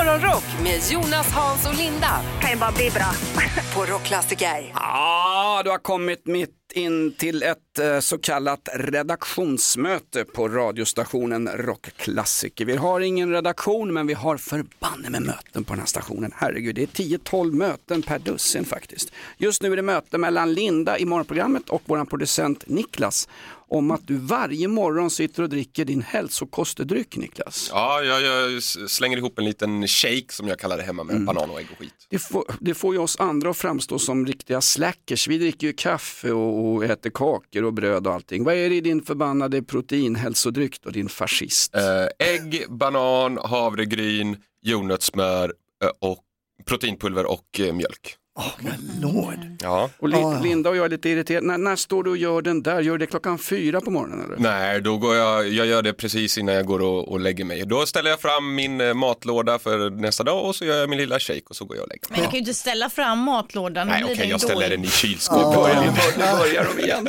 Morgonrock 0.00 0.44
med 0.62 0.80
Jonas, 0.90 1.32
Hans 1.32 1.68
och 1.68 1.74
Linda 1.74 2.20
kan 2.40 2.50
ju 2.50 2.56
bara 2.56 2.72
bli 2.72 2.90
bra. 2.90 3.12
på 3.74 3.92
Rockklassiker. 3.92 4.72
Ja, 4.74 5.60
du 5.64 5.70
har 5.70 5.78
kommit 5.78 6.26
mitt 6.26 6.72
in 6.74 7.12
till 7.12 7.42
ett 7.42 7.78
eh, 7.78 8.00
så 8.00 8.18
kallat 8.18 8.68
redaktionsmöte 8.74 10.24
på 10.24 10.48
radiostationen 10.48 11.48
Rockklassiker. 11.48 12.64
Vi 12.64 12.76
har 12.76 13.00
ingen 13.00 13.30
redaktion 13.30 13.92
men 13.92 14.06
vi 14.06 14.14
har 14.14 14.36
förbanne 14.36 15.10
med 15.10 15.22
möten 15.22 15.64
på 15.64 15.72
den 15.72 15.78
här 15.78 15.86
stationen. 15.86 16.32
Herregud, 16.36 16.74
det 16.74 16.82
är 16.82 16.86
10-12 16.86 17.52
möten 17.52 18.02
per 18.02 18.18
dussin 18.18 18.64
faktiskt. 18.64 19.12
Just 19.38 19.62
nu 19.62 19.72
är 19.72 19.76
det 19.76 19.82
möte 19.82 20.18
mellan 20.18 20.52
Linda 20.52 20.98
i 20.98 21.04
morgonprogrammet 21.04 21.70
och 21.70 21.82
vår 21.84 22.04
producent 22.04 22.64
Niklas 22.66 23.28
om 23.70 23.90
att 23.90 24.06
du 24.06 24.16
varje 24.16 24.68
morgon 24.68 25.10
sitter 25.10 25.42
och 25.42 25.48
dricker 25.48 25.84
din 25.84 26.02
hälsokostedryck 26.02 27.16
Niklas. 27.16 27.70
Ja, 27.72 28.02
jag, 28.02 28.22
jag 28.22 28.62
slänger 28.62 29.16
ihop 29.16 29.38
en 29.38 29.44
liten 29.44 29.88
shake 29.88 30.26
som 30.28 30.48
jag 30.48 30.58
kallar 30.58 30.76
det 30.76 30.82
hemma 30.82 31.04
med 31.04 31.24
banan 31.24 31.50
och 31.50 31.60
ägg 31.60 31.66
och 31.72 31.78
skit. 31.78 31.94
Det 32.08 32.18
får, 32.18 32.44
det 32.60 32.74
får 32.74 32.94
ju 32.94 33.00
oss 33.00 33.16
andra 33.20 33.50
att 33.50 33.56
framstå 33.56 33.98
som 33.98 34.26
riktiga 34.26 34.60
slackers. 34.60 35.28
Vi 35.28 35.38
dricker 35.38 35.66
ju 35.66 35.72
kaffe 35.72 36.32
och, 36.32 36.64
och 36.64 36.84
äter 36.84 37.10
kakor 37.10 37.64
och 37.64 37.72
bröd 37.72 38.06
och 38.06 38.14
allting. 38.14 38.44
Vad 38.44 38.54
är 38.54 38.68
det 38.70 38.76
i 38.76 38.80
din 38.80 39.02
förbannade 39.02 39.62
proteinhälsodryck 39.62 40.82
då, 40.82 40.90
din 40.90 41.08
fascist? 41.08 41.74
Eh, 41.74 42.28
ägg, 42.28 42.64
banan, 42.68 43.38
havregryn, 43.44 44.36
jordnötssmör 44.62 45.54
eh, 45.84 45.90
och 45.98 46.18
proteinpulver 46.64 47.30
och 47.30 47.60
eh, 47.60 47.72
mjölk. 47.72 48.16
Åh, 48.40 48.46
men 48.60 49.00
lord. 49.12 49.38
Ja. 49.62 49.90
Och 49.98 50.08
Li- 50.08 50.16
Ah. 50.16 50.40
Linda 50.42 50.70
och 50.70 50.76
jag 50.76 50.84
är 50.84 50.88
lite 50.88 51.08
irriterade. 51.08 51.46
När, 51.46 51.58
när 51.58 51.76
står 51.76 52.02
du 52.04 52.10
och 52.10 52.16
gör 52.16 52.42
den 52.42 52.62
där? 52.62 52.80
Gör 52.80 52.92
du 52.92 52.98
det 52.98 53.06
klockan 53.06 53.38
fyra 53.38 53.80
på 53.80 53.90
morgonen 53.90 54.24
eller? 54.24 54.36
Nej, 54.38 54.80
då 54.80 54.96
går 54.98 55.14
jag, 55.16 55.48
jag 55.48 55.66
gör 55.66 55.82
det 55.82 55.92
precis 55.92 56.38
innan 56.38 56.54
jag 56.54 56.66
går 56.66 56.82
och, 56.82 57.08
och 57.08 57.20
lägger 57.20 57.44
mig. 57.44 57.62
Då 57.66 57.86
ställer 57.86 58.10
jag 58.10 58.20
fram 58.20 58.54
min 58.54 58.80
eh, 58.80 58.94
matlåda 58.94 59.58
för 59.58 59.90
nästa 59.90 60.24
dag 60.24 60.44
och 60.44 60.56
så 60.56 60.64
gör 60.64 60.76
jag 60.76 60.88
min 60.90 60.98
lilla 60.98 61.18
shake 61.18 61.40
och 61.48 61.56
så 61.56 61.64
går 61.64 61.76
jag 61.76 61.82
och 61.82 61.88
lägger 61.88 62.00
mig. 62.08 62.16
Men 62.16 62.20
jag 62.20 62.30
kan 62.30 62.36
ju 62.36 62.38
inte 62.38 62.54
ställa 62.54 62.90
fram 62.90 63.18
matlådan. 63.18 63.86
då 63.86 63.92
Nej, 63.92 64.02
blir 64.02 64.12
okej, 64.14 64.16
den 64.22 64.28
jag 64.28 64.40
ställer 64.40 64.54
dålig. 64.54 64.70
den 64.70 64.84
i 64.84 64.88
kylskåpet. 64.90 65.72
Ja. 65.74 65.80
Nu 65.82 66.38
börjar 66.38 66.66
de 66.76 66.82
igen. 66.82 67.08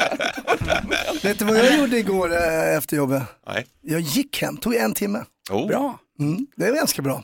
Vet 1.24 1.40
du 1.40 1.46
vad 1.46 1.58
jag 1.58 1.78
gjorde 1.80 1.98
igår 1.98 2.34
eh, 2.34 2.78
efter 2.78 2.98
jobbet? 2.98 3.24
Nej. 3.48 3.66
Jag 3.82 4.00
gick 4.02 4.42
hem, 4.42 4.58
tog 4.58 4.76
en 4.76 4.94
timme. 4.94 5.24
Oh. 5.52 5.68
Bra. 5.68 6.00
Mm, 6.20 6.48
det 6.56 6.66
är 6.66 6.74
ganska 6.76 7.02
bra. 7.02 7.24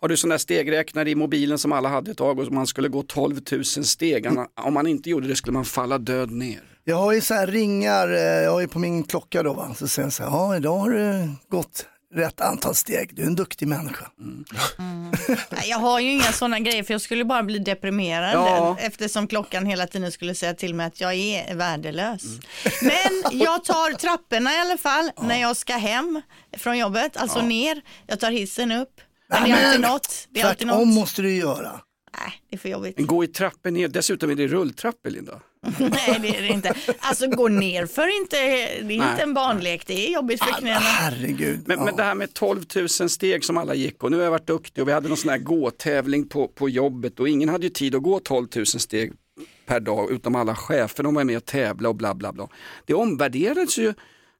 Har 0.00 0.08
du 0.08 0.16
sån 0.16 0.30
där 0.30 0.38
stegräknare 0.38 1.10
i 1.10 1.14
mobilen 1.14 1.58
som 1.58 1.72
alla 1.72 1.88
hade 1.88 2.10
ett 2.10 2.16
tag 2.18 2.38
och 2.38 2.52
man 2.52 2.66
skulle 2.66 2.88
gå 2.88 3.02
12 3.02 3.40
000 3.52 3.64
steg. 3.64 4.26
Om 4.64 4.74
man 4.74 4.86
inte 4.86 5.10
gjorde 5.10 5.28
det 5.28 5.36
skulle 5.36 5.52
man 5.54 5.64
falla 5.64 5.98
död 5.98 6.30
ner. 6.30 6.60
Jag 6.84 6.96
har 6.96 7.12
ju 7.12 7.20
så 7.20 7.34
här 7.34 7.46
ringar, 7.46 8.08
eh, 8.08 8.20
jag 8.20 8.50
har 8.52 8.60
ju 8.60 8.68
på 8.68 8.78
min 8.78 9.02
klocka 9.04 9.42
då 9.42 9.52
va, 9.52 9.74
så 9.78 9.88
säger 9.88 10.06
jag 10.06 10.12
så 10.12 10.22
här, 10.22 10.30
ja 10.30 10.56
idag 10.56 10.78
har 10.78 10.90
du 10.90 11.28
gått 11.48 11.86
rätt 12.14 12.40
antal 12.40 12.74
steg, 12.74 13.10
du 13.14 13.22
är 13.22 13.26
en 13.26 13.34
duktig 13.34 13.68
människa. 13.68 14.06
Nej, 15.50 15.64
Jag 15.68 15.78
har 15.78 16.00
ju 16.00 16.10
inga 16.12 16.32
sådana 16.32 16.58
grejer 16.60 16.82
för 16.82 16.94
jag 16.94 17.00
skulle 17.00 17.24
bara 17.24 17.42
bli 17.42 17.58
deprimerad 17.58 18.34
Ja. 18.34 18.76
eftersom 18.80 19.26
klockan 19.28 19.66
hela 19.66 19.86
tiden 19.86 20.12
skulle 20.12 20.34
säga 20.34 20.54
till 20.54 20.74
mig 20.74 20.86
att 20.86 21.00
jag 21.00 21.14
är 21.14 21.54
värdelös. 21.54 22.22
Men 22.82 23.38
jag 23.40 23.64
tar 23.64 23.92
trapporna 23.98 24.54
i 24.54 24.58
alla 24.58 24.76
fall 24.78 25.10
när 25.22 25.40
jag 25.40 25.56
ska 25.56 25.72
hem 25.76 26.22
från 26.56 26.78
jobbet, 26.78 27.16
alltså 27.16 27.42
ner. 27.42 27.82
Jag 28.06 28.20
tar 28.20 28.30
hissen 28.30 28.72
upp. 28.72 29.00
Men 29.28 29.42
det 29.44 29.50
är 29.50 29.66
alltid 29.66 29.80
något. 29.80 30.28
Det 30.30 30.40
är 30.40 30.46
alltid 30.46 30.68
Tvärtom 30.68 30.88
något. 30.88 30.94
måste 30.94 31.22
du 31.22 31.34
göra. 31.34 31.80
Nej, 32.18 32.32
det 32.50 32.56
är 32.56 32.58
för 32.58 32.68
jobbigt. 32.68 32.98
Gå 32.98 33.24
i 33.24 33.26
trappor 33.26 33.70
ner, 33.70 33.88
dessutom 33.88 34.30
är 34.30 34.34
det 34.34 34.46
rulltrappor 34.46 35.10
Linda. 35.10 35.40
Nej, 35.78 36.18
det 36.22 36.36
är 36.36 36.42
det 36.42 36.48
inte. 36.48 36.74
Alltså 36.98 37.26
gå 37.26 37.48
ner 37.48 37.86
för 37.86 38.20
inte, 38.22 38.36
det 38.36 38.72
är 38.78 38.82
Nej. 38.84 38.94
inte 38.94 39.22
en 39.22 39.34
barnlek, 39.34 39.86
det 39.86 40.06
är 40.08 40.12
jobbigt 40.12 40.44
för 40.44 40.52
knäna. 40.52 40.78
Herregud. 40.78 41.60
Men, 41.66 41.78
ja. 41.78 41.84
men 41.84 41.96
det 41.96 42.02
här 42.02 42.14
med 42.14 42.34
12 42.34 42.64
000 42.76 42.88
steg 42.88 43.44
som 43.44 43.56
alla 43.56 43.74
gick 43.74 44.02
och 44.04 44.10
nu 44.10 44.16
har 44.16 44.24
jag 44.24 44.30
varit 44.30 44.46
duktig 44.46 44.82
och 44.82 44.88
vi 44.88 44.92
hade 44.92 45.08
någon 45.08 45.16
sån 45.16 45.30
här 45.30 45.38
gåtävling 45.38 46.28
på, 46.28 46.48
på 46.48 46.68
jobbet 46.68 47.20
och 47.20 47.28
ingen 47.28 47.48
hade 47.48 47.64
ju 47.64 47.70
tid 47.70 47.94
att 47.94 48.02
gå 48.02 48.20
12 48.20 48.48
000 48.56 48.66
steg 48.66 49.12
per 49.66 49.80
dag 49.80 50.10
utom 50.10 50.34
alla 50.34 50.54
chefer, 50.54 51.02
de 51.02 51.14
var 51.14 51.24
med 51.24 51.36
och 51.36 51.44
tävla 51.44 51.88
och 51.88 51.94
bla 51.94 52.14
bla 52.14 52.32
bla. 52.32 52.48
Det 52.84 52.94
omvärderades 52.94 53.78
ju 53.78 53.94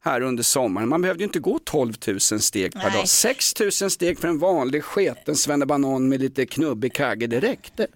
här 0.06 0.20
under 0.20 0.42
sommaren, 0.42 0.88
man 0.88 1.02
behövde 1.02 1.22
ju 1.22 1.26
inte 1.26 1.38
gå 1.38 1.58
12 1.64 1.94
000 2.06 2.20
steg 2.20 2.72
per 2.72 2.80
Nej. 2.82 2.92
dag. 2.92 3.08
6 3.08 3.60
000 3.60 3.72
steg 3.72 4.18
för 4.18 4.28
en 4.28 4.38
vanlig 4.38 4.84
sketen 4.84 5.36
svennebanan 5.36 6.08
med 6.08 6.20
lite 6.20 6.46
knubbig 6.46 6.92
kagge, 6.92 7.26
det 7.26 7.40
räckte. 7.40 7.86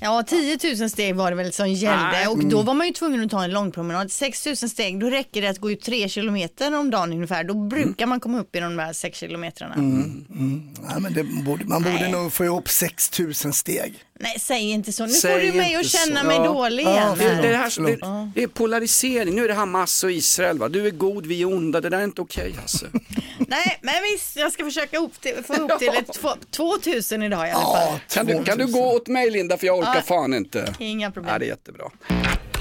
Ja, 0.00 0.22
10 0.22 0.58
000 0.80 0.90
steg 0.90 1.14
var 1.14 1.30
det 1.30 1.36
väl 1.36 1.52
som 1.52 1.68
gällde 1.72 2.10
Nej. 2.12 2.26
och 2.28 2.44
då 2.44 2.62
var 2.62 2.74
man 2.74 2.86
ju 2.86 2.92
tvungen 2.92 3.24
att 3.24 3.30
ta 3.30 3.44
en 3.44 3.50
lång 3.50 3.72
promenad. 3.72 4.12
6 4.12 4.46
000 4.46 4.56
steg, 4.56 5.00
då 5.00 5.10
räcker 5.10 5.42
det 5.42 5.48
att 5.48 5.58
gå 5.58 5.70
ut 5.70 5.80
3 5.82 6.08
kilometer 6.08 6.78
om 6.78 6.90
dagen 6.90 7.12
ungefär. 7.12 7.44
Då 7.44 7.54
brukar 7.54 8.06
man 8.06 8.20
komma 8.20 8.40
upp 8.40 8.56
i 8.56 8.60
de 8.60 8.76
där 8.76 8.92
6 8.92 9.18
kilometrarna. 9.18 9.74
Nej, 9.76 11.00
men 11.00 11.12
det 11.14 11.22
borde, 11.22 11.64
man 11.64 11.82
borde 11.82 12.08
nog 12.08 12.32
få 12.32 12.44
ihop 12.44 12.68
6000 12.68 13.52
steg. 13.52 13.94
Nej, 14.20 14.36
säg 14.40 14.70
inte 14.70 14.92
så. 14.92 15.06
Nu 15.06 15.12
Säg 15.12 15.32
får 15.32 15.40
du 15.52 15.52
mig 15.58 15.66
inte 15.68 15.80
att 15.80 15.86
känna 15.86 16.20
så. 16.20 16.26
mig 16.26 16.36
Ja. 16.36 16.44
dålig 16.44 16.84
Ja, 16.86 16.90
igen. 16.96 17.18
Det, 17.18 17.24
här. 17.28 17.42
det, 17.42 17.56
här, 17.56 17.86
det, 17.86 18.30
det 18.34 18.42
är 18.42 18.46
polarisering, 18.46 19.34
nu 19.34 19.44
är 19.44 19.48
det 19.48 19.54
Hamas 19.54 20.04
och 20.04 20.10
Israel 20.12 20.58
va? 20.58 20.68
Du 20.68 20.86
är 20.86 20.90
god, 20.90 21.26
vi 21.26 21.42
är 21.42 21.46
onda, 21.46 21.80
det 21.80 21.88
där 21.88 21.98
är 21.98 22.04
inte 22.04 22.20
okej 22.20 22.54
Hasse. 22.62 22.86
Nej, 23.48 23.78
men 23.82 23.94
visst, 24.12 24.36
jag 24.36 24.52
ska 24.52 24.64
försöka 24.64 24.98
upp 24.98 25.20
till, 25.20 25.34
få 25.46 25.54
ihop 25.54 25.78
till 25.78 25.88
ett 25.88 26.12
två- 26.12 26.34
2000 26.50 27.22
idag 27.22 27.48
i 27.48 27.50
alla 27.50 27.62
fall. 27.64 27.72
Ja, 27.92 27.98
Kan 28.14 28.26
du, 28.26 28.44
kan 28.44 28.58
du 28.58 28.66
gå 28.66 28.92
åt 28.96 29.06
mig 29.08 29.30
Linda 29.30 29.56
för 29.58 29.66
jag 29.66 29.78
orkar 29.88 29.96
Ja. 29.96 30.02
fan 30.02 30.34
inte. 30.34 30.74
Inga 30.78 31.10
problem. 31.10 31.32
Ja, 31.32 31.38
det 31.38 31.44
är 31.44 31.48
jättebra. 31.48 31.84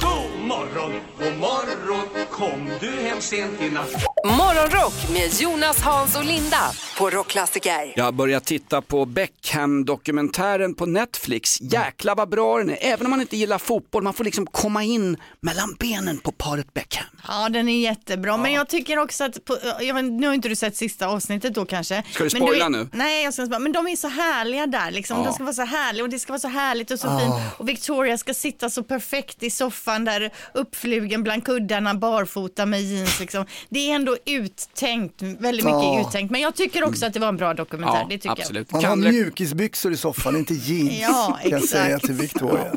God 0.02 0.47
morgon, 0.47 0.91
god 1.19 1.38
morgon, 1.40 2.25
kom 2.31 2.69
du 2.80 2.91
hem 2.91 3.22
sent 3.22 3.62
i 3.62 3.69
natt? 3.69 3.90
Morgonrock 4.25 4.94
med 5.13 5.34
Jonas, 5.41 5.81
Hans 5.81 6.16
och 6.18 6.25
Linda 6.25 6.58
på 6.98 7.10
Rockklassiker. 7.10 7.94
Jag 7.96 8.04
har 8.04 8.12
börjat 8.12 8.46
titta 8.46 8.82
på 8.82 9.06
Beckham-dokumentären 9.06 10.74
på 10.76 10.86
Netflix. 10.86 11.62
Jäklar 11.62 12.16
vad 12.16 12.30
bra 12.30 12.58
den 12.58 12.70
är, 12.70 12.78
även 12.82 13.06
om 13.06 13.10
man 13.10 13.22
inte 13.22 13.38
gillar 13.38 13.58
fotboll. 13.58 14.04
Man 14.04 14.14
får 14.14 14.24
liksom 14.24 14.46
komma 14.46 14.84
in 14.84 15.18
mellan 15.40 15.76
benen 15.80 16.18
på 16.18 16.32
paret 16.32 16.74
Beckham. 16.74 17.06
Ja, 17.28 17.50
den 17.50 17.70
är 17.70 17.80
jättebra. 17.80 18.38
Men 18.38 18.54
jag 18.54 18.70
tycker 18.70 18.98
också 19.00 19.24
att, 19.24 19.46
på, 19.46 19.58
jag 19.82 19.94
vet, 19.96 20.04
nu 20.06 20.28
har 20.28 20.34
inte 20.34 20.50
du 20.50 20.56
sett 20.56 20.76
sista 20.76 21.08
avsnittet 21.08 21.54
då 21.56 21.66
kanske. 21.66 22.04
Ska 22.12 22.24
du 22.24 22.30
men 22.34 22.42
spoila 22.42 22.66
är- 22.66 22.70
nu? 22.70 22.90
Nej, 22.94 23.24
jag 23.24 23.34
ska 23.34 23.44
inte, 23.44 23.60
men 23.60 23.72
de 23.72 23.88
är 23.88 23.96
så 23.96 24.08
härliga 24.08 24.68
där 24.68 24.92
liksom. 24.92 25.24
De 25.24 25.34
ska 25.34 25.44
vara 25.44 25.54
så 25.54 25.66
härliga 25.66 26.04
och 26.04 26.10
det 26.10 26.20
ska 26.20 26.34
vara 26.34 26.40
så 26.40 26.48
härligt 26.48 26.92
och 26.92 27.00
så 27.00 27.20
fint. 27.20 27.34
Och 27.58 27.70
Victoria 27.70 28.18
ska 28.18 28.34
sitta 28.34 28.70
så 28.70 28.84
perfekt 28.84 29.44
i 29.44 29.50
soffan 29.50 30.06
där 30.06 30.32
uppflugen 30.54 31.24
bland 31.24 31.46
kuddarna, 31.46 31.94
barfota 31.94 32.66
med 32.66 32.82
jeans 32.82 33.20
liksom. 33.20 33.46
Det 33.70 33.92
är 33.92 33.96
ändå 33.96 34.18
uttänkt, 34.26 35.22
väldigt 35.22 35.66
mycket 35.66 35.84
Ja. 35.84 36.06
uttänkt. 36.10 36.32
Men 36.32 36.42
jag 36.42 36.56
tycker 36.56 36.84
också 36.85 37.06
att 37.06 37.13
det 37.13 37.19
var 37.19 37.28
en 37.29 37.38
bra 37.38 37.53
dokumentär, 37.53 38.06
det 38.09 38.18
tycker 38.18 38.31
absolut. 38.31 38.72
Man 38.72 38.85
har 38.85 38.96
mjukisbyxor 38.96 39.91
i 39.91 39.97
soffan, 39.97 40.35
inte 40.35 40.53
jeans. 40.53 41.00
Ja, 41.01 41.40
kan 41.41 41.51
jag 41.51 41.57
exakt. 41.63 41.72
säga 41.72 42.00
till 42.00 42.13
Victoria. 42.13 42.72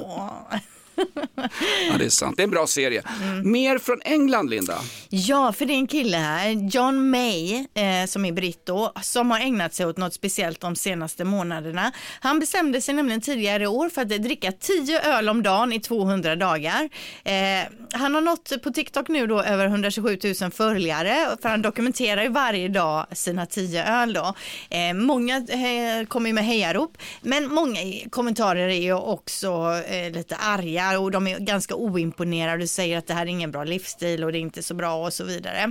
Ja, 1.90 1.98
det 1.98 2.04
är 2.04 2.08
sant. 2.08 2.36
Det 2.36 2.42
är 2.42 2.44
en 2.44 2.50
bra 2.50 2.66
serie. 2.66 3.02
Mer 3.44 3.78
från 3.78 4.00
England, 4.04 4.50
Linda. 4.50 4.78
Ja, 5.08 5.52
för 5.52 5.66
det 5.66 5.72
är 5.72 5.78
en 5.78 5.86
kille 5.86 6.16
här, 6.16 6.50
John 6.50 7.10
May, 7.10 7.54
eh, 7.54 8.06
som 8.06 8.24
är 8.24 8.32
britt 8.32 8.66
då, 8.66 8.92
som 9.02 9.30
har 9.30 9.40
ägnat 9.40 9.74
sig 9.74 9.86
åt 9.86 9.96
något 9.96 10.14
speciellt 10.14 10.60
de 10.60 10.76
senaste 10.76 11.24
månaderna. 11.24 11.92
Han 12.20 12.38
bestämde 12.40 12.80
sig 12.80 12.94
nämligen 12.94 13.20
tidigare 13.20 13.62
i 13.62 13.66
år 13.66 13.88
för 13.88 14.02
att 14.02 14.08
dricka 14.08 14.52
10 14.52 15.00
öl 15.00 15.28
om 15.28 15.42
dagen 15.42 15.72
i 15.72 15.80
200 15.80 16.36
dagar. 16.36 16.88
Eh, 17.24 17.32
han 17.92 18.14
har 18.14 18.20
nått 18.20 18.52
på 18.62 18.70
TikTok 18.70 19.08
nu 19.08 19.26
då 19.26 19.42
över 19.42 19.66
127 19.66 20.18
000 20.40 20.50
följare, 20.50 21.36
för 21.42 21.48
han 21.48 21.62
dokumenterar 21.62 22.22
ju 22.22 22.28
varje 22.28 22.68
dag 22.68 23.06
sina 23.12 23.46
10 23.46 23.84
öl 23.84 24.12
då. 24.12 24.34
Eh, 24.70 24.94
många 24.94 25.36
eh, 25.36 26.06
kommer 26.06 26.26
ju 26.28 26.32
med 26.34 26.44
hejarop, 26.44 26.98
men 27.20 27.54
många 27.54 27.78
kommentarer 28.10 28.68
är 28.68 28.82
ju 28.82 28.94
också 28.94 29.48
eh, 29.88 30.12
lite 30.12 30.36
arga 30.36 30.87
och 30.96 31.10
de 31.10 31.26
är 31.26 31.38
ganska 31.38 31.74
oimponerade 31.74 32.62
och 32.62 32.70
säger 32.70 32.98
att 32.98 33.06
det 33.06 33.14
här 33.14 33.22
är 33.22 33.26
ingen 33.30 33.50
bra 33.50 33.64
livsstil 33.64 34.24
och 34.24 34.32
det 34.32 34.38
är 34.38 34.40
inte 34.40 34.62
så 34.62 34.74
bra 34.74 35.06
och 35.06 35.12
så 35.12 35.24
vidare. 35.24 35.62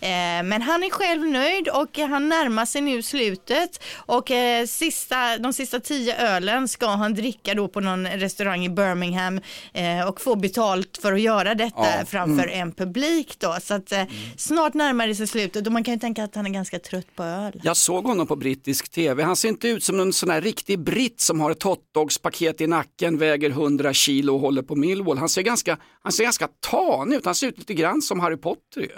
Eh, 0.00 0.42
men 0.44 0.62
han 0.62 0.82
är 0.82 0.90
själv 0.90 1.22
nöjd 1.24 1.68
och 1.68 1.98
han 1.98 2.28
närmar 2.28 2.66
sig 2.66 2.80
nu 2.80 3.02
slutet 3.02 3.82
och 3.96 4.30
eh, 4.30 4.66
sista, 4.66 5.38
de 5.38 5.52
sista 5.52 5.80
tio 5.80 6.16
ölen 6.16 6.68
ska 6.68 6.86
han 6.86 7.14
dricka 7.14 7.54
då 7.54 7.68
på 7.68 7.80
någon 7.80 8.06
restaurang 8.06 8.64
i 8.64 8.68
Birmingham 8.68 9.40
eh, 9.72 10.08
och 10.08 10.20
få 10.20 10.36
betalt 10.36 10.98
för 11.02 11.12
att 11.12 11.20
göra 11.20 11.54
detta 11.54 11.74
Ja. 11.98 12.04
framför 12.06 12.48
en 12.48 12.72
publik 12.72 13.34
då. 13.38 13.56
Så 13.62 13.74
att 13.74 13.92
eh, 13.92 14.02
snart 14.36 14.74
närmar 14.74 15.06
det 15.08 15.14
sig 15.14 15.26
slutet 15.26 15.66
och 15.66 15.72
man 15.72 15.84
kan 15.84 15.94
ju 15.94 16.00
tänka 16.00 16.24
att 16.24 16.34
han 16.34 16.46
är 16.46 16.50
ganska 16.50 16.78
trött 16.78 17.16
på 17.16 17.22
öl. 17.22 17.60
Jag 17.62 17.76
såg 17.76 18.04
honom 18.04 18.26
på 18.26 18.36
brittisk 18.36 18.88
tv. 18.88 19.22
Han 19.22 19.36
ser 19.36 19.48
inte 19.48 19.68
ut 19.68 19.84
som 19.84 20.00
en 20.00 20.12
sån 20.12 20.30
här 20.30 20.40
riktig 20.40 20.78
britt 20.78 21.20
som 21.20 21.40
har 21.40 21.50
ett 21.50 21.62
hotdogspaket 21.62 22.60
i 22.60 22.66
nacken, 22.66 23.18
väger 23.18 23.50
100 23.50 23.92
kilo 23.92 24.34
och 24.34 24.40
håller 24.40 24.62
på 24.64 24.76
Millwall. 24.76 25.18
Han 25.18 25.28
ser 25.28 25.42
ganska, 25.42 25.78
han 26.02 26.12
ser 26.12 26.24
ganska 26.24 26.48
tanig 26.70 27.16
ut, 27.16 27.24
han 27.24 27.34
ser 27.34 27.46
ut 27.46 27.58
lite 27.58 27.74
grann 27.74 28.02
som 28.02 28.20
Harry 28.20 28.36
Potter 28.36 28.80
ju. 28.80 28.88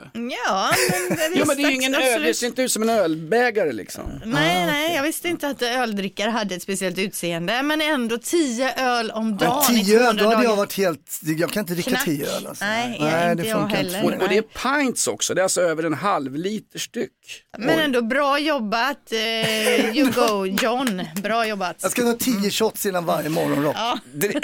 Ja, 0.46 0.70
men 1.08 1.16
det, 1.16 1.30
Ja 1.38 1.44
men 1.44 1.56
det 1.56 1.62
är 1.62 1.70
ingen 1.70 1.94
öl, 1.94 2.22
det 2.22 2.34
ser 2.34 2.46
inte 2.46 2.62
ut 2.62 2.72
som 2.72 2.82
en 2.82 2.88
ölbägare 2.88 3.72
liksom. 3.72 4.02
Nej, 4.24 4.66
nej, 4.66 4.94
jag 4.96 5.02
visste 5.02 5.28
inte 5.28 5.48
att 5.48 5.62
öldrickare 5.62 6.30
hade 6.30 6.54
ett 6.54 6.62
speciellt 6.62 6.98
utseende, 6.98 7.62
men 7.62 7.80
ändå 7.80 8.18
10 8.18 8.72
öl 8.76 9.10
om 9.10 9.36
dagen 9.36 9.62
Men 9.68 9.76
i 9.76 9.84
tio 9.84 9.98
200 9.98 10.08
öl, 10.10 10.16
då 10.16 10.34
hade 10.36 10.44
jag 10.48 10.56
varit 10.56 10.76
helt, 10.76 11.20
jag 11.22 11.50
kan 11.50 11.60
inte 11.60 11.72
dricka 11.74 11.90
Knack. 11.90 12.04
tio 12.04 12.26
öl 12.36 12.46
alltså. 12.46 12.64
Nej, 12.64 13.30
inte 13.32 13.48
jag 13.48 13.58
funkar 13.60 13.76
heller. 13.76 14.04
Och, 14.04 14.12
inte. 14.12 14.24
och 14.24 14.30
det 14.30 14.36
är 14.38 14.42
pints 14.42 15.08
också, 15.08 15.34
det 15.34 15.40
är 15.40 15.42
alltså 15.42 15.60
över 15.60 15.82
en 15.82 15.94
halv 15.94 16.34
liter 16.36 16.78
styck. 16.78 17.10
Men 17.58 17.78
ändå 17.78 18.02
bra 18.02 18.38
jobbat, 18.38 19.12
eh, 19.12 19.96
you 19.96 20.10
go 20.12 20.46
John, 20.46 21.02
bra 21.22 21.46
jobbat. 21.46 21.76
Jag 21.82 21.90
ska 21.90 22.02
ta 22.02 22.12
tio 22.12 22.50
shots 22.50 22.86
innan 22.86 23.04
varje 23.06 23.28
morgonrock. 23.28 23.76
Det- 24.14 24.40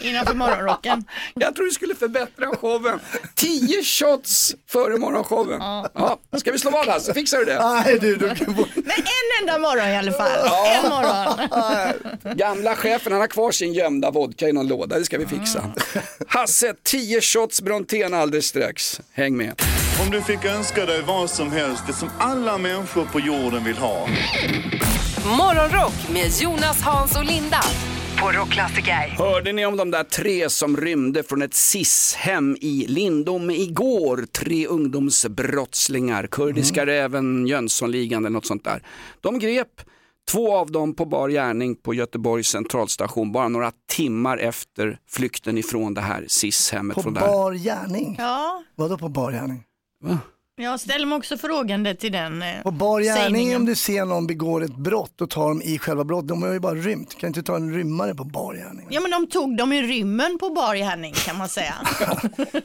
Innanför 0.00 0.34
morgonrocken. 0.34 1.04
Jag 1.34 1.54
tror 1.54 1.66
du 1.66 1.72
skulle 1.72 1.94
förbättra 1.94 2.56
showen. 2.56 3.00
10 3.34 3.82
shots 3.82 4.54
före 4.68 4.96
morgonshowen. 4.96 5.60
Ja. 5.60 6.18
Ska 6.36 6.52
vi 6.52 6.58
slå 6.58 6.70
vad 6.70 6.88
alltså? 6.88 7.14
Fixar 7.14 7.38
du 7.38 7.44
det? 7.44 7.58
Nej 7.62 7.98
du, 8.00 8.16
du 8.16 8.26
Men 8.26 8.36
en 8.86 9.40
enda 9.40 9.58
morgon 9.58 9.88
i 9.88 9.96
alla 9.96 10.12
fall. 10.12 10.30
En 10.66 10.90
morgon. 10.90 12.36
Gamla 12.36 12.76
chefen 12.76 13.12
han 13.12 13.20
har 13.20 13.28
kvar 13.28 13.52
sin 13.52 13.72
gömda 13.72 14.10
vodka 14.10 14.48
i 14.48 14.52
någon 14.52 14.68
låda, 14.68 14.98
det 14.98 15.04
ska 15.04 15.18
vi 15.18 15.26
fixa. 15.26 15.64
Hasse, 16.28 16.74
10 16.82 17.20
shots 17.20 17.62
Brontén 17.62 18.14
alldeles 18.14 18.46
strax. 18.46 19.00
Häng 19.12 19.36
med. 19.36 19.62
Om 20.04 20.10
du 20.10 20.22
fick 20.22 20.44
önska 20.44 20.86
dig 20.86 21.02
vad 21.02 21.30
som 21.30 21.52
helst, 21.52 21.82
det 21.86 21.92
som 21.92 22.10
alla 22.18 22.58
människor 22.58 23.04
på 23.04 23.20
jorden 23.20 23.64
vill 23.64 23.78
ha. 23.78 24.08
Morgonrock 25.38 26.08
med 26.12 26.30
Jonas, 26.40 26.82
Hans 26.82 27.16
och 27.16 27.24
Linda 27.24 27.60
på 28.20 28.32
Rockklassiker. 28.32 29.08
Hörde 29.18 29.52
ni 29.52 29.66
om 29.66 29.76
de 29.76 29.90
där 29.90 30.04
tre 30.04 30.50
som 30.50 30.76
rymde 30.76 31.22
från 31.22 31.42
ett 31.42 31.54
SIS-hem 31.54 32.56
i 32.60 32.84
Lindome 32.88 33.54
igår? 33.54 34.24
Tre 34.32 34.66
ungdomsbrottslingar, 34.66 36.26
Kurdiska 36.26 36.86
räven, 36.86 37.46
Jönssonligan 37.46 38.24
eller 38.24 38.30
något 38.30 38.46
sånt 38.46 38.64
där. 38.64 38.82
De 39.20 39.38
grep 39.38 39.68
två 40.30 40.56
av 40.56 40.70
dem 40.70 40.94
på 40.94 41.04
bar 41.04 41.28
gärning 41.28 41.74
på 41.76 41.94
Göteborgs 41.94 42.48
centralstation 42.48 43.32
bara 43.32 43.48
några 43.48 43.72
timmar 43.90 44.38
efter 44.38 44.98
flykten 45.08 45.58
ifrån 45.58 45.94
det 45.94 46.00
här 46.00 46.24
SIS-hemmet. 46.28 46.94
På 46.94 47.10
bar 47.10 47.52
gärning? 47.52 48.16
Ja, 48.18 48.62
Vadå 48.74 48.98
på 48.98 49.08
bar 49.08 49.32
gärning? 49.32 49.64
Jag 50.58 50.80
ställer 50.80 51.06
mig 51.06 51.16
också 51.18 51.36
frågande 51.38 51.94
till 51.94 52.12
den 52.12 52.42
eh, 52.42 52.62
På 52.62 52.70
bar 52.70 53.00
gärning 53.00 53.56
om 53.56 53.64
du 53.64 53.74
ser 53.74 54.04
någon 54.04 54.26
begår 54.26 54.64
ett 54.64 54.76
brott 54.76 55.20
och 55.20 55.30
tar 55.30 55.48
dem 55.48 55.62
i 55.62 55.78
själva 55.78 56.04
brottet, 56.04 56.28
de 56.28 56.42
har 56.42 56.52
ju 56.52 56.60
bara 56.60 56.74
rymt. 56.74 57.18
Kan 57.18 57.26
inte 57.28 57.42
ta 57.42 57.56
en 57.56 57.74
rymmare 57.74 58.14
på 58.14 58.24
bar 58.24 58.54
gärning? 58.54 58.86
Ja 58.90 59.00
men 59.00 59.10
de 59.10 59.26
tog 59.26 59.56
dem 59.56 59.72
i 59.72 59.82
rymmen 59.82 60.38
på 60.38 60.50
bar 60.50 60.74
gärning 60.74 61.12
kan 61.14 61.36
man 61.38 61.48
säga. 61.48 61.74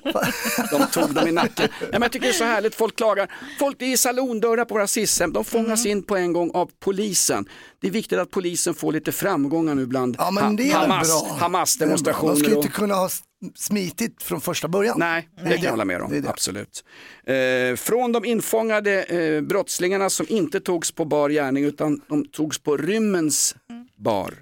De 0.71 0.85
tog 0.91 1.13
dem 1.13 1.27
i 1.27 1.31
nacken. 1.31 1.69
Ja, 1.79 1.87
men 1.91 2.01
jag 2.01 2.11
tycker 2.11 2.25
det 2.25 2.31
är 2.31 2.33
så 2.33 2.43
härligt, 2.43 2.75
folk 2.75 2.95
klagar. 2.95 3.31
Folk 3.59 3.75
det 3.79 3.93
är 3.93 3.97
salondörrar 3.97 4.65
på 4.65 4.73
våra 4.73 4.87
SIS-hem, 4.87 5.33
de 5.33 5.43
fångas 5.45 5.85
Mm. 5.85 5.97
in 5.97 6.03
på 6.03 6.15
en 6.17 6.33
gång 6.33 6.51
av 6.53 6.69
polisen. 6.79 7.45
Det 7.81 7.87
är 7.87 7.91
viktigt 7.91 8.19
att 8.19 8.31
polisen 8.31 8.73
får 8.73 8.91
lite 8.93 9.11
framgångar 9.11 9.75
nu 9.75 9.85
bland 9.85 10.15
Ja 10.19 10.31
men 10.31 10.43
ha- 10.43 10.51
det 10.51 10.63
är 10.71 10.79
väl 10.79 10.89
Hamas, 10.89 11.07
bra. 11.25 11.35
Hamas-demonstrationer. 11.39 12.33
De 12.33 12.39
ska 12.39 12.49
ju 12.49 12.55
och- 12.55 12.63
inte 12.65 12.75
kunna 12.77 12.95
ha 12.95 13.05
s- 13.05 13.21
smitit 13.55 14.23
från 14.23 14.41
första 14.41 14.67
början. 14.67 14.95
Nej, 14.99 15.29
det 15.35 15.53
kan 15.55 15.63
jag 15.63 15.71
hålla 15.71 15.85
med 15.85 16.01
om. 16.01 16.21
det. 16.21 16.29
Absolut. 16.29 16.83
Eh, 17.25 17.75
från 17.75 18.11
de 18.11 18.25
infångade 18.25 19.03
eh, 19.03 19.41
brottslingarna 19.41 20.09
som 20.09 20.25
inte 20.29 20.59
togs 20.59 20.91
på 20.91 21.05
bar 21.05 21.29
gärning 21.29 21.63
utan 21.63 22.01
de 22.07 22.25
togs 22.25 22.59
på 22.59 22.77
rymmens 22.77 23.55
bar. 23.95 24.33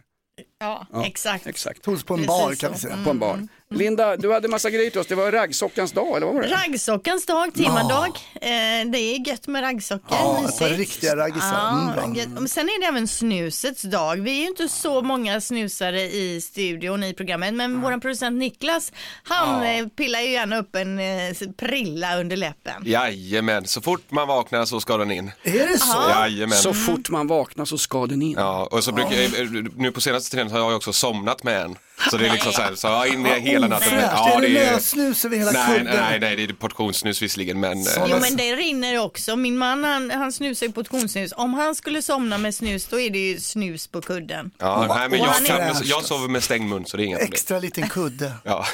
Ja, 0.60 0.88
exakt. 1.06 1.48
Exakt. 1.48 1.82
Togs 1.82 2.04
på 2.04 2.14
en 2.14 2.20
Precis 2.20 2.28
bar 2.28 2.56
kan 2.56 2.72
vi 2.72 2.78
säga. 2.80 2.98
På 3.04 3.10
en 3.10 3.20
bar. 3.20 3.48
Linda, 3.72 4.18
du 4.18 4.34
hade 4.34 4.48
massa 4.48 4.70
grejer 4.70 4.92
till 4.92 5.00
oss. 5.00 5.08
Det 5.08 5.16
var 5.16 5.32
raggsockans 5.32 5.92
dag, 5.92 6.18
eller 6.18 6.26
vad 6.26 6.36
var 6.36 6.42
det? 6.42 6.48
Raggsockans 6.48 7.26
dag, 7.26 7.54
timmardag. 7.54 8.08
Eh, 8.36 8.92
det 8.92 8.98
är 8.98 9.28
gött 9.28 9.48
med 9.48 9.62
raggsockor. 9.64 10.18
Ja, 10.18 10.46
ett 10.50 10.60
par 10.60 10.70
riktiga 10.70 11.16
raggisar. 11.16 11.70
Mm. 11.70 12.16
Ja. 12.16 12.26
Men 12.28 12.48
sen 12.48 12.70
är 12.70 12.82
det 12.82 12.88
även 12.88 13.08
snusets 13.08 13.82
dag. 13.82 14.16
Vi 14.22 14.32
är 14.38 14.42
ju 14.42 14.48
inte 14.48 14.68
så 14.68 15.02
många 15.02 15.42
snusare 15.42 16.02
i 16.02 16.42
studion 16.42 17.04
i 17.04 17.14
programmet, 17.14 17.54
men 17.54 17.82
vår 17.82 18.00
producent 18.00 18.40
Niklas, 18.40 18.92
han 19.24 19.64
eh, 19.64 19.88
pillar 19.88 20.20
ju 20.20 20.32
gärna 20.32 20.58
upp 20.58 20.76
en 20.76 21.00
eh, 21.00 21.36
prilla 21.58 22.20
under 22.20 22.38
läppen. 22.38 22.84
Jajamän, 22.86 23.66
så 23.68 23.82
fort 23.82 24.12
man 24.12 24.28
vaknar 24.28 24.66
så 24.66 24.80
ska 24.80 24.98
den 24.98 25.12
in. 25.12 25.32
Är 25.44 25.68
det 25.68 25.78
så? 25.78 26.10
Jajamän. 26.10 26.58
Så 26.58 26.74
fort 26.74 27.10
man 27.10 27.28
vaknar 27.28 27.66
så 27.66 27.78
ska 27.78 28.06
den 28.06 28.22
in. 28.22 28.36
Ja, 28.38 28.68
och 28.72 28.84
så 28.84 28.92
brukar 28.92 29.16
jag, 29.16 29.78
nu 29.78 29.92
på 29.92 30.02
senaste 30.02 30.32
tiden 30.32 30.52
har 30.52 30.60
jag 30.60 30.76
också 30.76 30.94
somnat 30.94 31.44
med 31.44 31.62
en. 31.62 31.76
Så 32.10 32.18
det 32.18 32.28
är 32.28 32.32
liksom 32.32 32.52
så 32.54 32.62
här, 32.62 32.76
så 32.76 32.88
jag 32.88 33.08
är 33.08 33.14
inne 33.14 33.40
hela 33.40 33.68
natten. 33.68 33.88
Ofräscht. 33.88 34.12
Ja, 34.16 34.38
är 34.38 34.42
det 34.42 34.48
lösnus 34.48 35.26
över 35.26 35.38
hela 35.38 35.52
nej, 35.52 35.78
kudden? 35.80 35.96
nej, 35.96 36.20
nej, 36.20 36.36
det 36.36 36.44
är 36.44 36.54
portionssnus 36.54 37.22
visserligen, 37.22 37.60
men 37.60 37.78
eh, 37.78 38.06
Jo 38.10 38.18
men 38.22 38.36
det 38.38 38.56
rinner 38.56 39.00
också. 39.00 39.36
Min 39.36 39.58
man 39.58 39.84
han, 39.84 40.12
han 40.12 40.32
snusar 40.32 40.66
ju 40.66 40.72
portionssnus. 40.72 41.34
Om 41.36 41.54
han 41.54 41.76
skulle 41.76 42.02
somna 42.02 42.38
med 42.38 42.56
snus 42.56 42.86
då 42.88 43.00
är 43.00 43.10
det 43.10 43.20
ju 43.20 43.40
snus 43.40 43.88
på 43.88 44.02
kudden. 44.02 44.52
ja, 44.58 44.86
nej, 44.90 45.10
men 45.10 45.20
jag, 45.20 45.42
är- 45.42 45.74
kan, 45.74 45.82
jag 45.84 46.04
sover 46.04 46.28
med 46.28 46.44
stängd 46.44 46.70
mun 46.70 46.86
så 46.86 46.98
det 46.98 47.04
är 47.04 47.06
inga 47.06 47.18
problem. 47.18 47.34
Extra 47.34 47.60
liten 47.60 47.90
kudde. 47.90 48.34
Ja. 48.44 48.66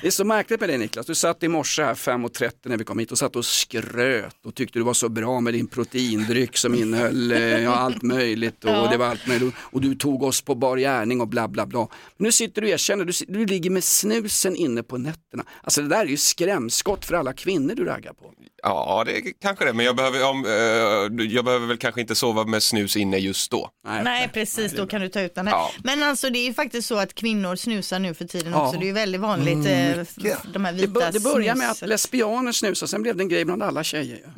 Det 0.00 0.06
är 0.06 0.10
så 0.10 0.24
märkligt 0.24 0.60
med 0.60 0.68
dig 0.68 0.78
Niklas. 0.78 1.06
Du 1.06 1.14
satt 1.14 1.42
i 1.42 1.48
morse 1.48 1.82
här 1.84 1.94
5.30 1.94 2.50
när 2.62 2.76
vi 2.76 2.84
kom 2.84 2.98
hit 2.98 3.12
och 3.12 3.18
satt 3.18 3.36
och 3.36 3.44
skröt 3.44 4.36
och 4.44 4.54
tyckte 4.54 4.78
du 4.78 4.82
var 4.82 4.94
så 4.94 5.08
bra 5.08 5.40
med 5.40 5.54
din 5.54 5.66
proteindryck 5.66 6.56
som 6.56 6.74
innehöll 6.74 7.32
eh, 7.32 7.38
ja, 7.38 7.74
allt 7.74 8.02
möjligt 8.02 8.64
och 8.64 8.90
det 8.90 8.96
var 8.96 9.06
allt 9.06 9.26
möjligt. 9.26 9.54
Och 9.58 9.80
du 9.80 9.94
tog 9.94 10.22
oss 10.22 10.42
på 10.42 10.54
bar 10.54 10.76
gärning 10.76 11.20
och 11.20 11.28
bla 11.28 11.48
bla 11.48 11.66
bla. 11.66 11.78
Men 11.78 12.24
nu 12.26 12.32
sitter 12.32 12.61
du 12.62 12.68
erkänner, 12.70 13.04
du, 13.04 13.12
du 13.28 13.46
ligger 13.46 13.70
med 13.70 13.84
snusen 13.84 14.56
inne 14.56 14.82
på 14.82 14.98
nätterna. 14.98 15.44
Alltså 15.62 15.82
det 15.82 15.88
där 15.88 16.00
är 16.00 16.06
ju 16.06 16.16
skrämskott 16.16 17.04
för 17.04 17.14
alla 17.14 17.32
kvinnor 17.32 17.74
du 17.74 17.84
raggar 17.84 18.12
på. 18.12 18.32
ja, 18.62 19.02
det 19.06 19.16
är 19.18 19.22
kanske 19.42 19.64
det, 19.64 19.72
men 19.72 19.86
jag 19.86 19.96
behöver, 19.96 20.28
om, 20.30 20.44
eh, 20.46 21.24
jag 21.26 21.44
behöver 21.44 21.66
väl 21.66 21.76
kanske 21.76 22.00
inte 22.00 22.14
sova 22.14 22.44
med 22.44 22.62
snus 22.62 22.96
inne 22.96 23.18
just 23.18 23.50
då. 23.50 23.70
Nej 24.04 24.30
precis, 24.34 24.72
då 24.72 24.86
kan 24.86 25.00
du 25.00 25.08
ta 25.08 25.20
ut 25.20 25.34
den 25.34 25.46
här. 25.46 25.54
Ja. 25.54 25.70
Men 25.84 26.02
alltså 26.02 26.30
det 26.30 26.38
är 26.38 26.44
ju 26.46 26.54
faktiskt 26.54 26.88
så 26.88 26.98
att 26.98 27.14
kvinnor 27.14 27.56
snusar 27.56 27.98
nu 27.98 28.14
för 28.14 28.24
tiden 28.24 28.52
Ja. 28.52 28.66
också. 28.66 28.78
Det 28.80 28.84
är 28.84 28.88
ju 28.88 28.92
väldigt 28.92 29.20
vanligt, 29.20 29.66
eh, 29.66 29.98
f- 29.98 30.08
mycket. 30.16 30.38
de 30.52 30.64
här 30.64 30.72
Det, 30.72 30.78
vita 30.78 30.92
bör, 30.92 31.12
det 31.12 31.20
började 31.20 31.58
med 31.58 31.70
att 31.70 31.80
lesbianer 31.88 32.52
snusade, 32.52 32.88
sen 32.90 33.02
blev 33.02 33.16
det 33.16 33.22
en 33.22 33.28
grej 33.28 33.44
bland 33.44 33.62
alla 33.62 33.84
tjejer. 33.84 34.34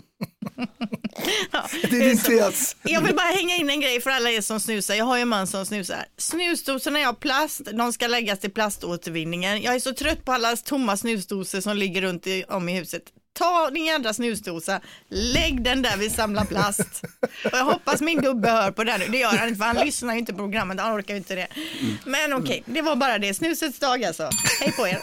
Det 1.91 1.97
är 1.97 2.09
din 2.09 2.19
tes. 2.19 2.77
Jag 2.83 3.01
vill 3.01 3.15
bara 3.15 3.35
hänga 3.37 3.57
in 3.57 3.71
en 3.71 3.81
grej 3.81 4.01
för 4.01 4.11
alla 4.11 4.31
er 4.31 4.41
som 4.41 4.61
snusar. 4.61 4.95
Jag 4.95 5.05
har 5.05 5.17
ju 5.17 5.23
en 5.23 5.29
man 5.29 5.47
som 5.47 5.67
snusar. 5.67 6.05
Snusdosorna 6.17 6.99
är 6.99 7.07
av 7.07 7.13
plast, 7.13 7.61
de 7.73 7.93
ska 7.93 8.07
läggas 8.07 8.39
till 8.41 8.51
plaståtervinningen. 8.51 9.63
Jag 9.63 9.75
är 9.75 9.81
så 9.81 9.95
trött 9.95 10.25
på 10.25 10.33
alla 10.33 10.57
tomma 10.57 10.97
snusdosor 10.97 11.61
som 11.61 11.77
ligger 11.77 12.03
runt 12.03 12.27
i, 12.27 12.45
om 12.49 12.69
i 12.69 12.79
huset. 12.79 13.03
Ta 13.39 13.71
din 13.71 13.85
jädra 13.85 14.15
snusdosa, 14.15 14.81
lägg 15.09 15.63
den 15.63 15.83
där 15.83 15.97
vi 15.97 16.11
samlar 16.11 16.45
plast. 16.45 17.03
Och 17.45 17.51
jag 17.53 17.65
hoppas 17.65 18.01
min 18.01 18.21
gubbe 18.23 18.51
hör 18.51 18.71
på 18.71 18.85
det 18.85 18.99
nu. 18.99 19.07
Det 19.09 19.19
gör 19.19 19.29
han 19.37 19.49
inte 19.49 19.59
för 19.59 19.65
han 19.65 19.87
lyssnar 19.87 20.13
ju 20.13 20.19
inte 20.19 20.33
på 20.33 20.39
programmet, 20.39 20.81
han 20.81 20.99
orkar 20.99 21.15
ju 21.15 21.19
inte 21.19 21.35
det. 21.35 21.49
Men 22.05 22.33
okej, 22.33 22.63
det 22.67 22.83
var 22.83 22.97
bara 22.97 23.19
det. 23.19 23.35
Snusets 23.35 23.79
dag 23.79 24.05
alltså. 24.05 24.31
Hej 24.61 24.73
på 24.73 24.89
er. 24.89 24.99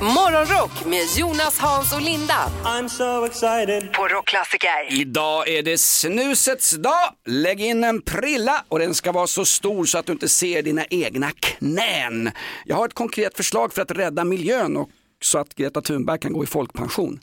Morgonrock 0.00 0.84
med 0.86 1.06
Jonas, 1.16 1.58
Hans 1.58 1.92
och 1.92 2.02
Linda 2.02 2.50
I'm 2.64 2.88
so 2.88 3.24
excited. 3.26 3.92
på 3.92 4.08
Rockklassiker. 4.08 5.00
Idag 5.00 5.48
är 5.48 5.62
det 5.62 5.78
snusets 5.78 6.70
dag. 6.70 7.14
Lägg 7.26 7.60
in 7.60 7.84
en 7.84 8.02
prilla 8.02 8.64
och 8.68 8.78
den 8.78 8.94
ska 8.94 9.12
vara 9.12 9.26
så 9.26 9.44
stor 9.44 9.84
så 9.84 9.98
att 9.98 10.06
du 10.06 10.12
inte 10.12 10.28
ser 10.28 10.62
dina 10.62 10.84
egna 10.84 11.30
knän. 11.30 12.30
Jag 12.64 12.76
har 12.76 12.86
ett 12.86 12.94
konkret 12.94 13.36
förslag 13.36 13.72
för 13.74 13.82
att 13.82 13.90
rädda 13.90 14.24
miljön 14.24 14.76
och 14.76 14.88
så 15.22 15.38
att 15.38 15.54
Greta 15.54 15.80
Thunberg 15.80 16.18
kan 16.18 16.32
gå 16.32 16.44
i 16.44 16.46
folkpension. 16.46 17.20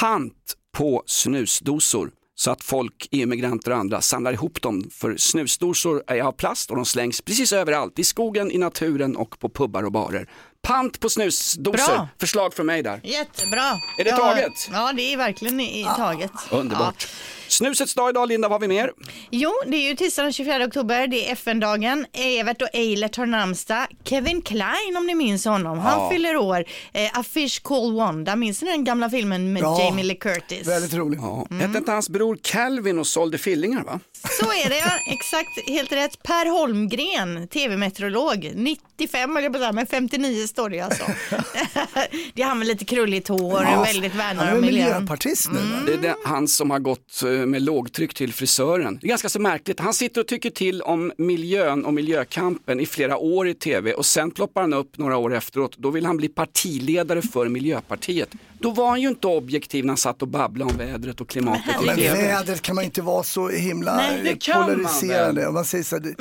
Pant 0.00 0.56
på 0.76 1.02
snusdosor 1.06 2.10
så 2.34 2.50
att 2.50 2.64
folk, 2.64 3.08
EU-migranter 3.10 3.70
och 3.70 3.76
andra 3.76 4.00
samlar 4.00 4.32
ihop 4.32 4.62
dem. 4.62 4.90
För 4.90 5.16
snusdosor 5.16 6.02
är 6.06 6.20
av 6.20 6.32
plast 6.32 6.70
och 6.70 6.76
de 6.76 6.84
slängs 6.84 7.20
precis 7.20 7.52
överallt. 7.52 7.98
I 7.98 8.04
skogen, 8.04 8.50
i 8.50 8.58
naturen 8.58 9.16
och 9.16 9.38
på 9.38 9.48
pubbar 9.48 9.82
och 9.82 9.92
barer. 9.92 10.28
Pant 10.64 11.00
på 11.00 11.08
snusdosor. 11.10 11.72
Bra. 11.86 12.08
Förslag 12.20 12.54
från 12.54 12.66
mig 12.66 12.82
där. 12.82 13.00
Jättebra. 13.04 13.60
Är 13.98 14.04
det 14.04 14.10
Ja, 14.10 14.16
taget? 14.16 14.52
Ja, 14.72 14.92
det 14.96 15.12
är 15.12 15.16
verkligen 15.16 15.60
i, 15.60 15.80
i 15.80 15.84
taget. 15.96 16.30
Underbart. 16.50 17.08
Snusets 17.48 17.94
dag 17.94 18.10
idag, 18.10 18.28
Linda, 18.28 18.48
vad 18.48 18.54
har 18.54 18.68
vi 18.68 18.74
mer? 18.74 18.90
Jo, 19.30 19.52
det 19.66 19.76
är 19.76 19.88
ju 19.88 19.96
tisdagen 19.96 20.24
den 20.26 20.32
24 20.32 20.64
oktober, 20.64 21.06
det 21.06 21.28
är 21.28 21.32
FN-dagen. 21.32 22.06
Evert 22.12 22.62
och 22.62 22.68
Eilert 22.72 23.16
har 23.16 23.26
namnsdag. 23.26 23.86
Kevin 24.04 24.42
Klein, 24.42 24.96
om 24.96 25.06
ni 25.06 25.14
minns 25.14 25.44
honom, 25.44 25.78
han 25.78 25.98
Ja. 26.00 26.10
fyller 26.10 26.36
år. 26.36 26.64
Eh, 26.92 27.18
A 27.18 27.24
Fish 27.30 27.60
Called 27.62 27.94
Wanda, 27.94 28.36
minns 28.36 28.62
ni 28.62 28.70
den 28.70 28.84
gamla 28.84 29.10
filmen 29.10 29.52
med 29.52 29.62
Ja, 29.62 29.82
Jamie 29.82 30.04
Lee 30.04 30.16
Curtis? 30.16 30.68
Väldigt 30.68 30.94
roligt. 30.94 31.20
Ja. 31.22 31.46
Hette 31.60 31.78
inte 31.78 31.92
hans 31.92 32.08
bror 32.08 32.38
Calvin 32.42 32.98
och 32.98 33.06
sålde 33.06 33.38
fillingar 33.38 33.82
va? 33.84 34.00
Så 34.40 34.44
är 34.46 34.68
det, 34.68 34.78
ja. 34.78 34.90
exakt, 35.12 35.68
helt 35.68 35.92
rätt. 35.92 36.22
Per 36.22 36.46
Holmgren, 36.50 37.48
tv-meteorolog, 37.48 38.52
95 38.54 39.36
eller 39.36 39.50
på 39.50 39.58
så 39.58 39.64
här, 39.64 39.72
men 39.72 39.86
59 39.86 40.46
står 40.54 40.70
det 40.70 40.80
alltså. 40.80 41.04
det 42.34 42.42
är 42.42 42.46
han 42.46 42.58
med 42.58 42.66
lite 42.68 42.84
krulligt 42.84 43.28
hår, 43.28 43.62
Ja, 43.62 43.82
väldigt 43.82 44.14
värnar 44.14 44.46
är 44.46 44.54
om 44.54 44.60
miljön. 44.60 44.84
miljöpartist 44.84 45.50
nu. 45.52 45.58
va? 45.58 45.82
Det 45.86 45.92
är 45.92 45.98
det, 45.98 46.14
han 46.24 46.48
som 46.48 46.70
har 46.70 46.78
gått 46.78 47.22
eh, 47.22 47.30
med, 47.30 47.62
lågtryck 47.62 48.14
till 48.14 48.32
frisören. 48.32 48.98
Det 49.00 49.06
är 49.06 49.08
ganska 49.08 49.28
så 49.28 49.40
märkligt. 49.40 49.80
Han 49.80 49.94
sitter 49.94 50.20
och 50.20 50.26
tycker 50.26 50.50
till 50.50 50.82
om 50.82 51.12
miljön 51.18 51.84
och 51.84 51.94
miljökampen 51.94 52.80
i 52.80 52.86
flera 52.86 53.16
år 53.16 53.48
i 53.48 53.54
tv 53.54 53.92
och 53.94 54.06
sen 54.06 54.30
ploppar 54.30 54.60
han 54.60 54.72
upp 54.72 54.98
några 54.98 55.16
år 55.16 55.34
efteråt. 55.34 55.76
Då 55.76 55.90
vill 55.90 56.06
han 56.06 56.16
bli 56.16 56.28
partiledare 56.28 57.22
för 57.22 57.48
Miljöpartiet. 57.48 58.28
Då 58.58 58.70
var 58.70 58.88
han 58.88 59.00
ju 59.00 59.08
inte 59.08 59.26
objektiv 59.26 59.84
när 59.84 59.90
han 59.90 59.96
satt 59.96 60.22
och 60.22 60.28
babblade 60.28 60.70
om 60.70 60.76
vädret 60.78 61.20
och 61.20 61.28
klimatet 61.28 61.76
Men 61.86 61.96
tv. 61.96 62.22
vädret 62.22 62.62
kan 62.62 62.74
man 62.76 62.84
inte 62.84 63.02
vara 63.02 63.22
så 63.22 63.48
himla 63.48 63.96
Nej, 63.96 64.20
det 64.24 64.40
kan 64.40 64.60
man 64.60 64.74
polariserande. 64.74 65.50
Man 65.50 65.64
säger 65.64 65.84
så 65.84 65.96
här, 65.96 66.02
det, 66.02 66.14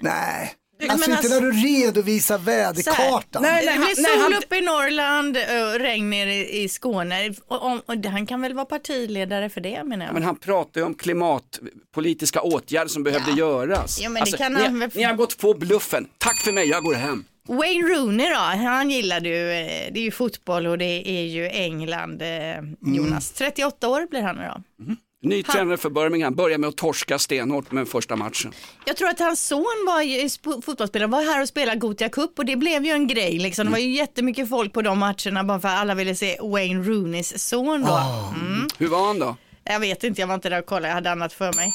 nej. 0.00 0.52
Alltså 0.88 1.10
men 1.10 1.18
inte 1.18 1.34
alltså- 1.34 1.40
när 1.40 1.52
du 1.52 1.52
redovisar 1.68 2.38
väderkartan. 2.38 3.42
Nej, 3.42 3.66
Det 3.66 3.70
nej, 3.70 3.78
blir 3.78 3.86
han- 3.86 3.94
nej, 3.96 4.12
sol 4.22 4.32
han- 4.32 4.42
uppe 4.44 4.56
i 4.56 4.60
Norrland 4.60 5.36
och 5.36 5.80
regn 5.80 6.10
nere 6.10 6.34
i 6.34 6.62
i 6.62 6.68
Skåne. 6.68 7.34
Och, 7.46 7.62
och, 7.72 7.80
och 7.88 8.04
han 8.04 8.26
kan 8.26 8.40
väl 8.42 8.54
vara 8.54 8.64
partiledare 8.64 9.48
för 9.50 9.60
det 9.60 9.84
menar 9.84 10.06
jag. 10.06 10.14
Men 10.14 10.22
han 10.22 10.36
pratar 10.36 10.80
ju 10.80 10.86
om 10.86 10.94
klimatpolitiska 10.94 12.40
åtgärder 12.42 12.88
som 12.88 13.02
behövde 13.02 13.30
göras. 13.32 13.78
Alltså, 13.80 14.02
Ja, 14.02 14.08
men 14.10 14.24
det 14.24 14.36
kan 14.38 14.52
ni, 14.54 14.62
han 14.64 14.90
ni 14.94 15.02
har 15.02 15.14
gått 15.14 15.38
på 15.38 15.54
bluffen. 15.54 16.08
Tack 16.18 16.36
för 16.40 16.52
mig, 16.52 16.68
jag 16.68 16.82
går 16.82 16.94
hem. 16.94 17.24
Wayne 17.48 17.88
Rooney 17.88 18.28
då, 18.28 18.36
han 18.36 18.90
gillar 18.90 19.20
du, 19.20 19.34
eh, 19.52 19.66
det 19.92 20.00
är 20.00 20.04
ju 20.04 20.10
fotboll 20.10 20.66
och 20.66 20.78
det 20.78 21.08
är 21.08 21.22
ju 21.24 21.48
England, 21.48 22.22
eh, 22.22 22.28
Jonas. 22.94 23.30
38 23.30 23.88
år 23.88 24.06
blir 24.10 24.22
han 24.22 24.36
nu 24.36 24.42
då. 24.42 24.62
Ny 25.22 25.42
tränare 25.42 25.76
för 25.76 25.90
Birmingham, 25.90 26.34
börjar 26.34 26.58
med 26.58 26.68
att 26.68 26.76
torska 26.76 27.18
stenhårt 27.18 27.72
med 27.72 27.88
första 27.88 28.16
matchen. 28.16 28.52
Jag 28.84 28.96
tror 28.96 29.08
att 29.08 29.18
hans 29.18 29.46
son 29.46 29.84
var 29.86 30.02
ju 30.02 30.28
fotbollsspelare, 30.64 31.08
var 31.08 31.22
här 31.22 31.42
och 31.42 31.48
spelade 31.48 31.78
Gothia 31.78 32.08
Cup 32.08 32.38
och 32.38 32.44
det 32.44 32.56
blev 32.56 32.84
ju 32.84 32.92
en 32.92 33.06
grej 33.06 33.38
liksom. 33.38 33.66
Det 33.66 33.72
var 33.72 33.78
ju 33.78 33.90
jättemycket 33.94 34.48
folk 34.48 34.72
på 34.72 34.82
de 34.82 34.98
matcherna 34.98 35.44
bara 35.44 35.60
för 35.60 35.68
att 35.68 35.78
alla 35.78 35.94
ville 35.94 36.14
se 36.14 36.38
Wayne 36.42 36.84
Rooneys 36.84 37.48
son 37.48 37.84
då. 37.84 38.00
Mm. 38.36 38.68
Hur 38.78 38.88
var 38.88 39.06
han 39.06 39.18
då? 39.18 39.36
Jag 39.64 39.80
vet 39.80 40.04
inte, 40.04 40.20
jag 40.20 40.28
var 40.28 40.34
inte 40.34 40.48
där 40.48 40.58
och 40.58 40.66
kollade, 40.66 40.88
jag 40.88 40.94
hade 40.94 41.10
annat 41.10 41.32
för 41.32 41.52
mig. 41.52 41.72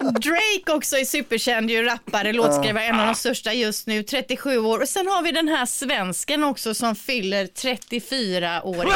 Drake 0.20 0.76
också 0.76 0.96
är 0.96 1.04
superkänd, 1.04 1.70
ju 1.70 1.82
rappare, 1.82 2.32
låtskrivare, 2.32 2.84
en 2.84 3.00
av 3.00 3.06
de 3.06 3.14
största 3.14 3.52
just 3.52 3.86
nu, 3.86 4.02
37 4.02 4.58
år. 4.58 4.80
Och 4.80 4.88
sen 4.88 5.06
har 5.06 5.22
vi 5.22 5.32
den 5.32 5.48
här 5.48 5.66
svensken 5.66 6.44
också 6.44 6.74
som 6.74 6.94
fyller 6.96 7.46
34 7.46 8.62
år. 8.62 8.86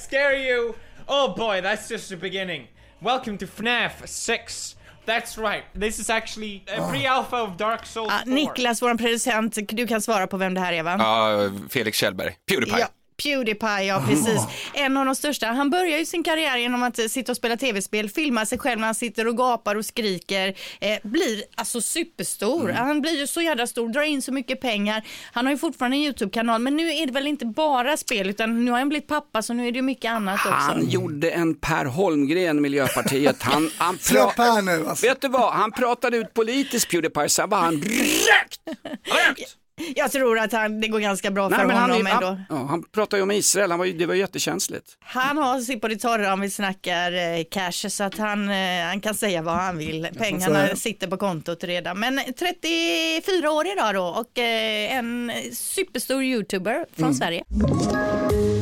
Scare 0.00 0.48
you! 0.48 0.72
Oh 1.08 1.34
boy, 1.36 1.60
that's 1.62 1.88
just 1.88 2.08
the 2.08 2.16
beginning. 2.16 2.68
Welcome 3.00 3.38
to 3.38 3.46
FNAF 3.46 4.06
6. 4.06 4.76
That's 5.06 5.38
right. 5.38 5.62
This 5.80 5.98
is 6.00 6.10
actually 6.10 6.64
a 6.76 6.88
pre-alpha 6.90 7.36
of 7.36 7.56
Dark 7.56 7.86
Souls 7.86 8.08
Ah, 8.12 8.22
4. 8.24 8.34
Niklas, 8.34 8.82
vår 8.82 8.94
producent, 8.94 9.58
du 9.68 9.86
kan 9.86 10.00
svara 10.02 10.26
på 10.26 10.36
vem 10.36 10.54
det 10.54 10.60
här 10.60 10.72
är 10.72 10.82
va? 10.82 10.96
Ja, 10.98 11.50
Felix 11.70 11.96
Kjellberg, 11.96 12.34
Pewdiepie. 12.50 12.78
Ja, 12.80 12.86
Pewdiepie, 13.22 13.82
ja 13.82 14.02
precis. 14.08 14.40
En 14.74 14.96
av 14.96 15.06
de 15.06 15.14
största. 15.14 15.46
Han 15.46 15.70
börjar 15.70 15.98
ju 15.98 16.04
sin 16.06 16.22
karriär 16.22 16.56
genom 16.56 16.82
att 16.82 16.98
eh, 16.98 17.06
sitta 17.06 17.32
och 17.32 17.36
spela 17.36 17.56
tv-spel, 17.56 18.08
filma 18.10 18.46
sig 18.46 18.58
själv 18.58 18.80
när 18.80 18.86
han 18.86 18.94
sitter 18.94 19.26
och 19.28 19.36
gapar 19.36 19.74
och 19.74 19.84
skriker. 19.86 20.54
Eh, 20.80 20.98
blir 21.02 21.42
alltså 21.54 21.80
superstor. 21.80 22.68
Han 22.68 23.00
blir 23.00 23.18
ju 23.20 23.26
så 23.26 23.40
jävla 23.42 23.66
stor, 23.66 23.88
drar 23.88 24.02
in 24.02 24.22
så 24.22 24.32
mycket 24.32 24.60
pengar. 24.60 25.02
Han 25.32 25.46
har 25.46 25.52
ju 25.52 25.58
fortfarande 25.58 25.96
en 25.96 26.02
YouTube-kanal, 26.02 26.60
men 26.60 26.76
nu 26.76 26.90
är 26.90 27.06
det 27.06 27.12
väl 27.12 27.26
inte 27.26 27.46
bara 27.46 27.96
spel, 27.96 28.30
utan 28.30 28.64
nu 28.64 28.70
har 28.70 28.78
han 28.78 28.88
blivit 28.88 29.08
pappa, 29.08 29.42
så 29.42 29.52
nu 29.54 29.68
är 29.68 29.72
det 29.72 29.76
ju 29.76 29.82
mycket 29.82 30.10
annat 30.10 30.40
också. 30.40 30.50
Han 30.50 30.88
gjorde 30.88 31.30
en 31.30 31.54
Per 31.54 31.84
Holmgren, 31.84 32.60
Miljöpartiet. 32.62 33.42
Han, 33.42 33.70
han 33.78 33.98
Släpp 34.00 34.38
här 34.38 34.62
nu 34.62 34.86
alltså. 34.88 35.06
Vet 35.06 35.20
du 35.20 35.28
vad, 35.28 35.52
han 35.52 35.72
pratade 35.72 36.16
ut 36.16 36.34
politiskt 36.34 36.90
Pewdiepie, 36.90 37.28
sen 37.28 37.48
var 37.48 37.58
han 37.58 37.74
rökt! 37.82 38.60
Rökt! 39.04 39.56
Jag 39.96 40.12
tror 40.12 40.38
att 40.38 40.52
han, 40.52 40.80
det 40.80 40.88
går 40.88 41.00
ganska 41.00 41.30
bra 41.30 41.50
för 41.50 41.56
Nej, 41.56 41.66
men 41.66 41.76
han, 41.76 41.90
honom 41.90 42.06
han, 42.06 42.22
ändå. 42.24 42.40
ja, 42.48 42.66
han 42.68 42.82
pratade 42.82 43.16
ju 43.18 43.22
om 43.22 43.30
Israel, 43.30 43.70
han 43.70 43.78
var, 43.78 43.86
ju- 43.86 43.92
det 43.98 44.06
var 44.06 44.14
jättekänsligt. 44.14 44.86
Han 45.00 45.36
har 45.36 45.60
sitt 45.60 45.80
på 45.80 45.88
det 45.88 45.96
torra 45.96 46.32
om 46.32 46.40
vi 46.40 46.50
snackar 46.50 47.12
eh, 47.12 47.44
cash 47.50 47.88
så 47.90 48.04
att 48.04 48.18
han, 48.18 48.50
eh, 48.50 48.84
han 48.86 49.00
kan 49.00 49.14
säga 49.14 49.42
vad 49.42 49.54
han 49.54 49.78
vill. 49.78 50.08
Pengarna 50.18 50.76
sitter 50.76 51.06
på 51.06 51.16
kontot 51.16 51.64
redan. 51.64 52.00
Men 52.00 52.20
34 52.38 53.50
år 53.50 53.66
idag 53.66 53.94
då 53.94 54.04
och 54.04 54.38
eh, 54.38 54.96
en 54.96 55.32
superstor 55.52 56.22
youtuber 56.24 56.86
från 56.96 57.14
Sverige. 57.14 57.44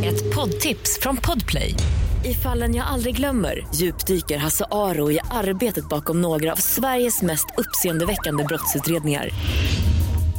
Ett 0.05 0.35
poddtips 0.35 0.99
från 1.01 1.17
Podplay. 1.17 1.75
I 2.25 2.35
fallen 2.35 2.75
jag 2.75 2.87
aldrig 2.87 3.17
glömmer 3.17 3.67
djupdyker 3.75 4.37
Hasse 4.39 4.65
Aro 4.71 5.11
i 5.11 5.19
arbetet 5.31 5.89
bakom 5.89 6.23
några 6.23 6.53
av 6.53 6.57
Sveriges 6.57 7.23
mest 7.23 7.47
uppseendeväckande 7.57 8.45
brottsutredningar. 8.45 9.29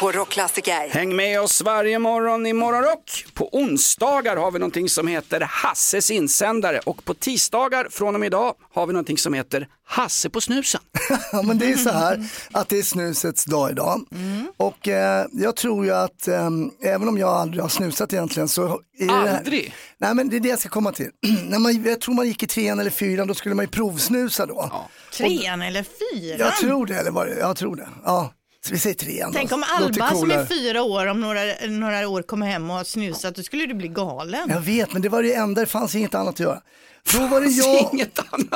på 0.00 0.12
Rockklassiker. 0.12 0.88
Häng 0.88 1.16
med 1.16 1.40
oss 1.40 1.62
varje 1.62 1.98
morgon 1.98 2.46
i 2.46 2.52
Morgonrock. 2.52 3.24
På 3.34 3.48
onsdagar 3.52 4.36
har 4.36 4.50
vi 4.50 4.58
någonting 4.58 4.88
som 4.88 5.08
heter 5.08 5.40
Hasses 5.40 6.10
insändare 6.10 6.78
och 6.86 7.04
på 7.04 7.14
tisdagar 7.14 7.88
från 7.90 8.14
och 8.14 8.20
med 8.20 8.26
idag 8.26 8.54
har 8.74 8.86
vi 8.86 8.92
någonting 8.92 9.18
som 9.18 9.34
heter 9.34 9.68
Hasse 9.86 10.30
på 10.30 10.40
snusen. 10.40 10.80
Ja, 11.32 11.42
men 11.42 11.58
det 11.58 11.72
är 11.72 11.76
så 11.76 11.90
här 11.90 12.24
att 12.52 12.68
det 12.68 12.78
är 12.78 12.82
snusets 12.82 13.44
dag 13.44 13.70
idag. 13.70 14.00
Och 14.56 14.88
eh, 14.88 15.26
jag 15.32 15.56
tror 15.56 15.84
ju 15.84 15.92
att 15.94 16.28
eh, 16.28 16.48
även 16.84 17.08
om 17.08 17.18
jag 17.18 17.28
aldrig 17.30 17.62
har 17.62 17.68
snusat 17.68 18.12
egentligen 18.12 18.48
så 18.48 18.80
är 18.98 19.06
det 19.06 19.12
här- 19.12 19.38
Aldrig? 19.38 19.74
Nej 19.98 20.14
men 20.14 20.28
det 20.28 20.36
är 20.36 20.40
det 20.40 20.48
jag 20.48 20.58
ska 20.58 20.68
komma 20.68 20.92
till. 20.92 21.10
När 21.48 21.58
man, 21.58 21.84
jag 21.84 22.00
tror 22.00 22.14
man 22.14 22.26
gick 22.26 22.42
i 22.42 22.46
trean 22.46 22.80
eller 22.80 22.90
fyran 22.90 23.28
då 23.28 23.34
skulle 23.34 23.54
man 23.54 23.64
ju 23.64 23.70
provsnusa 23.70 24.46
då. 24.46 24.88
Trean 25.12 25.62
eller 25.62 25.82
fyran? 25.82 26.38
Jag 26.38 26.56
tror 26.56 26.86
det, 26.86 26.94
eller 26.94 27.10
vad 27.10 27.26
det 27.26 27.38
Jag 27.38 27.56
tror 27.56 27.76
det. 27.76 27.88
Ja, 28.04 28.32
vi 28.72 28.78
säger 28.78 28.96
trean 28.96 29.32
Tänk 29.32 29.52
om 29.52 29.64
Alba 29.78 30.14
som 30.14 30.30
är 30.30 30.44
fyra 30.46 30.82
år 30.82 31.06
om 31.06 31.20
några, 31.20 31.40
några 31.68 32.08
år 32.08 32.22
kommer 32.22 32.46
hem 32.46 32.70
och 32.70 32.76
har 32.76 32.84
snusat, 32.84 33.34
då 33.34 33.42
skulle 33.42 33.66
du 33.66 33.74
bli 33.74 33.88
galen. 33.88 34.48
Jag 34.48 34.60
vet, 34.60 34.92
men 34.92 35.02
det 35.02 35.08
var 35.08 35.22
det 35.22 35.34
enda, 35.34 35.60
det 35.60 35.66
fanns 35.66 35.94
inget 35.94 36.14
annat 36.14 36.34
att 36.34 36.40
göra. 36.40 36.60
Då 37.12 37.26
var 37.26 37.40
det 37.40 37.46
jag, 37.48 38.08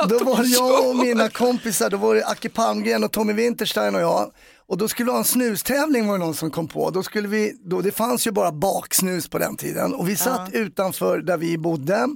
då 0.09 0.25
var 0.25 0.43
jag 0.43 0.89
och 0.89 0.95
mina 0.95 1.29
kompisar, 1.29 1.89
då 1.89 1.97
var 1.97 2.15
det 2.15 2.25
Acke 2.25 2.49
Palmgren 2.49 3.03
och 3.03 3.11
Tommy 3.11 3.33
Winterstein 3.33 3.95
och 3.95 4.01
jag. 4.01 4.31
Och 4.67 4.77
då 4.77 4.87
skulle 4.87 5.05
vi 5.05 5.11
ha 5.11 5.17
en 5.17 5.23
snustävling 5.25 6.07
var 6.07 6.17
det 6.17 6.25
någon 6.25 6.35
som 6.35 6.51
kom 6.51 6.67
på. 6.67 6.89
Då 6.89 7.03
skulle 7.03 7.27
vi, 7.27 7.53
då, 7.65 7.81
det 7.81 7.91
fanns 7.91 8.27
ju 8.27 8.31
bara 8.31 8.51
baksnus 8.51 9.27
på 9.27 9.37
den 9.37 9.55
tiden 9.55 9.93
och 9.93 10.09
vi 10.09 10.15
satt 10.15 10.53
utanför 10.53 11.17
där 11.17 11.37
vi 11.37 11.57
bodde. 11.57 12.07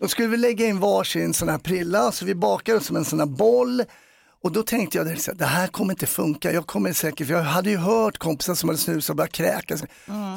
Då 0.00 0.08
skulle 0.08 0.28
vi 0.28 0.36
lägga 0.36 0.66
in 0.66 0.80
varsin 0.80 1.34
sån 1.34 1.48
här 1.48 1.58
prilla, 1.58 2.12
så 2.12 2.24
vi 2.24 2.34
bakade 2.34 2.80
som 2.80 2.96
en 2.96 3.04
sån 3.04 3.18
här 3.18 3.26
boll. 3.26 3.82
Och 4.42 4.52
då 4.52 4.62
tänkte 4.62 4.98
jag, 4.98 5.04
här, 5.04 5.34
det 5.34 5.44
här 5.44 5.66
kommer 5.66 5.92
inte 5.92 6.06
funka, 6.06 6.52
jag 6.52 6.66
kommer 6.66 6.92
säkert, 6.92 7.26
för 7.26 7.34
jag 7.34 7.42
hade 7.42 7.70
ju 7.70 7.76
hört 7.76 8.18
kompisar 8.18 8.54
som 8.54 8.68
hade 8.68 8.78
snusat 8.78 9.10
och 9.10 9.16
börjat 9.16 9.32
kräkas. 9.32 9.80
Så 9.80 9.86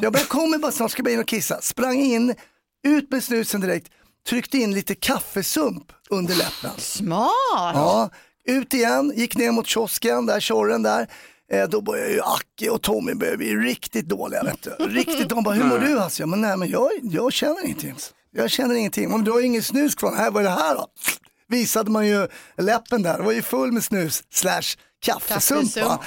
jag 0.01 0.13
bara, 0.13 0.23
kommer 0.23 0.57
bara 0.57 0.71
snart, 0.71 0.91
ska 0.91 1.03
bara 1.03 1.11
in 1.11 1.19
och 1.19 1.27
kissa. 1.27 1.61
Sprang 1.61 1.99
in, 1.99 2.35
ut 2.87 3.11
med 3.11 3.23
snusen 3.23 3.61
direkt, 3.61 3.87
tryckte 4.29 4.57
in 4.57 4.73
lite 4.73 4.95
kaffesump 4.95 5.91
under 6.09 6.35
läppen. 6.35 6.71
Smart! 6.77 7.31
Ja, 7.73 8.09
ut 8.45 8.73
igen, 8.73 9.13
gick 9.15 9.37
ner 9.37 9.51
mot 9.51 9.67
kiosken, 9.67 10.25
där 10.25 10.39
tjorren 10.39 10.83
där. 10.83 11.07
Eh, 11.51 11.67
då 11.69 11.81
började 11.81 12.11
ju 12.11 12.21
Acke 12.21 12.69
och 12.69 12.81
Tommy 12.81 13.13
började 13.13 13.37
bli 13.37 13.55
riktigt 13.55 14.09
dåliga. 14.09 14.43
Vet 14.43 14.61
du. 14.63 14.69
Riktigt, 14.85 15.29
de 15.29 15.43
bara, 15.43 15.55
hur 15.55 15.63
mår 15.63 15.79
du? 15.79 15.99
Alltså, 15.99 16.21
jag, 16.21 16.29
men, 16.29 16.41
nej, 16.41 16.57
men 16.57 16.69
jag, 16.69 16.89
jag 17.03 17.33
känner 17.33 17.65
ingenting. 17.65 17.95
Jag 18.31 18.51
känner 18.51 18.75
ingenting. 18.75 19.09
Men 19.09 19.23
du 19.23 19.31
har 19.31 19.41
ingen 19.41 19.63
snus 19.63 19.95
kvar. 19.95 20.15
Här, 20.15 20.31
vad 20.31 20.45
är 20.45 20.49
det 20.49 20.55
här 20.55 20.75
då? 20.75 20.87
Visade 21.47 21.91
man 21.91 22.07
ju 22.07 22.27
läppen 22.57 23.03
där, 23.03 23.17
det 23.17 23.23
var 23.23 23.31
ju 23.31 23.41
full 23.41 23.71
med 23.71 23.83
snus 23.83 24.23
slash 24.33 24.61
kaffesump. 25.05 25.77
va? 25.77 25.99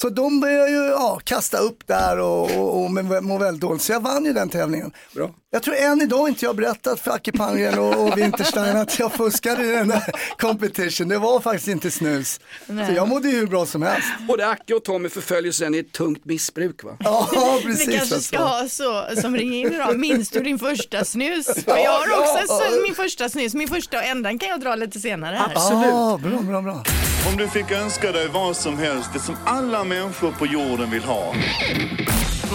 Så 0.00 0.08
de 0.08 0.40
började 0.40 0.70
ju 0.70 0.76
ja, 0.76 1.20
kasta 1.24 1.58
upp 1.58 1.86
där 1.86 2.18
och, 2.18 2.50
och, 2.50 2.82
och 2.82 2.90
men 2.90 3.24
må 3.24 3.38
väldigt 3.38 3.60
dåligt. 3.60 3.82
Så 3.82 3.92
jag 3.92 4.00
vann 4.00 4.24
ju 4.24 4.32
den 4.32 4.48
tävlingen. 4.48 4.92
Bra. 5.14 5.30
Jag 5.50 5.62
tror 5.62 5.76
än 5.76 6.02
idag 6.02 6.28
inte 6.28 6.44
jag 6.44 6.50
har 6.50 6.54
berättat 6.54 7.00
för 7.00 7.10
Acke 7.10 7.32
Palmgren 7.32 7.78
och, 7.78 8.06
och 8.06 8.18
Winterstein 8.18 8.76
att 8.76 8.98
jag 8.98 9.12
fuskade 9.12 9.64
i 9.64 9.68
den 9.68 9.88
där 9.88 10.02
competition. 10.38 11.08
Det 11.08 11.18
var 11.18 11.40
faktiskt 11.40 11.68
inte 11.68 11.90
snus. 11.90 12.40
Så 12.66 12.92
jag 12.96 13.08
mådde 13.08 13.28
ju 13.28 13.36
hur 13.36 13.46
bra 13.46 13.66
som 13.66 13.82
helst. 13.82 14.08
Både 14.28 14.48
Acke 14.48 14.74
och 14.74 14.84
Tommy 14.84 15.08
förföljer 15.08 15.52
sen 15.52 15.74
i 15.74 15.78
ett 15.78 15.92
tungt 15.92 16.24
missbruk 16.24 16.84
va? 16.84 16.96
Ja, 16.98 17.28
precis. 17.62 17.88
Vi 17.88 17.96
kanske 17.96 18.14
alltså. 18.14 18.28
ska 18.28 18.38
ha 18.38 18.68
så 18.68 19.20
som 19.20 19.36
ringer 19.36 19.60
in 19.60 19.72
idag. 19.72 19.98
Minns 19.98 20.30
du 20.30 20.40
din 20.40 20.58
första 20.58 21.04
snus? 21.04 21.46
För 21.46 21.76
jag 21.76 21.90
har 21.90 22.20
också 22.20 22.38
ja. 22.48 22.60
så- 22.70 22.82
min 22.82 22.94
första 22.94 23.28
snus. 23.28 23.54
Min 23.54 23.68
första 23.68 23.98
och 23.98 24.04
enda 24.04 24.38
kan 24.38 24.48
jag 24.48 24.60
dra 24.60 24.74
lite 24.74 25.00
senare 25.00 25.36
här. 25.36 25.52
Ja, 25.54 26.20
bra, 26.22 26.38
bra, 26.42 26.62
bra. 26.62 26.82
Om 27.30 27.36
du 27.36 27.48
fick 27.48 27.70
önska 27.70 28.12
dig 28.12 28.28
vad 28.28 28.56
som 28.56 28.78
helst, 28.78 29.10
det 29.12 29.20
som 29.20 29.36
alla 29.44 29.84
människor 29.86 30.32
på 30.32 30.46
jorden 30.46 30.90
vill 30.90 31.04
ha. 31.04 31.34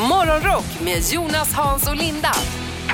Morgonrock 0.10 0.82
med 0.84 1.04
Jonas, 1.12 1.54
Hans 1.54 1.90
och 1.90 1.96
Linda 1.96 2.34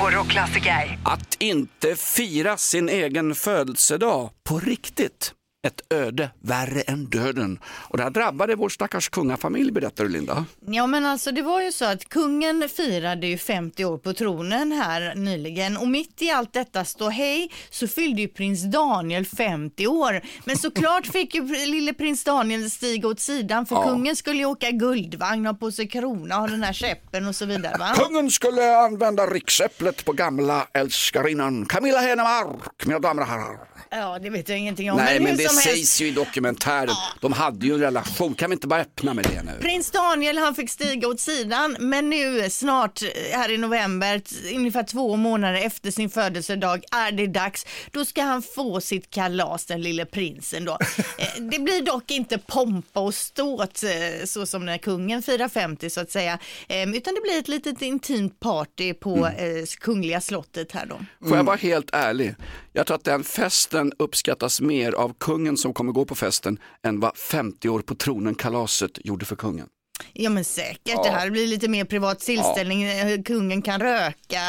på 0.00 0.10
Rockklassiker. 0.10 0.98
Att 1.04 1.36
inte 1.38 1.96
fira 1.96 2.56
sin 2.56 2.88
egen 2.88 3.34
födelsedag 3.34 4.30
på 4.48 4.58
riktigt. 4.58 5.34
Ett 5.68 5.92
öde 5.92 6.30
värre 6.40 6.80
än 6.80 7.04
döden. 7.04 7.58
Och 7.66 7.96
det 7.96 8.02
här 8.02 8.10
drabbade 8.10 8.54
vår 8.56 8.68
stackars 8.68 9.08
kungafamilj 9.08 9.72
berättar 9.72 10.04
du 10.04 10.10
Linda. 10.10 10.44
Ja 10.66 10.86
men 10.86 11.06
alltså 11.06 11.32
det 11.32 11.42
var 11.42 11.62
ju 11.62 11.72
så 11.72 11.84
att 11.84 12.08
kungen 12.08 12.68
firade 12.76 13.26
ju 13.26 13.38
50 13.38 13.84
år 13.84 13.98
på 13.98 14.12
tronen 14.12 14.72
här 14.72 15.14
nyligen 15.14 15.76
och 15.76 15.88
mitt 15.88 16.22
i 16.22 16.30
allt 16.30 16.52
detta 16.52 16.84
stå 16.84 17.08
hej 17.08 17.50
så 17.70 17.88
fyllde 17.88 18.20
ju 18.22 18.28
prins 18.28 18.62
Daniel 18.72 19.24
50 19.26 19.86
år. 19.86 20.20
Men 20.44 20.56
såklart 20.58 21.06
fick 21.12 21.34
ju 21.34 21.42
lille 21.66 21.94
prins 21.94 22.24
Daniel 22.24 22.70
stiga 22.70 23.08
åt 23.08 23.20
sidan 23.20 23.66
för 23.66 23.74
Ja. 23.76 23.82
kungen 23.84 24.16
skulle 24.16 24.38
ju 24.38 24.44
åka 24.44 24.70
guldvagn, 24.70 25.46
ha 25.46 25.54
på 25.54 25.72
sig 25.72 25.88
krona, 25.88 26.34
ha 26.34 26.46
den 26.46 26.62
här 26.62 26.72
käppen 26.72 27.28
och 27.28 27.34
så 27.36 27.46
vidare 27.46 27.78
va? 27.78 27.92
Kungen 27.96 28.30
skulle 28.30 28.76
använda 28.76 29.26
riksäpplet 29.26 30.04
på 30.04 30.12
gamla 30.12 30.66
älskarinnan 30.74 31.66
Camilla 31.66 31.98
Henemark, 31.98 32.86
mina 32.86 32.98
damer 32.98 33.22
och 33.22 33.28
herrar. 33.28 33.58
Ja 33.90 34.18
det 34.22 34.30
vet 34.30 34.48
jag 34.48 34.58
ingenting 34.58 34.90
om. 34.90 34.96
Nej 34.96 35.12
hur 35.18 35.20
men 35.24 35.36
det 35.36 35.48
som 35.48 35.56
helst. 35.56 35.68
sägs 35.68 36.00
ju 36.00 36.06
i 36.06 36.10
dokumentären. 36.10 36.94
De 37.20 37.32
hade 37.32 37.66
ju 37.66 37.72
en 37.74 37.80
relation, 37.80 38.34
kan 38.34 38.50
vi 38.50 38.54
inte 38.54 38.66
bara 38.66 38.80
öppna 38.80 39.14
med 39.14 39.24
det 39.24 39.42
nu? 39.42 39.52
Prins 39.60 39.90
Daniel 39.90 40.38
han 40.38 40.54
fick 40.54 40.70
stiga 40.70 41.08
åt 41.08 41.20
sidan 41.20 41.76
men 41.80 42.10
nu 42.10 42.50
snart 42.50 43.02
eh, 43.02 43.08
här 43.38 43.50
i 43.50 43.58
november, 43.58 44.22
ungefär 44.54 44.82
två 44.82 45.16
månader 45.16 45.60
efter 45.66 45.90
sin 45.90 46.10
födelsedag 46.10 46.84
är 46.92 47.12
det 47.12 47.26
dags. 47.26 47.66
Då 47.90 48.04
ska 48.04 48.22
han 48.22 48.42
få 48.42 48.80
sitt 48.80 49.10
kalas 49.10 49.66
den 49.66 49.82
lille 49.82 50.04
prinsen 50.06 50.64
då. 50.64 50.78
Eh, 51.18 51.42
Det 51.42 51.58
blir 51.58 51.82
dock 51.82 52.10
inte 52.10 52.38
pompa 52.38 53.00
och 53.00 53.14
ståt 53.14 53.82
eh, 53.82 54.24
så 54.26 54.46
som 54.46 54.66
när 54.66 54.78
kungen 54.78 55.22
firar 55.22 55.48
50 55.48 55.90
så 55.90 56.00
att 56.00 56.10
säga. 56.10 56.38
Eh, 56.68 56.82
Utan 56.94 57.14
det 57.14 57.20
blir 57.20 57.38
ett 57.38 57.48
litet 57.48 57.82
intimt 57.82 58.40
party 58.40 58.94
på 58.94 59.26
eh, 59.26 59.64
Kungliga 59.80 60.20
slottet 60.20 60.72
här 60.72 60.86
då. 60.86 61.28
Får 61.28 61.36
jag 61.36 61.44
vara 61.44 61.56
helt 61.56 61.90
ärlig? 61.92 62.34
Jag 62.72 62.86
tror 62.86 62.94
att 62.96 63.04
den 63.04 63.24
festen 63.24 63.77
uppskattas 63.98 64.60
mer 64.60 64.92
av 64.92 65.14
kungen 65.20 65.56
som 65.56 65.74
kommer 65.74 65.92
gå 65.92 66.04
på 66.04 66.14
festen 66.14 66.58
än 66.82 67.00
vad 67.00 67.16
50 67.16 67.68
år 67.68 67.80
på 67.80 67.94
tronen 67.94 68.34
kalaset 68.34 68.98
gjorde 69.04 69.24
för 69.24 69.36
kungen. 69.36 69.68
Ja 70.12 70.30
men 70.30 70.44
säkert, 70.44 70.78
Ja. 70.84 71.02
det 71.02 71.10
här 71.10 71.30
blir 71.30 71.46
lite 71.46 71.68
mer 71.68 71.84
privat 71.84 72.20
tillställning. 72.20 72.82
Eh, 72.84 73.22
Kungen 73.22 73.62
kan 73.62 73.80
röka 73.80 74.40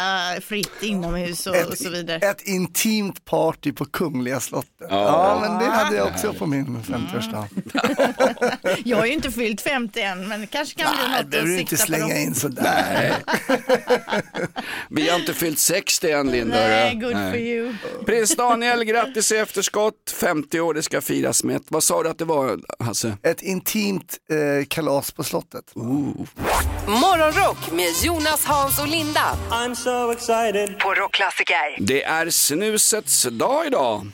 fritt 0.42 0.72
inomhus 0.82 1.48
och, 1.48 1.56
och 1.68 1.78
så 1.78 1.90
vidare. 1.90 2.30
Ett 2.30 2.42
intimt 2.42 3.26
party 3.26 3.72
på 3.74 3.86
Kungliga 3.86 4.40
slottet. 4.40 4.70
Ja, 4.80 4.88
Ja. 4.90 5.38
men 5.42 5.60
det 5.60 5.72
hade 5.76 5.96
jag 5.98 6.08
också 6.08 6.34
på 6.34 6.46
min 6.46 6.78
50-årsdag. 6.84 7.46
Jag 8.86 8.98
har 8.98 9.06
ju 9.06 9.14
inte 9.14 9.32
fyllt 9.32 9.62
50 9.62 10.02
än 10.02 10.28
men 10.28 10.42
det 10.42 10.48
kanske 10.48 10.80
kan 10.84 10.92
bli 10.96 11.08
Nej, 11.10 11.22
något 11.22 11.32
behöver 11.32 11.50
att 11.50 11.56
du 11.56 11.60
inte 11.62 11.78
sikta 11.78 11.84
på. 11.84 11.88
slänga 12.00 12.14
då. 12.16 12.20
in 12.22 12.36
sådär. 12.36 13.16
Vi 14.90 15.10
har 15.10 15.20
inte 15.20 15.34
fyllt 15.34 15.60
60 15.60 16.12
än 16.12 16.32
Linda. 16.32 16.56
Nej, 16.56 16.96
good 16.96 17.14
Nej. 17.14 17.32
for 17.32 17.40
you. 17.42 17.74
Prins 18.06 18.36
Daniel, 18.36 18.84
grattis 18.84 19.32
i 19.32 19.36
efterskott. 19.38 20.16
50 20.22 20.60
år, 20.60 20.74
det 20.74 20.82
ska 20.84 21.02
firas 21.02 21.44
med 21.44 21.56
ett, 21.56 21.64
vad 21.68 21.84
sa 21.84 22.04
du 22.04 22.10
att 22.10 22.18
det 22.18 22.26
var 22.26 22.60
Hasse? 22.84 23.18
Ett 23.24 23.42
intimt 23.42 24.18
eh, 24.32 24.66
kalas 24.68 25.12
på 25.12 25.24
slottet. 25.24 25.39
Morgonrock 26.88 27.72
med 27.72 27.90
Jonas, 28.04 28.46
Hans 28.46 28.80
och 28.80 28.88
Linda. 28.88 29.38
I'm 29.50 29.76
so 29.76 30.12
excited. 30.12 30.80
På 30.80 30.94
Rockklassiker. 30.94 31.78
Det 31.80 32.04
är 32.04 32.30
snusets 32.30 33.24
dag 33.24 33.68
idag. 33.68 34.08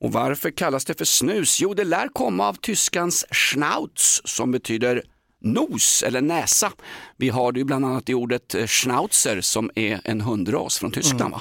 Och 0.00 0.12
varför 0.12 0.50
kallas 0.50 0.84
det 0.84 0.98
för 0.98 1.04
snus? 1.04 1.60
Jo, 1.60 1.74
det 1.74 1.84
lär 1.84 2.08
komma 2.08 2.48
av 2.48 2.54
tyskans 2.54 3.24
Schnauz 3.30 4.22
som 4.24 4.52
betyder 4.52 5.02
nos 5.40 6.02
eller 6.02 6.20
näsa. 6.20 6.72
Vi 7.16 7.28
har 7.28 7.52
det 7.52 7.58
ju 7.58 7.64
bland 7.64 7.84
annat 7.84 8.08
i 8.08 8.14
ordet 8.14 8.54
eh, 8.54 8.66
Schnauzer 8.66 9.40
som 9.40 9.70
är 9.74 10.00
en 10.04 10.20
hundras 10.20 10.78
från 10.78 10.90
Tyskland. 10.90 11.32
Va? 11.32 11.40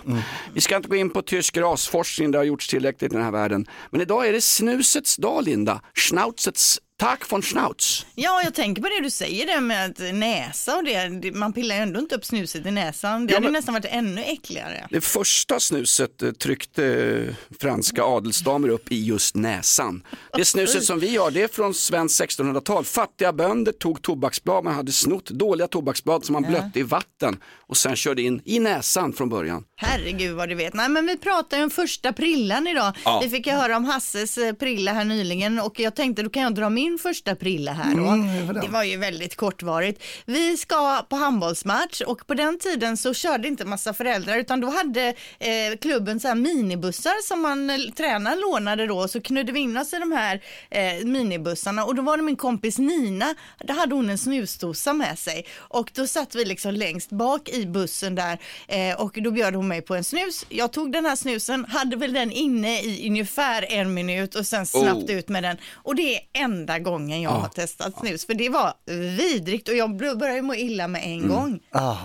Vi 0.54 0.62
ska 0.62 0.76
inte 0.76 0.90
gå 0.90 0.96
in 0.96 1.10
på 1.10 1.22
tysk 1.22 1.58
rasforskning, 1.58 2.32
det 2.32 2.38
har 2.38 2.46
gjorts 2.46 2.68
tillräckligt 2.68 3.12
i 3.12 3.16
den 3.16 3.24
här 3.24 3.32
världen. 3.32 3.66
Men 3.90 4.02
idag 4.02 4.28
är 4.28 4.34
det 4.34 4.42
snusets 4.42 5.16
dag, 5.16 5.44
Linda. 5.44 5.82
Schnauzets 5.94 6.80
Tack 7.00 7.32
von 7.32 7.42
Schnauz. 7.42 8.06
Ja, 8.16 8.42
jag 8.44 8.54
tänker 8.54 8.82
på 8.82 8.88
det 8.88 9.02
du 9.04 9.10
säger 9.10 9.46
det 9.46 9.62
med 9.62 9.86
att 9.86 10.14
näsa 10.16 10.76
och 10.78 10.84
det. 10.84 11.32
Man 11.36 11.54
pillar 11.54 11.76
ju 11.76 11.82
ändå 11.82 12.00
inte 12.00 12.16
upp 12.16 12.26
snuset 12.26 12.66
i 12.66 12.72
näsan. 12.72 13.28
Det 13.28 13.34
Ja, 13.34 13.40
hade 13.40 13.52
nästan 13.52 13.74
varit 13.74 13.86
ännu 13.90 14.22
äckligare. 14.24 14.88
Det 14.90 15.02
första 15.02 15.60
snuset 15.60 16.22
eh, 16.22 16.32
tryckte 16.32 16.86
eh, 16.86 17.36
franska 17.60 18.04
adelsdamer 18.04 18.70
upp 18.70 18.92
i 18.92 19.04
just 19.06 19.36
näsan. 19.36 20.04
Det 20.34 20.46
snuset 20.46 20.84
som 20.84 21.00
vi 21.00 21.18
har 21.18 21.32
det 21.32 21.44
är 21.44 21.48
från 21.48 21.74
svenskt 21.74 22.22
1600-tal. 22.22 22.86
Fattiga 22.86 23.34
bönder 23.34 23.72
tog 23.72 24.02
tobaksblad, 24.02 24.64
man 24.64 24.76
hade 24.76 24.92
snott 24.92 25.30
dåliga 25.30 25.68
tobaksblad 25.68 26.26
som 26.26 26.34
man 26.34 26.44
Ja. 26.44 26.50
blötte 26.50 26.80
i 26.80 26.84
vatten 26.84 27.38
och 27.68 27.78
sen 27.78 27.96
körde 27.96 28.22
in 28.22 28.42
i 28.46 28.60
näsan 28.60 29.14
från 29.14 29.30
början. 29.30 29.64
Herregud 29.76 30.36
vad 30.36 30.50
du 30.50 30.56
vet. 30.56 30.74
Nej 30.74 30.90
men 30.90 31.06
vi 31.08 31.18
pratar 31.18 31.58
ju 31.58 31.64
om 31.64 31.70
första 31.70 32.14
prillan 32.14 32.68
idag. 32.68 32.94
Ja. 33.06 33.20
Vi 33.24 33.30
fick 33.30 33.48
ju 33.48 33.54
höra 33.54 33.78
om 33.78 33.86
Hasses 33.86 34.38
eh, 34.38 34.54
prilla 34.54 34.94
här 34.94 35.06
nyligen 35.06 35.60
och 35.60 35.80
jag 35.80 35.96
tänkte 35.96 36.24
då 36.24 36.30
kan 36.30 36.44
jag 36.44 36.56
dra 36.56 36.70
min 36.70 36.87
första 36.98 37.36
prilla 37.36 37.74
här 37.74 37.96
då. 37.96 38.04
Mm, 38.04 38.54
det 38.62 38.68
var 38.68 38.84
ju 38.84 38.98
väldigt 38.98 39.36
kortvarigt. 39.36 40.04
Vi 40.26 40.58
ska 40.58 41.06
på 41.10 41.16
handbollsmatch 41.16 42.02
och 42.02 42.28
på 42.28 42.34
den 42.34 42.60
tiden 42.60 42.98
så 42.98 43.14
körde 43.14 43.48
inte 43.48 43.66
massa 43.66 43.94
föräldrar 43.94 44.38
utan 44.38 44.62
då 44.62 44.70
hade 44.70 45.08
eh, 45.40 45.78
klubben 45.82 46.20
så 46.20 46.28
här 46.28 46.36
minibussar 46.36 47.28
som 47.28 47.42
man 47.42 47.70
eh, 47.70 47.78
tränaren 47.98 48.40
lånade 48.40 48.88
då 48.88 49.08
så 49.08 49.22
knödde 49.22 49.52
vi 49.52 49.60
in 49.60 49.78
oss 49.78 49.94
i 49.94 50.00
de 50.00 50.12
här 50.12 50.42
eh, 50.70 51.06
minibussarna 51.06 51.86
och 51.86 51.96
då 51.96 52.02
var 52.02 52.18
det 52.18 52.24
min 52.24 52.36
kompis 52.36 52.78
Nina, 52.78 53.36
då 53.64 53.74
hade 53.74 53.96
hon 53.96 54.10
en 54.10 54.18
snusdosa 54.18 54.94
med 54.94 55.20
sig 55.20 55.46
och 55.58 55.92
då 55.94 56.08
satt 56.08 56.36
vi 56.36 56.46
liksom 56.46 56.74
längst 56.74 57.10
bak 57.10 57.50
i 57.50 57.66
bussen 57.66 58.16
där 58.16 58.40
eh, 58.68 59.02
och 59.02 59.18
då 59.22 59.32
bjöd 59.32 59.56
hon 59.56 59.68
mig 59.68 59.82
på 59.82 59.96
en 59.96 60.04
snus. 60.04 60.46
Jag 60.50 60.74
tog 60.74 60.92
den 60.92 61.06
här 61.06 61.16
snusen, 61.16 61.66
hade 61.66 61.96
väl 61.96 62.14
den 62.14 62.32
inne 62.32 62.82
i 62.82 63.08
ungefär 63.10 63.72
en 63.72 63.94
minut 63.94 64.36
och 64.36 64.46
sen 64.46 64.66
snabbt 64.66 65.10
Oh. 65.10 65.16
ut 65.16 65.30
med 65.30 65.44
den 65.44 65.58
och 65.74 65.96
det 65.96 66.16
är 66.16 66.22
enda 66.34 66.77
gången 66.80 67.22
jag 67.22 67.30
har 67.30 67.50
testat 67.50 68.00
snus. 68.00 68.26
För 68.26 68.34
det 68.34 68.50
var 68.50 68.74
vidrigt 69.18 69.70
och 69.70 69.76
jag 69.76 69.96
började 69.98 70.42
må 70.42 70.56
illa 70.56 70.88
med 70.88 71.02
en 71.06 71.28
gång. 71.28 71.60
Ah. 71.72 71.98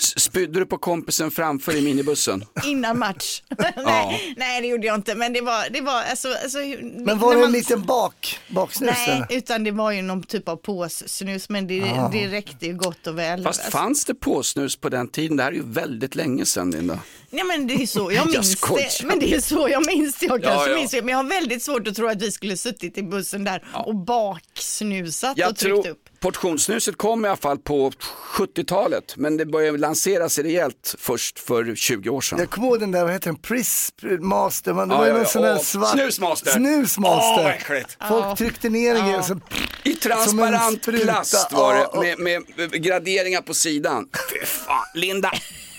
Spydde 0.00 0.58
du 0.60 0.66
på 0.66 0.78
kompisen 0.78 1.30
framför 1.30 1.76
i 1.76 1.80
minibussen? 1.82 2.44
innan 2.64 2.98
match. 2.98 3.42
nej, 3.76 4.34
nej 4.36 4.60
det 4.60 4.66
gjorde 4.66 4.86
jag 4.86 4.94
inte 4.94 5.14
men 5.14 5.32
det 5.32 5.40
var, 5.40 5.70
det 5.70 5.80
var 5.80 6.02
alltså, 6.02 6.28
alltså 6.42 6.58
Men 6.96 7.18
var 7.18 7.36
det 7.36 7.44
en 7.44 7.52
liten 7.52 7.82
bak, 7.82 8.38
baksnus 8.48 8.90
Nej, 9.06 9.10
eller? 9.10 9.38
utan 9.38 9.64
det 9.64 9.70
var 9.70 9.90
ju 9.90 10.02
någon 10.02 10.22
typ 10.22 10.48
av 10.48 10.56
påssnus 10.56 11.48
men 11.48 11.66
det, 11.66 11.82
Ah. 11.84 12.08
det 12.12 12.26
räckte 12.28 12.66
ju 12.66 12.74
gott 12.74 13.06
och 13.06 13.18
väl. 13.18 13.42
Fast 13.44 13.60
Alltså, 13.60 13.78
fanns 13.78 14.04
det 14.04 14.14
påsnus 14.14 14.76
på 14.76 14.88
den 14.88 15.08
tiden? 15.08 15.36
Det 15.36 15.42
här 15.42 15.50
är 15.52 15.56
ju 15.56 15.62
väldigt 15.66 16.14
länge 16.14 16.44
sedan 16.44 16.70
Linda. 16.70 16.98
Nej 17.30 17.44
men 17.44 17.66
det 17.66 17.74
är 17.74 17.86
så 17.86 18.00
jag 18.00 18.12
Jag 18.12 18.26
minns 18.26 18.52
skojar. 18.58 18.84
det. 19.00 19.06
Men 19.06 19.18
det 19.18 19.34
är 19.34 19.40
så 19.40 19.68
jag 19.68 19.86
minns 19.86 20.16
det. 20.18 20.26
Jag 20.26 20.44
Ja, 20.44 20.48
kanske 20.50 20.70
ja. 20.70 20.76
minns 20.76 20.90
det. 20.90 21.02
Men 21.02 21.08
jag 21.08 21.16
har 21.16 21.24
väldigt 21.24 21.62
svårt 21.62 21.88
att 21.88 21.96
tro 21.96 22.08
att 22.08 22.22
vi 22.22 22.30
skulle 22.32 22.56
suttit 22.56 22.98
i 22.98 23.02
bussen 23.02 23.44
där 23.44 23.64
och 23.86 23.94
baksnusat 23.96 25.32
Jag 25.38 25.50
och 25.50 25.56
tryckt 25.56 25.82
tror 25.82 25.92
upp. 25.92 26.08
Portionssnuset 26.24 26.96
kom 26.98 27.24
i 27.24 27.28
alla 27.28 27.36
fall 27.36 27.58
på 27.58 27.90
70-talet 28.36 29.16
men 29.16 29.36
det 29.36 29.46
började 29.46 29.78
lanseras 29.78 30.38
rejält 30.38 30.94
först 30.98 31.38
för 31.38 31.74
20 31.74 32.10
år 32.10 32.20
sedan. 32.20 32.38
Jag 32.38 32.50
kommer 32.50 32.68
ihåg 32.68 32.80
den 32.80 32.90
där, 32.90 33.04
vad 33.04 33.12
heter 33.12 33.26
den, 33.26 33.36
Prisp 33.36 33.94
Master, 34.20 34.74
men 34.74 34.88
det 34.88 34.94
Ja, 34.94 34.98
var 34.98 35.06
ju 35.06 35.10
ja, 35.10 35.14
någon 35.14 35.22
ja. 35.22 35.28
sån 35.28 35.42
där 35.42 35.54
Åh, 35.54 35.60
svart. 35.60 35.90
Snusmaster. 35.90 36.50
Snusmaster. 36.50 37.50
Äckligt. 37.50 37.96
Folk 38.08 38.38
tryckte 38.38 38.68
ner 38.68 39.18
och 39.18 39.24
så 39.24 39.40
I 39.82 39.94
transparent 39.94 40.82
plast 40.82 41.52
var 41.52 42.02
det 42.04 42.18
med, 42.18 42.42
med 42.56 42.82
graderingar 42.82 43.40
på 43.40 43.54
sidan. 43.54 44.08
Fy 44.32 44.46
fan, 44.46 44.84
Linda, 44.94 45.32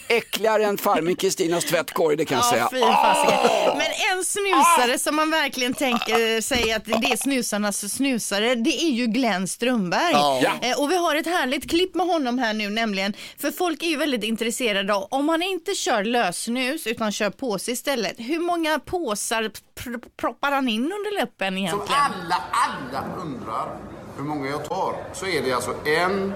äckligare 0.07 0.63
än 0.65 0.77
farmen 0.77 1.15
Kristinas 1.15 1.65
tvättkorg 1.65 2.15
det 2.15 2.25
kan 2.25 2.37
jag 2.37 2.45
säga. 2.45 2.69
Fasiken. 2.69 3.77
Men 3.77 4.17
en 4.17 4.23
snusare 4.25 4.99
som 4.99 5.15
man 5.15 5.31
verkligen 5.31 5.73
tänker 5.73 6.41
sig 6.41 6.73
att 6.73 6.85
det 6.85 6.93
är 7.11 7.17
snusarnas 7.17 7.93
snusare, 7.93 8.55
det 8.55 8.83
är 8.83 8.89
ju 8.89 9.05
Glenn 9.07 9.47
Strömberg. 9.47 10.11
Ja. 10.13 10.41
Eh, 10.61 10.79
Och 10.81 10.91
vi 10.91 10.97
har 10.97 11.15
ett 11.15 11.27
härligt 11.27 11.69
klipp 11.69 11.95
med 11.95 12.05
honom 12.07 12.37
här 12.39 12.53
nu 12.53 12.69
nämligen, 12.69 13.13
för 13.39 13.51
folk 13.51 13.83
är 13.83 13.87
ju 13.87 13.97
väldigt 13.97 14.23
intresserade 14.23 14.93
av, 14.95 15.07
om 15.11 15.25
man 15.25 15.41
inte 15.41 15.73
kör 15.75 16.03
lössnus 16.03 16.87
utan 16.87 17.11
kör 17.11 17.29
påse 17.29 17.71
istället, 17.71 18.13
hur 18.17 18.39
många 18.39 18.79
påsar 18.79 19.51
pr- 19.79 20.03
proppar 20.17 20.51
han 20.51 20.69
in 20.69 20.83
under 20.83 21.19
läppen 21.19 21.47
Som 21.47 21.57
egentligen? 21.57 22.01
alla, 22.01 22.43
alla 22.51 23.03
undrar 23.21 23.69
hur 24.17 24.23
många 24.23 24.49
jag 24.49 24.65
tar 24.65 24.95
så 25.13 25.25
är 25.27 25.41
det 25.41 25.51
alltså 25.53 25.73
en, 25.87 26.33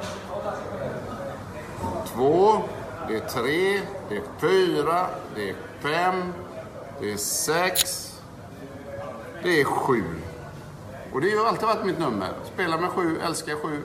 två, 2.13 2.63
det 3.09 3.15
är 3.15 3.27
tre, 3.27 3.81
det 4.09 4.17
är 4.17 4.23
fyra, 4.39 5.05
det 5.35 5.49
är 5.49 5.55
fem, 5.79 6.33
det 6.99 7.11
är 7.11 7.17
sex, 7.17 8.11
det 9.43 9.61
är 9.61 9.63
sju. 9.63 10.03
Och 11.13 11.21
det 11.21 11.27
har 11.27 11.35
ju 11.35 11.45
alltid 11.45 11.67
varit 11.67 11.85
mitt 11.85 11.99
nummer. 11.99 12.29
Spela 12.53 12.77
med 12.77 12.89
sju, 12.89 13.19
älskar 13.25 13.55
sju. 13.55 13.81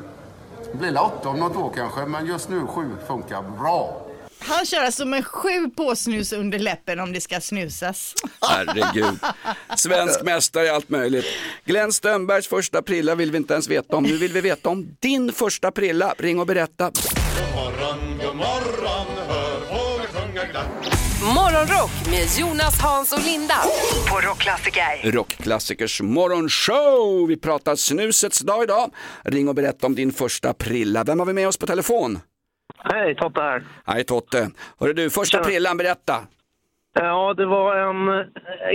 Det 0.72 0.78
blir 0.78 1.02
åtta 1.02 1.28
om 1.28 1.36
något 1.36 1.56
år 1.56 1.72
kanske, 1.74 2.06
men 2.06 2.26
just 2.26 2.48
nu 2.48 2.66
sju 2.66 2.90
funkar 3.06 3.42
bra. 3.58 4.03
Han 4.46 4.66
kör 4.66 4.80
alltså 4.80 5.04
med 5.04 5.26
sju 5.26 5.68
påsnus 5.76 6.32
under 6.32 6.58
läppen 6.58 7.00
om 7.00 7.12
det 7.12 7.20
ska 7.20 7.40
snusas. 7.40 8.14
Herregud. 8.40 9.18
Svensk 9.76 10.22
mästare 10.22 10.66
i 10.66 10.68
allt 10.68 10.88
möjligt. 10.88 11.24
Glenn 11.64 11.92
Strömbergs 11.92 12.48
första 12.48 12.82
prilla 12.82 13.14
vill 13.14 13.30
vi 13.30 13.36
inte 13.36 13.52
ens 13.54 13.68
veta 13.68 13.96
om. 13.96 14.02
Nu 14.04 14.16
vill 14.16 14.32
vi 14.32 14.40
veta 14.40 14.68
om 14.68 14.96
din 15.00 15.32
första 15.32 15.70
prilla. 15.70 16.14
Ring 16.18 16.40
och 16.40 16.46
berätta. 16.46 16.84
God 16.84 17.54
morgon, 17.54 18.18
god 18.18 18.36
morgon, 18.36 19.06
hör 19.28 19.60
fåglar 19.60 20.06
sjunga 20.06 20.44
glatt. 20.44 20.66
Morgonrock 21.34 21.90
med 22.10 22.28
Jonas, 22.38 22.80
Hans 22.80 23.12
och 23.12 23.24
Linda 23.24 23.56
på 24.10 24.20
Rockklassiker. 24.20 25.12
Rockklassikers 25.12 26.00
morgonshow. 26.00 27.26
Vi 27.28 27.36
pratar 27.36 27.76
snusets 27.76 28.38
dag 28.38 28.62
idag. 28.62 28.90
Ring 29.24 29.48
och 29.48 29.54
berätta 29.54 29.86
om 29.86 29.94
din 29.94 30.12
första 30.12 30.54
prilla. 30.54 31.04
Vem 31.04 31.18
har 31.18 31.26
vi 31.26 31.32
med 31.32 31.48
oss 31.48 31.56
på 31.56 31.66
telefon? 31.66 32.18
Hej, 32.78 33.14
Totte 33.14 33.40
här. 33.40 33.62
Hej 33.86 34.04
Totte. 34.04 34.50
Hörru 34.80 34.92
du, 34.92 35.10
första 35.10 35.38
Tjena. 35.38 35.48
prillan, 35.48 35.76
berätta. 35.76 36.14
Ja, 36.92 37.34
det 37.34 37.46
var 37.46 37.76
en, 37.76 38.08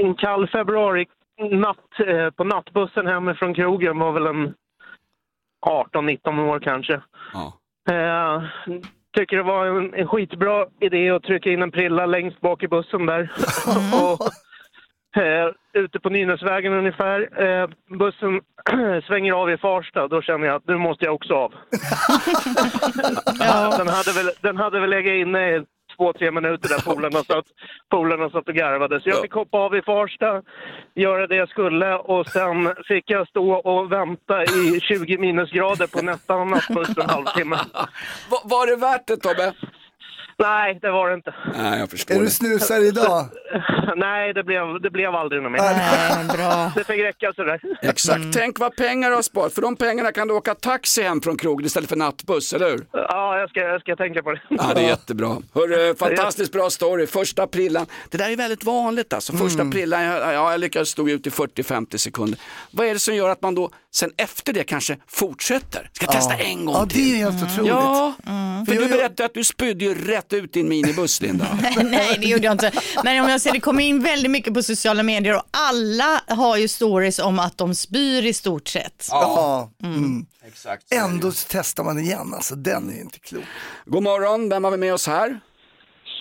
en 0.04 0.16
kall 0.16 0.48
februari 0.48 1.06
natt 1.52 2.08
eh, 2.08 2.30
på 2.30 2.44
nattbussen 2.44 3.08
hemifrån 3.08 3.54
krogen 3.54 4.00
var 4.00 4.12
väl 4.12 4.28
en 4.28 4.54
18-19 5.66 6.50
år 6.50 6.60
kanske. 6.60 6.94
Eh, 7.90 8.44
tycker 9.18 9.38
det 9.38 9.44
var 9.44 9.66
en, 9.66 9.94
en 9.94 10.08
skitbra 10.08 10.66
idé 10.80 11.10
att 11.10 11.24
trycka 11.24 11.50
in 11.50 11.62
en 11.62 11.72
prilla 11.72 12.06
längst 12.06 12.42
bak 12.42 12.64
i 12.64 12.68
bussen 12.68 13.06
där. 13.06 13.22
och, 14.04 14.20
eh, 15.16 15.50
ute 15.74 16.00
på 16.00 16.10
Nynäsvägen 16.10 16.74
ungefär. 16.74 17.44
Eh, 17.44 17.70
bussen 17.98 18.42
svänger 19.08 19.34
av 19.34 19.52
i 19.52 19.58
Farsta. 19.58 20.08
Då 20.08 20.22
känner 20.22 20.48
jag 20.48 20.56
att 20.56 20.68
nu 20.68 20.78
måste 20.78 21.06
jag 21.06 21.16
också 21.16 21.34
av. 21.34 21.52
den, 23.78 23.88
hade 23.88 24.12
väl, 24.12 24.32
den 24.42 24.58
hade 24.58 24.80
väl 24.80 24.90
legat 24.90 25.14
inne 25.14 25.56
i 25.56 25.64
två, 25.98 26.14
tre 26.14 26.32
minuter 26.32 26.70
där 26.70 26.94
polarna 26.94 27.24
satt, 27.24 27.46
polarna 27.90 28.30
satt 28.30 28.48
och 28.48 28.56
garvade. 28.56 29.02
Så 29.02 29.10
jag 29.10 29.22
fick 29.22 29.34
hoppa 29.34 29.58
av 29.58 29.76
i 29.76 29.82
Farsta, 29.82 30.42
göra 30.96 31.28
det 31.28 31.36
jag 31.36 31.50
skulle 31.50 31.96
och 31.96 32.28
sen 32.28 32.74
fick 32.88 33.10
jag 33.10 33.28
stå 33.28 33.54
och 33.54 33.92
vänta 33.92 34.44
i 34.44 34.80
20 34.82 35.18
minusgrader 35.18 35.88
på 35.88 36.06
nästa 36.06 36.44
nattbuss 36.44 36.98
en 36.98 37.10
halvtimme. 37.10 37.56
Va, 38.32 38.38
var 38.44 38.68
det 38.68 38.76
värt 38.76 39.08
det 39.08 39.18
Tobbe? 39.18 39.54
Nej, 40.40 40.80
det 40.82 40.92
var 40.92 41.10
det 41.10 41.16
inte. 41.16 41.34
Nej, 41.58 41.80
jag 41.80 41.90
förstår 41.90 42.16
Är 42.16 42.20
du 42.20 42.26
det. 42.26 42.32
snusare 42.32 42.82
idag? 42.82 43.26
Nej, 43.96 44.34
det 44.34 44.44
blev, 44.44 44.82
det 44.82 44.90
blev 44.90 45.16
aldrig 45.16 45.42
något 45.44 45.52
mer. 45.52 45.60
Nej, 45.60 46.38
bra. 46.38 46.72
Det 46.76 46.84
fick 46.84 47.00
räcka 47.04 47.34
sådär. 47.36 47.60
Exakt, 47.82 48.22
tänk 48.34 48.60
vad 48.60 48.76
pengar 48.76 49.10
du 49.10 49.16
har 49.16 49.22
sparat. 49.22 49.54
För 49.54 49.62
de 49.62 49.76
pengarna 49.76 50.12
kan 50.12 50.28
du 50.28 50.34
åka 50.34 50.56
taxi 50.56 51.02
hem 51.04 51.22
från 51.22 51.38
krogen 51.38 51.66
istället 51.66 51.90
för 51.90 51.96
nattbuss, 51.96 52.54
eller 52.54 52.70
hur? 52.70 52.86
Ja, 52.94 53.38
jag 53.40 53.50
ska, 53.50 53.60
jag 53.60 53.82
ska 53.82 53.96
tänka 53.96 54.24
på 54.24 54.32
det. 54.32 54.42
Ja, 54.50 54.72
det 54.76 54.82
är 54.82 54.88
jättebra. 54.88 55.38
Hörru, 55.54 55.96
fantastiskt 55.96 56.52
bra 56.52 56.70
story. 56.70 57.08
Första 57.08 57.48
prillan. 57.48 57.86
Det 58.10 58.18
där 58.18 58.30
är 58.32 58.36
väldigt 58.36 58.64
vanligt 58.64 59.14
alltså. 59.14 59.34
Första 59.34 59.66
prillan, 59.66 60.04
ja, 60.04 60.34
ja, 60.34 60.52
jag 60.52 60.60
lyckades 60.60 60.90
stå 60.90 61.10
ut 61.10 61.28
i 61.28 61.30
40-50 61.30 61.98
sekunder. 61.98 62.40
Vad 62.72 62.88
är 62.88 62.94
det 62.94 63.00
som 63.00 63.16
gör 63.16 63.30
att 63.30 63.42
man 63.42 63.56
då 63.56 63.70
sen 63.92 64.12
efter 64.18 64.54
det 64.54 64.64
kanske 64.64 64.98
fortsätter? 65.08 65.90
Ska 65.94 66.06
testa 66.06 66.34
Ja. 66.40 66.46
en 66.46 66.66
gång 66.66 66.76
Ja, 66.76 66.86
till. 66.86 66.98
det 67.14 67.22
är 67.22 67.32
helt 67.32 67.44
otroligt. 67.52 67.70
Ja, 67.72 68.14
för 68.66 68.74
Jag- 68.74 68.84
du 68.84 68.90
jag- 68.90 68.98
berättade 68.98 69.26
att 69.26 69.34
du 69.34 69.44
spydde 69.44 69.86
ju 69.86 70.06
rätt 70.08 70.34
ut 70.34 70.54
din 70.54 70.70
minibuss, 70.70 71.22
Linda. 71.22 71.60
Nej, 71.84 72.18
det 72.22 72.28
gjorde 72.28 72.44
jag 72.44 72.52
inte. 72.54 72.72
Men 73.04 73.24
om 73.24 73.30
jag 73.30 73.42
ser 73.42 73.52
det 73.52 73.60
kommer 73.60 73.84
in 73.84 74.04
väldigt 74.04 74.32
mycket 74.32 74.54
på 74.54 74.64
sociala 74.64 75.04
medier 75.04 75.36
och 75.36 75.44
alla 75.52 76.22
har 76.28 76.58
ju 76.58 76.68
stories 76.68 77.20
om 77.20 77.40
att 77.40 77.58
de 77.58 77.76
spyr 77.76 78.26
i 78.26 78.34
stort 78.34 78.68
sett. 78.68 79.08
Ja. 79.12 79.72
Mm. 79.84 80.26
Exakt. 80.48 80.94
Ändå 80.94 81.32
testar 81.48 81.84
man 81.84 82.00
igen, 82.00 82.34
alltså 82.34 82.56
den 82.56 82.90
är 82.90 83.02
inte 83.02 83.20
klok. 83.20 83.44
God 83.86 84.04
morgon, 84.04 84.50
vem 84.50 84.64
har 84.64 84.72
vi 84.72 84.78
med 84.78 84.94
oss 84.94 85.08
här? 85.08 85.40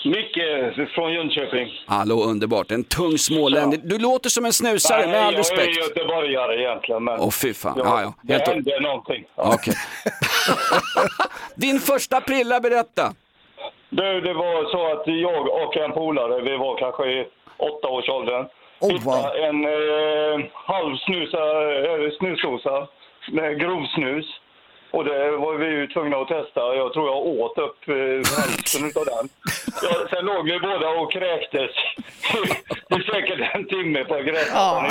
Micke 0.05 0.89
från 0.95 1.13
Jönköping. 1.13 1.69
Hallå, 1.87 2.23
underbart. 2.25 2.71
En 2.71 2.85
tung 2.85 3.19
smålänning. 3.19 3.81
Du 3.85 3.99
låter 3.99 4.31
som 4.31 4.45
en 4.45 4.53
snusare, 4.53 5.07
med 5.07 5.23
all 5.23 5.33
jag 5.33 5.39
respekt. 5.41 5.77
är 5.77 5.83
göteborgare 5.83 6.61
egentligen. 6.63 7.05
Men 7.05 7.21
Åh 7.21 7.31
fy 7.31 7.55
fan. 7.55 7.75
Ja, 7.77 7.85
Ja, 7.85 8.03
ja. 8.03 8.15
Det 8.23 8.33
Helt 8.33 8.49
hände 8.49 8.81
någonting. 8.81 9.25
Okej. 9.35 9.75
Din 11.55 11.79
första 11.81 12.21
prilla, 12.21 12.61
berätta. 12.61 13.15
Du, 13.91 14.21
det 14.21 14.35
var 14.35 14.71
så 14.71 14.93
att 14.93 15.07
jag 15.07 15.49
och 15.63 15.77
en 15.77 15.93
polare, 15.93 16.41
vi 16.43 16.57
var 16.57 16.79
kanske 16.79 17.05
i 17.07 17.27
åtta 17.57 17.89
års 17.89 18.09
åldern, 18.09 18.47
Oh, 18.81 18.91
hittade 18.93 19.47
en 19.47 19.65
eh, 19.65 20.47
halv 20.55 20.97
snusa, 20.97 21.43
eh, 21.89 22.11
snusdosa 22.19 22.87
med 23.33 23.61
grovsnus. 23.61 24.27
Och 24.91 25.05
det 25.05 25.31
var 25.37 25.55
vi 25.59 25.67
ju 25.67 25.87
tvungna 25.87 26.17
att 26.17 26.29
testa. 26.29 26.61
Jag 26.75 26.93
tror 26.93 27.07
jag 27.07 27.17
åt 27.17 27.59
upp 27.59 27.89
eh, 27.89 27.95
hälften 28.41 28.85
utav 28.89 29.05
den. 29.05 29.29
Ja, 29.83 29.95
sen 30.11 30.25
låg 30.27 30.45
vi 30.45 30.61
båda 30.61 30.89
och 30.89 31.13
kräktes 31.13 31.71
i 32.99 33.03
säkert 33.13 33.55
en 33.55 33.65
timme 33.69 34.05
på 34.05 34.15
gräsmattan. 34.15 34.91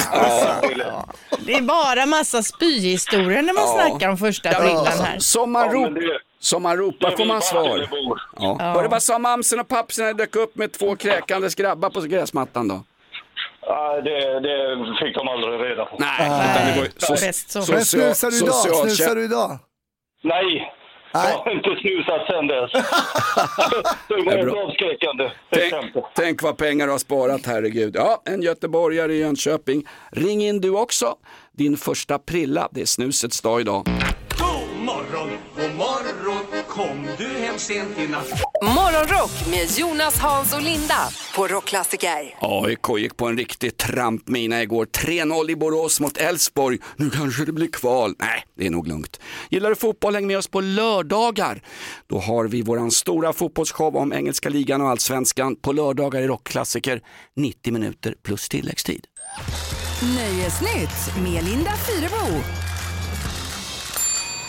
Ja. 0.78 1.06
Det 1.46 1.54
är 1.54 1.62
bara 1.62 2.06
massa 2.06 2.44
spyhistorier 2.44 3.42
när 3.42 3.54
man 3.54 3.64
Ja. 3.64 3.88
snackar 3.90 4.10
om 4.10 4.18
första 4.18 4.50
Ja, 4.52 4.60
prillan 4.60 4.88
här. 5.06 5.20
Som 5.20 5.52
man, 5.52 5.66
Ja, 5.68 5.74
rop, 5.74 5.96
det- 5.96 6.20
som 6.40 6.64
man 6.64 6.78
ropar 6.78 7.12
får 7.18 7.26
man 7.26 7.42
svar. 7.42 7.88
Ja. 7.92 8.56
Ja. 8.60 8.74
Var 8.74 8.84
det 8.84 8.90
vad 8.90 9.04
sa 9.04 9.20
mamsen 9.20 9.60
och 9.60 9.68
pappsen 9.68 10.06
när 10.06 10.14
dök 10.14 10.36
upp 10.36 10.56
med 10.56 10.72
två 10.72 10.96
kräkandes 10.96 11.56
grabbar 11.56 11.90
på 11.90 12.02
gräsmattan 12.02 12.68
då? 12.68 12.84
Ja, 13.62 14.02
det, 14.02 14.40
det 14.40 14.78
fick 15.06 15.16
de 15.16 15.28
aldrig 15.28 15.62
reda 15.72 15.86
på. 15.86 15.96
Nej, 16.00 16.26
utan 16.28 16.68
det 16.68 16.80
var 17.08 17.10
Bäst 17.28 17.52
så. 17.52 17.58
Men 17.60 17.66
social- 17.66 17.86
snusar 17.86 18.32
du 18.32 18.38
idag? 18.38 18.56
socialtjänst- 18.56 18.96
Snusar 18.96 19.16
du 19.16 19.24
idag? 19.26 19.60
Nej, 20.24 20.74
Nej. 21.14 21.32
jag 21.32 21.38
har 21.38 21.52
inte 21.52 21.70
snusat 21.82 22.28
sen 22.28 22.48
dess. 22.48 22.72
det 24.08 24.22
var 24.26 24.34
ett 24.48 24.54
avskräckande 24.66 25.32
Tänk, 25.50 25.64
exempel. 25.64 26.02
tänk 26.16 26.44
vad 26.44 26.58
pengar 26.58 26.86
du 26.86 26.92
har 26.92 27.00
sparat, 27.00 27.46
herregud. 27.46 27.96
Ja, 27.96 28.22
en 28.26 28.42
göteborgare 28.42 29.14
i 29.14 29.20
Jönköping. 29.20 29.84
Ring 30.12 30.42
in 30.44 30.62
du 30.62 30.70
också. 30.70 31.16
Din 31.52 31.78
första 31.78 32.20
prilla, 32.20 32.68
det 32.72 32.82
är 32.82 32.86
snusets 32.86 33.42
dag 33.42 33.62
idag. 33.62 33.84
God 34.40 34.86
morgon, 34.86 35.30
god 35.56 35.76
morgon 35.76 36.57
Kom 36.78 37.08
du 37.18 37.28
hem 37.28 37.60
sent 37.60 38.00
i 38.00 38.08
natt 38.08 38.42
Morgonrock 38.62 39.48
med 39.50 39.78
Jonas, 39.78 40.20
Hans 40.20 40.54
och 40.54 40.62
Linda 40.62 41.10
på 41.36 41.48
Rockklassiker. 41.48 42.36
AIK 42.40 43.00
gick 43.00 43.18
på 43.18 43.28
en 43.28 43.38
riktig 43.38 43.78
trampmina 43.78 44.62
igår. 44.62 44.86
3-0 44.86 45.52
i 45.52 45.56
Borås 45.56 46.00
mot 46.00 46.18
Elfsborg. 46.18 46.80
Nu 46.96 47.10
kanske 47.10 47.46
det 47.46 47.52
blir 47.52 47.68
kval. 47.68 48.16
Nej, 48.20 48.44
det 48.58 48.66
är 48.66 48.70
nog 48.70 48.88
lugnt. 48.88 49.20
Gillar 49.50 49.70
du 49.70 49.76
fotboll, 49.76 50.16
häng 50.16 50.28
med 50.28 50.38
oss 50.38 50.48
på 50.48 50.62
lördagar. 50.62 51.62
Då 52.08 52.20
har 52.20 52.46
vi 52.46 52.62
våran 52.62 52.92
stora 52.92 53.34
fotbollsshow 53.34 53.96
om 53.96 54.14
engelska 54.14 54.50
ligan 54.50 54.82
och 54.82 54.90
allsvenskan 54.90 55.56
på 55.56 55.72
lördagar 55.72 56.22
i 56.22 56.28
rockklassiker. 56.28 57.02
90 57.36 57.74
minuter 57.74 58.16
plus 58.24 58.50
tilläggstid. 58.50 59.06
Nöjesnytt 60.02 61.24
med 61.24 61.44
Linda 61.44 61.72
Fyrebo. 61.72 62.44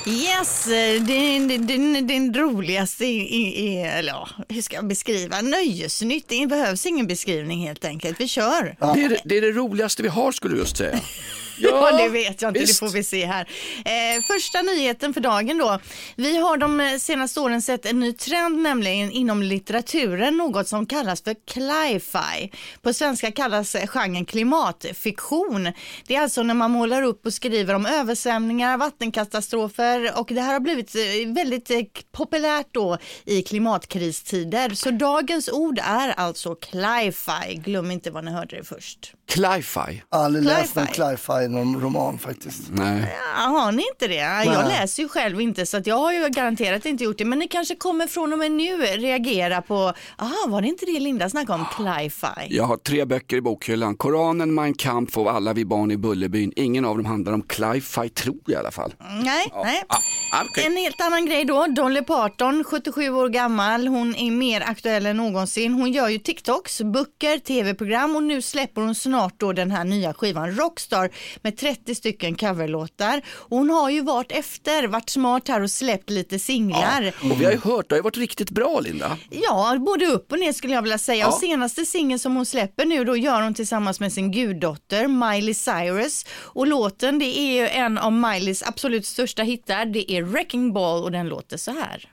Yes, 0.09 0.65
den, 1.07 1.49
den, 1.49 1.67
den, 1.67 2.07
den 2.07 2.35
roligaste, 2.35 3.05
eller 3.05 4.09
ja, 4.13 4.29
hur 4.49 4.63
ska 4.63 4.77
jag 4.77 4.89
beskriva? 4.89 5.41
Nöjesnytt, 5.41 6.29
det 6.29 6.47
behövs 6.47 6.87
ingen 6.87 7.07
beskrivning 7.07 7.67
helt 7.67 7.85
enkelt. 7.85 8.21
Vi 8.21 8.29
kör. 8.29 8.77
Det, 8.95 9.03
är, 9.05 9.09
det- 9.09 9.21
det 9.25 9.37
är 9.37 9.41
det 9.41 9.53
roligaste 9.53 10.03
vi 10.03 10.09
har 10.09 10.33
skulle 10.33 10.55
du 10.55 10.61
just 10.61 10.77
säga. 10.77 11.01
Ja, 11.71 11.93
det 11.93 12.09
vet 12.09 12.43
jag 12.43 12.51
inte, 12.51 12.61
visst. 12.61 12.81
det 12.81 12.87
får 12.87 12.93
vi 12.93 13.05
se 13.05 13.27
här. 13.27 13.49
Eh, 13.85 14.23
första 14.23 14.63
nyheten 14.63 15.15
för 15.15 15.21
dagen 15.21 15.59
då. 15.59 15.79
Vi 16.17 16.37
har 16.37 16.57
de 16.57 16.99
senaste 17.01 17.41
åren 17.41 17.63
sett 17.63 17.87
en 17.87 18.01
ny 18.01 18.13
trend 18.13 18.59
nämligen 18.59 19.11
inom 19.11 19.43
litteraturen, 19.43 20.37
något 20.37 20.69
som 20.69 20.87
kallas 20.87 21.23
för 21.23 21.35
cli-fi. 21.35 22.53
På 22.83 22.93
svenska 22.93 23.33
kallas 23.33 23.77
genren 23.87 24.25
klimatfiktion. 24.25 25.73
Det 26.07 26.15
är 26.15 26.21
alltså 26.21 26.43
när 26.43 26.55
man 26.55 26.71
målar 26.71 27.03
upp 27.03 27.27
och 27.27 27.35
skriver 27.35 27.75
om 27.75 27.87
översvämningar, 27.87 28.77
vattenkatastrofer 28.77 30.19
och 30.19 30.27
det 30.35 30.41
här 30.41 30.53
har 30.53 30.61
blivit 30.61 30.95
eh, 30.95 31.33
väldigt 31.35 31.71
eh, 31.71 31.81
populärt 32.13 32.69
då 32.73 32.99
i 33.25 33.43
klimatkristider. 33.43 34.71
Så 34.71 34.91
dagens 34.91 35.49
ord 35.49 35.79
är 35.83 36.09
alltså 36.09 36.55
cli-fi. 36.55 37.55
Glöm 37.55 37.91
inte 37.91 38.11
vad 38.11 38.25
ni 38.25 38.31
hörde 38.31 38.57
det 38.57 38.65
först. 38.65 39.15
Cli-fi? 39.29 40.03
Aldrig 40.11 40.45
läst 40.45 40.75
någon 40.75 40.87
Cli-fi. 40.87 41.49
någon 41.49 41.81
roman 41.81 42.19
faktiskt. 42.19 42.63
Nej. 42.71 43.17
Ja, 43.37 43.43
har 43.43 43.73
ni 43.73 43.83
inte 43.95 44.07
det? 44.09 44.45
Jag 44.45 44.69
läser 44.69 45.03
ju 45.03 45.09
själv 45.09 45.41
inte 45.41 45.67
så 45.67 45.77
att 45.77 45.87
jag 45.87 45.99
har 45.99 46.13
ju 46.13 46.29
garanterat 46.29 46.87
inte 46.87 47.05
gjort 47.05 47.19
det. 47.19 47.25
Men 47.25 47.39
ni 47.39 47.49
kanske 47.49 47.75
kommer 47.75 48.07
från 48.07 48.33
och 48.33 48.39
med 48.39 48.53
nu 48.53 48.77
reagera 48.83 49.63
på, 49.63 49.93
aha 50.19 50.35
var 50.49 50.61
det 50.63 50.69
inte 50.69 50.87
det 50.87 51.01
Linda 51.01 51.31
snackade 51.31 51.59
om, 51.59 51.67
cli-fi? 51.77 52.57
Jag 52.57 52.65
har 52.65 52.77
tre 52.77 53.05
böcker 53.05 53.37
i 53.37 53.41
bokhyllan. 53.41 53.97
Koranen, 53.97 54.55
Mein 54.55 54.75
Kampf 54.75 55.19
och 55.19 55.31
Alla 55.33 55.53
vi 55.53 55.65
barn 55.65 55.91
i 55.91 55.97
Bullerbyn. 55.97 56.53
Ingen 56.57 56.85
av 56.85 56.97
dem 56.97 57.07
handlar 57.07 57.33
om 57.33 57.43
cli-fi, 57.43 58.09
tror 58.09 58.37
jag 58.47 58.53
i 58.53 58.57
alla 58.57 58.71
fall. 58.71 58.95
Nej, 59.25 59.53
nej. 59.65 59.83
Ah, 59.89 59.99
ah, 60.33 60.45
okej. 60.45 60.67
En 60.67 60.77
helt 60.77 61.01
annan 61.01 61.27
grej 61.27 61.45
då. 61.45 61.67
Dolly 61.67 62.03
Parton, 62.03 62.65
77 62.65 63.11
år 63.11 63.29
gammal. 63.29 63.89
Hon 63.89 64.15
är 64.15 64.31
mer 64.31 64.61
aktuell 64.61 65.07
än 65.07 65.17
någonsin. 65.17 65.73
Hon 65.73 65.93
gör 65.93 66.09
ju 66.09 66.19
TikToks, 66.19 66.83
böcker, 66.83 67.39
tv-program 67.39 68.17
och 68.17 68.23
nu 68.23 68.43
släpper 68.43 68.83
hon 68.83 68.95
snart 68.95 69.35
då 69.37 69.53
den 69.53 69.71
här 69.71 69.85
nya 69.85 70.15
skivan 70.15 70.57
Rockstar 70.57 71.11
med 71.43 71.57
30 71.57 71.95
stycken 71.95 72.35
coverlåtar. 72.35 73.23
Och 73.29 73.59
hon 73.59 73.71
har 73.71 73.91
ju 73.91 74.03
varit 74.03 74.33
efter, 74.33 74.87
varit 74.87 75.11
smart 75.11 75.49
här 75.49 75.63
och 75.63 75.71
släppt 75.71 76.11
lite 76.11 76.39
singlar. 76.39 77.13
Och 77.31 77.41
vi 77.41 77.45
har 77.45 77.53
ju 77.53 77.59
hört, 77.59 77.89
det 77.89 77.95
har 77.95 77.99
ju 77.99 78.03
varit 78.03 78.17
riktigt 78.17 78.51
bra 78.51 78.81
Linda. 78.81 79.19
Ja, 79.31 79.77
både 79.79 80.07
upp 80.07 80.33
och 80.33 80.39
ner 80.39 80.53
skulle 80.53 80.75
jag 80.75 80.83
vilja 80.83 80.99
säga. 80.99 81.19
Ja. 81.19 81.29
Och 81.29 81.35
senaste 81.35 81.85
singeln 81.85 82.19
som 82.19 82.37
hon 82.37 82.47
släpper 82.47 82.85
nu 82.85 83.05
då 83.05 83.17
gör 83.17 83.43
hon 83.43 83.55
tillsammans 83.55 84.01
med 84.01 84.13
sin 84.13 84.33
guddotter 84.33 85.07
Miley 85.07 85.55
Cyrus. 85.55 86.27
Och 86.31 86.67
låten 86.67 87.19
det 87.19 87.39
är 87.39 87.53
ju 87.53 87.69
en 87.69 87.99
av 87.99 88.13
Mileys 88.13 88.63
absolut 88.63 89.07
största 89.07 89.43
hittar. 89.43 89.85
Det 89.87 90.13
är 90.13 90.18
Wrecking 90.23 90.73
Ball 90.73 91.03
och 91.05 91.13
den 91.13 91.29
låter 91.29 91.57
så 91.57 91.71
här. 91.71 92.11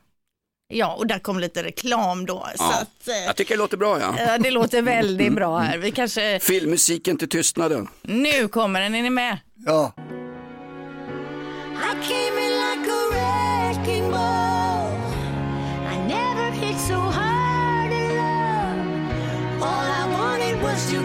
Ja, 0.68 0.96
och 0.96 1.08
där 1.08 1.20
kom 1.20 1.40
lite 1.40 1.64
reklam 1.64 2.26
då. 2.26 2.48
Så 2.56 2.64
Ja. 2.64 2.82
att, 2.82 3.08
eh, 3.08 3.16
Jag 3.26 3.36
tycker 3.36 3.54
det 3.54 3.58
låter 3.58 3.78
bra 3.78 4.00
ja. 4.00 4.16
ja, 4.18 4.38
det 4.38 4.52
låter 4.52 4.82
väldigt 4.82 5.34
bra 5.34 5.58
här. 5.58 5.78
Vi 5.78 5.92
kanske... 5.92 6.40
Filmmusiken 6.40 7.18
till 7.18 7.30
tystnaden. 7.30 7.88
Nu 8.02 8.48
kommer 8.48 8.82
den, 8.82 8.96
är 8.96 9.04
ni 9.04 9.10
med? 9.10 9.38
Ja. 9.66 9.94
I 20.92 21.05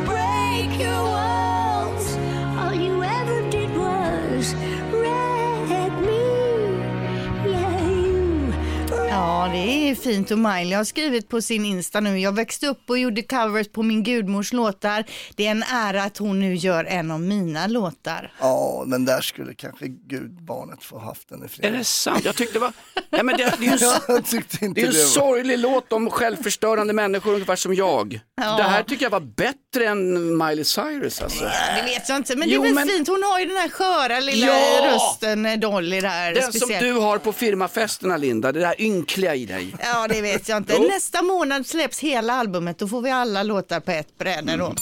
Ja, 9.40 9.48
det 9.48 9.90
är 9.90 9.94
fint 9.94 10.30
och 10.30 10.38
Miley 10.38 10.72
har 10.74 10.84
skrivit 10.84 11.28
på 11.28 11.42
sin 11.42 11.64
Insta 11.64 12.00
nu. 12.00 12.18
Jag 12.18 12.34
växte 12.34 12.66
upp 12.66 12.90
och 12.90 12.98
gjorde 12.98 13.22
covers 13.22 13.68
på 13.68 13.82
min 13.82 14.02
gudmors 14.02 14.52
låtar. 14.52 15.04
Det 15.36 15.46
är 15.46 15.50
en 15.50 15.62
ära 15.62 16.02
att 16.02 16.18
hon 16.18 16.40
nu 16.40 16.54
gör 16.54 16.84
en 16.84 17.10
av 17.10 17.20
mina 17.20 17.66
låtar. 17.66 18.32
Ja, 18.40 18.84
men 18.86 19.04
där 19.04 19.20
skulle 19.20 19.54
kanske 19.54 19.86
gudbarnet 19.88 20.84
få 20.84 20.98
haft 20.98 21.28
den 21.28 21.44
i 21.44 21.48
fred. 21.48 21.74
Är 21.74 21.78
det 21.78 21.84
sant? 21.84 22.24
Jag 22.24 22.36
tyckte 22.36 22.52
det 22.52 22.58
var... 22.58 22.72
Nej, 23.10 23.22
men 23.24 23.36
det, 23.36 23.54
det 23.58 23.66
är 23.66 23.78
ju 23.78 24.16
en, 24.66 24.72
det 24.74 24.82
är 24.82 24.86
en 24.86 24.92
sorglig 24.92 25.58
låt 25.58 25.92
om 25.92 26.10
självförstörande 26.10 26.92
människor 26.92 27.32
ungefär 27.34 27.56
som 27.56 27.74
jag. 27.74 28.20
Ja. 28.36 28.56
Det 28.56 28.62
här 28.62 28.82
tycker 28.82 29.04
jag 29.04 29.10
var 29.10 29.20
bättre 29.20 29.86
än 29.86 30.36
Miley 30.38 30.64
Cyrus 30.64 31.22
alltså. 31.22 31.44
Det 31.44 31.82
vet 31.84 32.08
jag 32.08 32.16
inte, 32.16 32.36
men 32.36 32.48
Jo, 32.48 32.62
det 32.62 32.68
är 32.68 32.74
väl 32.74 32.86
men- 32.86 32.88
fint. 32.88 33.08
Hon 33.08 33.22
har 33.22 33.40
ju 33.40 33.46
den 33.46 33.56
här 33.56 33.68
sköra 33.68 34.20
lilla 34.20 34.46
Ja! 34.46 34.94
rösten, 34.94 35.46
eh, 35.46 35.58
Dolly 35.58 36.00
där. 36.00 36.34
Den 36.34 36.42
som 36.42 36.52
speciellt. 36.52 36.80
du 36.84 36.92
har 36.92 37.18
på 37.18 37.32
firmafesterna 37.32 38.16
Linda, 38.16 38.52
det 38.52 38.60
där 38.60 38.80
ynkliga 38.80 39.29
i 39.34 39.46
dig. 39.46 39.74
Ja, 39.82 40.06
det 40.08 40.20
vet 40.22 40.48
jag 40.48 40.56
inte. 40.58 40.78
Nästa 40.78 41.22
månad 41.22 41.66
släpps 41.66 42.00
hela 42.00 42.32
albumet. 42.32 42.78
Då 42.78 42.88
får 42.88 43.02
vi 43.02 43.10
alla 43.10 43.42
låtar 43.42 43.80
på 43.80 43.90
ett 43.90 44.18
bräde 44.18 44.56
då. 44.56 44.74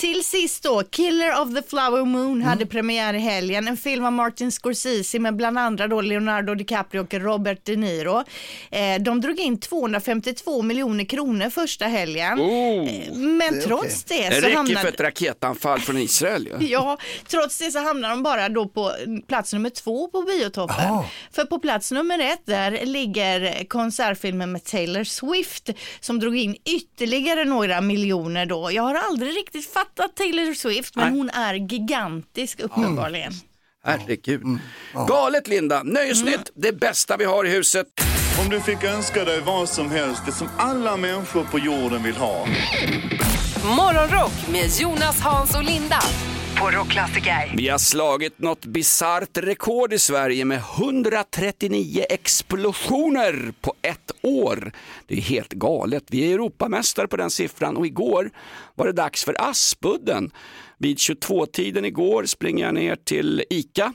Till 0.00 0.24
sist 0.24 0.62
då, 0.62 0.82
Killer 0.82 1.40
of 1.42 1.54
the 1.54 1.62
Flower 1.68 2.04
Moon 2.04 2.42
hade 2.42 2.66
premiär 2.66 3.14
i 3.14 3.18
helgen. 3.18 3.68
En 3.68 3.76
film 3.76 4.04
av 4.04 4.12
Martin 4.12 4.50
Scorsese 4.52 5.18
med 5.18 5.36
bland 5.36 5.58
andra 5.58 5.88
då 5.88 6.00
Leonardo 6.00 6.54
DiCaprio 6.54 7.00
och 7.00 7.14
Robert 7.14 7.58
De 7.64 7.76
Niro. 7.76 8.24
Eh, 8.70 9.00
de 9.00 9.20
drog 9.20 9.40
in 9.40 9.60
252 9.60 10.62
miljoner 10.62 11.04
kronor 11.04 11.50
första 11.50 11.84
helgen. 11.86 12.38
Eh, 12.40 13.14
Men 13.16 13.60
trots 13.64 14.04
det 14.04 14.28
Det 14.28 14.34
så 14.34 14.40
räcker 14.40 14.56
hamnade... 14.56 14.80
för 14.80 14.88
ett 14.88 15.00
raketanfall 15.00 15.80
från 15.80 15.98
Israel 15.98 16.46
ju. 16.60 16.66
Ja, 16.76 16.98
trots 17.28 17.58
det 17.58 17.70
så 17.70 17.78
hamnar 17.78 18.10
de 18.10 18.22
bara 18.22 18.48
då 18.48 18.68
på 18.68 18.92
plats 19.28 19.52
nummer 19.52 19.70
två 19.70 20.08
på 20.08 20.22
biotoppen. 20.22 20.76
För 21.32 21.44
på 21.44 21.58
plats 21.58 21.92
nummer 21.92 22.18
ett 22.18 22.42
där 22.44 22.86
ligger 22.86 23.64
konsertfilmen 23.86 24.52
med 24.52 24.64
Taylor 24.64 25.04
Swift 25.04 25.70
som 26.00 26.20
drog 26.20 26.36
in 26.36 26.56
ytterligare 26.64 27.44
några 27.44 27.80
miljoner 27.80 28.46
då. 28.46 28.72
Jag 28.72 28.82
har 28.82 28.94
aldrig 28.94 29.36
riktigt 29.36 29.72
fattat 29.72 30.16
Taylor 30.16 30.54
Swift 30.54 30.96
men 30.96 31.04
Nej. 31.08 31.18
hon 31.18 31.30
är 31.30 31.54
gigantisk 31.54 32.60
uppenbarligen. 32.60 33.32
Herregud. 33.84 34.42
Galet 35.08 35.48
Linda, 35.48 35.82
nöjesnytt, 35.82 36.50
det 36.54 36.72
bästa 36.72 37.16
vi 37.16 37.24
har 37.24 37.44
i 37.44 37.50
huset. 37.50 37.86
Om 38.44 38.50
du 38.50 38.60
fick 38.60 38.84
önska 38.84 39.24
dig 39.24 39.40
vad 39.40 39.68
som 39.68 39.90
helst, 39.90 40.22
det 40.26 40.32
som 40.32 40.48
alla 40.58 40.96
människor 40.96 41.44
på 41.44 41.58
jorden 41.58 42.02
vill 42.02 42.16
ha. 42.16 42.46
Morgonrock 43.64 44.48
med 44.52 44.70
Jonas, 44.80 45.20
Hans 45.20 45.54
och 45.54 45.64
Linda 45.64 46.00
på 46.60 46.70
Rockklassiker. 46.70 47.52
Vi 47.56 47.68
har 47.68 47.78
slagit 47.78 48.38
något 48.38 48.64
bisarrt 48.64 49.38
rekord 49.38 49.92
i 49.92 49.98
Sverige 49.98 50.44
med 50.44 50.58
139 50.58 52.04
explosioner 52.10 53.52
på 53.60 53.74
ett 53.82 54.12
år. 54.22 54.72
Det 55.06 55.16
är 55.16 55.20
helt 55.20 55.52
galet. 55.52 56.04
Vi 56.10 56.30
är 56.30 56.34
Europamästare 56.34 57.08
på 57.08 57.16
den 57.16 57.30
siffran 57.30 57.76
och 57.76 57.86
igår 57.86 58.30
var 58.74 58.86
det 58.86 58.92
dags 58.92 59.24
för 59.24 59.36
Aspudden. 59.38 60.30
Vid 60.78 60.96
22-tiden 60.96 61.84
igår 61.84 62.24
springer 62.24 62.64
jag 62.64 62.74
ner 62.74 62.96
till 62.96 63.44
ICA 63.50 63.92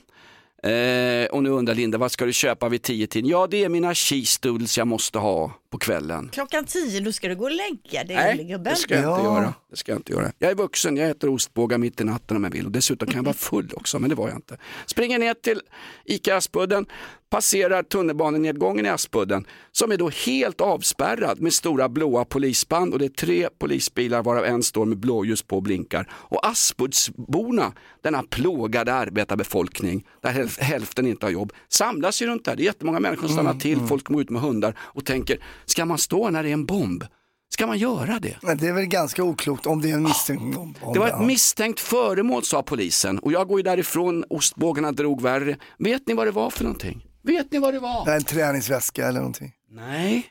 Eh, 0.64 1.26
och 1.26 1.44
nu 1.44 1.50
undrar 1.50 1.76
Linda, 1.76 1.98
vad 1.98 2.12
ska 2.12 2.26
du 2.26 2.34
köpa 2.34 2.70
vid 2.70 2.82
10-tiden? 2.82 3.30
Ja, 3.30 3.48
det 3.48 3.64
är 3.64 3.70
mina 3.70 3.94
cheese 3.94 4.40
doodles 4.42 4.78
jag 4.78 4.88
måste 4.88 5.20
ha 5.20 5.52
på 5.72 5.78
kvällen. 5.78 6.30
Klockan 6.34 6.66
tio, 6.66 7.00
då 7.00 7.12
ska 7.12 7.28
du 7.28 7.36
gå 7.36 7.44
och 7.44 7.52
lägga 7.52 8.04
dig 8.04 8.16
Nej, 8.16 8.58
det 8.64 8.76
ska 8.76 8.94
jag 9.00 9.14
inte 9.14 9.24
göra. 9.24 9.54
Det 9.72 9.78
ska 9.78 9.92
jag 9.92 10.00
inte 10.00 10.12
göra. 10.14 10.32
Jag 10.40 10.52
är 10.52 10.56
vuxen, 10.56 10.98
jag 10.98 11.10
äter 11.10 11.30
ostbågar 11.30 11.78
mitt 11.78 12.02
i 12.02 12.04
natten 12.04 12.38
om 12.38 12.44
jag 12.44 12.52
vill 12.52 12.66
och 12.66 12.72
dessutom 12.72 13.08
kan 13.08 13.16
jag 13.16 13.24
vara 13.24 13.34
full 13.34 13.72
också, 13.76 14.00
men 14.00 14.10
det 14.10 14.16
var 14.16 14.28
jag 14.28 14.38
inte. 14.38 14.58
Springer 14.86 15.20
ner 15.20 15.34
till 15.34 15.62
ICA 16.06 16.36
Aspudden, 16.36 16.86
passerar 17.30 17.84
tunnelbanenedgången 17.84 18.86
i 18.86 18.90
Aspudden 18.90 19.46
som 19.72 19.92
är 19.92 19.98
då 19.98 20.10
helt 20.10 20.62
avspärrad 20.62 21.42
med 21.42 21.54
stora 21.54 21.90
blåa 21.90 22.26
polisband 22.26 22.94
och 22.94 23.00
det 23.00 23.06
är 23.06 23.10
tre 23.10 23.48
polisbilar 23.60 24.24
varav 24.24 24.46
en 24.46 24.64
står 24.64 24.86
med 24.86 24.98
blåljus 24.98 25.42
på 25.44 25.56
och 25.56 25.64
blinkar. 25.64 26.10
Och 26.14 26.48
Aspudsborna, 26.48 27.74
denna 28.02 28.24
plågade 28.24 28.94
arbetarbefolkning 28.94 30.06
där 30.22 30.30
häl- 30.32 30.60
hälften 30.62 31.08
inte 31.08 31.26
har 31.26 31.32
jobb, 31.32 31.54
samlas 31.70 32.22
ju 32.22 32.28
runt 32.28 32.46
där. 32.46 32.56
Det 32.56 32.64
är 32.64 32.66
jättemånga 32.66 33.00
människor 33.00 33.28
som 33.28 33.36
stannar 33.36 33.54
till, 33.54 33.80
folk 33.80 34.04
kommer 34.04 34.22
ut 34.22 34.30
med 34.30 34.42
hundar 34.42 34.76
och 34.80 35.06
tänker, 35.06 35.38
ska 35.72 35.86
man 35.86 35.98
stå 35.98 36.30
när 36.30 36.44
det 36.44 36.50
är 36.50 36.54
en 36.54 36.66
bomb? 36.66 37.04
Ska 37.50 37.68
man 37.68 37.78
göra 37.78 38.20
det? 38.20 38.38
Men 38.42 38.58
det 38.58 38.68
är 38.68 38.74
väl 38.74 38.86
ganska 38.86 39.24
oklokt 39.24 39.66
om 39.66 39.82
det 39.82 39.90
är 39.90 39.94
en 39.94 40.04
misstänkt 40.04 40.56
bomb. 40.56 40.78
Det 40.94 41.00
var 41.00 41.08
ett 41.08 41.26
misstänkt 41.28 41.80
föremål 41.80 42.44
sa 42.44 42.64
polisen 42.64 43.20
och 43.20 43.32
jag 43.32 43.48
går 43.48 43.60
ju 43.60 43.64
därifrån, 43.64 44.26
ostbågarna 44.30 44.92
drog 44.92 45.22
värre. 45.22 45.58
Vet 45.80 46.08
ni 46.08 46.14
vad 46.14 46.28
det 46.28 46.32
var 46.32 46.50
för 46.50 46.64
någonting? 46.64 47.06
Vet 47.24 47.52
ni 47.52 47.60
vad 47.60 47.74
det 47.74 47.80
var? 47.80 48.16
En 48.16 48.24
träningsväska 48.24 49.08
eller 49.08 49.20
någonting. 49.20 49.52
Nej. 49.70 50.26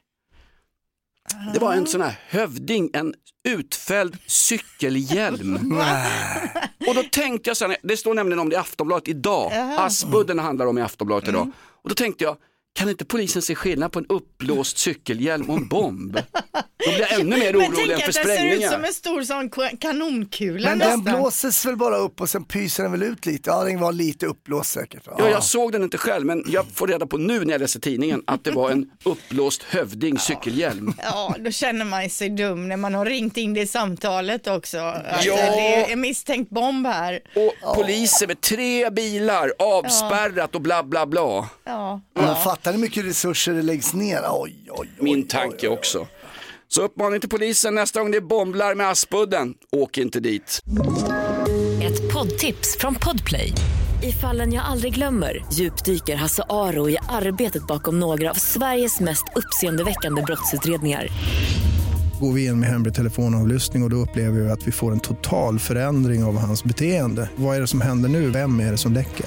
Det 1.54 1.60
var 1.60 1.72
en 1.72 1.86
sån 1.86 2.00
här 2.00 2.18
hövding, 2.28 2.90
en 2.92 3.14
utfälld 3.48 4.16
cykelhjälm. 4.26 5.54
och 6.88 6.94
då 6.94 7.02
tänkte 7.12 7.50
jag 7.50 7.56
så 7.56 7.66
här, 7.66 7.76
det 7.82 7.96
står 7.96 8.14
nämligen 8.14 8.38
om 8.38 8.48
det 8.48 8.54
i 8.54 8.58
Aftonbladet 8.58 9.08
idag. 9.08 9.52
Aspudden 9.78 10.38
handlar 10.38 10.66
om 10.66 10.78
i 10.78 10.82
Aftonbladet 10.82 11.28
idag. 11.28 11.50
Och 11.82 11.88
då 11.88 11.94
tänkte 11.94 12.24
jag, 12.24 12.36
kan 12.74 12.88
inte 12.88 13.04
polisen 13.04 13.42
se 13.42 13.54
skillnad 13.54 13.92
på 13.92 13.98
en 13.98 14.06
uppblåst 14.08 14.78
cykelhjälm 14.78 15.50
och 15.50 15.56
en 15.56 15.68
bomb? 15.68 16.18
Då 16.86 16.90
blir 16.92 17.00
jag 17.00 17.20
ännu 17.20 17.36
mer 17.36 17.52
Men 17.56 17.62
orolig 17.62 17.76
tänk 17.76 17.90
än 17.90 17.96
att 17.96 18.02
för 18.02 18.06
det 18.06 18.12
ser 18.12 18.20
ut 18.20 18.36
sprängningar. 18.38 18.70
som 18.72 18.84
en 18.84 18.92
stor 18.92 19.22
sån 19.22 19.50
kanonkula 19.78 20.68
Men 20.70 20.78
den 20.78 20.88
nästan. 20.98 21.20
blåses 21.20 21.66
väl 21.66 21.76
bara 21.76 21.96
upp 21.96 22.20
och 22.20 22.30
sen 22.30 22.44
pyser 22.44 22.82
den 22.82 22.92
väl 22.92 23.02
ut 23.02 23.26
lite. 23.26 23.50
Ja, 23.50 23.64
den 23.64 23.80
var 23.80 23.92
lite 23.92 24.26
uppblåst 24.26 24.70
säkert. 24.70 25.02
Ja, 25.18 25.28
jag 25.30 25.44
såg 25.44 25.72
den 25.72 25.82
inte 25.82 25.98
själv, 25.98 26.26
men 26.26 26.44
jag 26.46 26.66
får 26.74 26.86
reda 26.86 27.06
på 27.06 27.16
nu 27.16 27.44
när 27.44 27.52
jag 27.52 27.60
läser 27.60 27.80
tidningen 27.80 28.22
att 28.26 28.44
det 28.44 28.50
var 28.50 28.70
en 28.70 28.90
uppblåst 29.04 29.62
hövding 29.62 30.18
cykelhjälm. 30.18 30.92
Ja, 31.02 31.34
då 31.38 31.50
känner 31.50 31.84
man 31.84 32.10
sig 32.10 32.28
dum 32.28 32.68
när 32.68 32.76
man 32.76 32.94
har 32.94 33.04
ringt 33.06 33.36
in 33.36 33.54
det 33.54 33.66
samtalet 33.66 34.46
också. 34.46 34.78
Att 34.78 35.24
Ja. 35.24 35.36
Det 35.36 35.74
är 35.84 35.92
en 35.92 36.00
misstänkt 36.00 36.50
bomb 36.50 36.86
här. 36.86 37.20
Och 37.64 37.74
poliser 37.74 38.26
med 38.26 38.40
tre 38.40 38.90
bilar, 38.90 39.52
avspärrat 39.58 40.54
och 40.54 40.60
bla 40.60 40.82
bla 40.82 41.06
bla. 41.06 41.48
Ja. 41.64 42.00
Men 42.14 42.36
fattar 42.60 42.72
hur 42.72 42.80
mycket 42.80 43.04
resurser 43.04 43.52
det 43.52 43.62
läggs 43.62 43.94
ner? 43.94 44.20
Oj, 44.30 44.54
oj, 44.68 44.76
oj. 44.78 44.88
Min 44.98 45.26
tanke 45.26 45.68
också. 45.68 46.06
Så 46.68 46.82
uppmaning 46.82 47.20
till 47.20 47.28
polisen 47.28 47.74
nästa 47.74 48.00
gång 48.00 48.10
det 48.10 48.16
är 48.16 48.20
bomblar 48.20 48.74
med 48.74 48.90
Aspudden, 48.90 49.54
åk 49.72 49.98
inte 49.98 50.20
dit. 50.20 50.60
Ett 51.82 52.12
poddtips 52.12 52.76
från 52.78 52.94
Podplay. 52.94 53.52
I 54.02 54.12
fallen 54.12 54.52
jag 54.52 54.64
aldrig 54.64 54.94
glömmer 54.94 55.44
djupdyker 55.52 56.16
Hasse 56.16 56.42
Aro 56.48 56.90
i 56.90 56.96
arbetet 57.08 57.66
bakom 57.66 58.00
några 58.00 58.30
av 58.30 58.34
Sveriges 58.34 59.00
mest 59.00 59.24
uppseendeväckande 59.36 60.22
brottsutredningar. 60.22 61.08
Går 62.20 62.32
vi 62.32 62.46
in 62.46 62.60
med 62.60 62.68
hemlig 62.68 62.94
telefonavlyssning 62.94 63.82
och, 63.82 63.86
och 63.86 63.90
då 63.90 63.96
upplever 63.96 64.40
vi 64.40 64.50
att 64.50 64.66
vi 64.66 64.72
får 64.72 64.92
en 64.92 65.00
total 65.00 65.58
förändring 65.58 66.24
av 66.24 66.38
hans 66.38 66.64
beteende. 66.64 67.30
Vad 67.36 67.56
är 67.56 67.60
det 67.60 67.66
som 67.66 67.80
händer 67.80 68.08
nu? 68.08 68.30
Vem 68.30 68.60
är 68.60 68.70
det 68.70 68.78
som 68.78 68.92
läcker? 68.92 69.26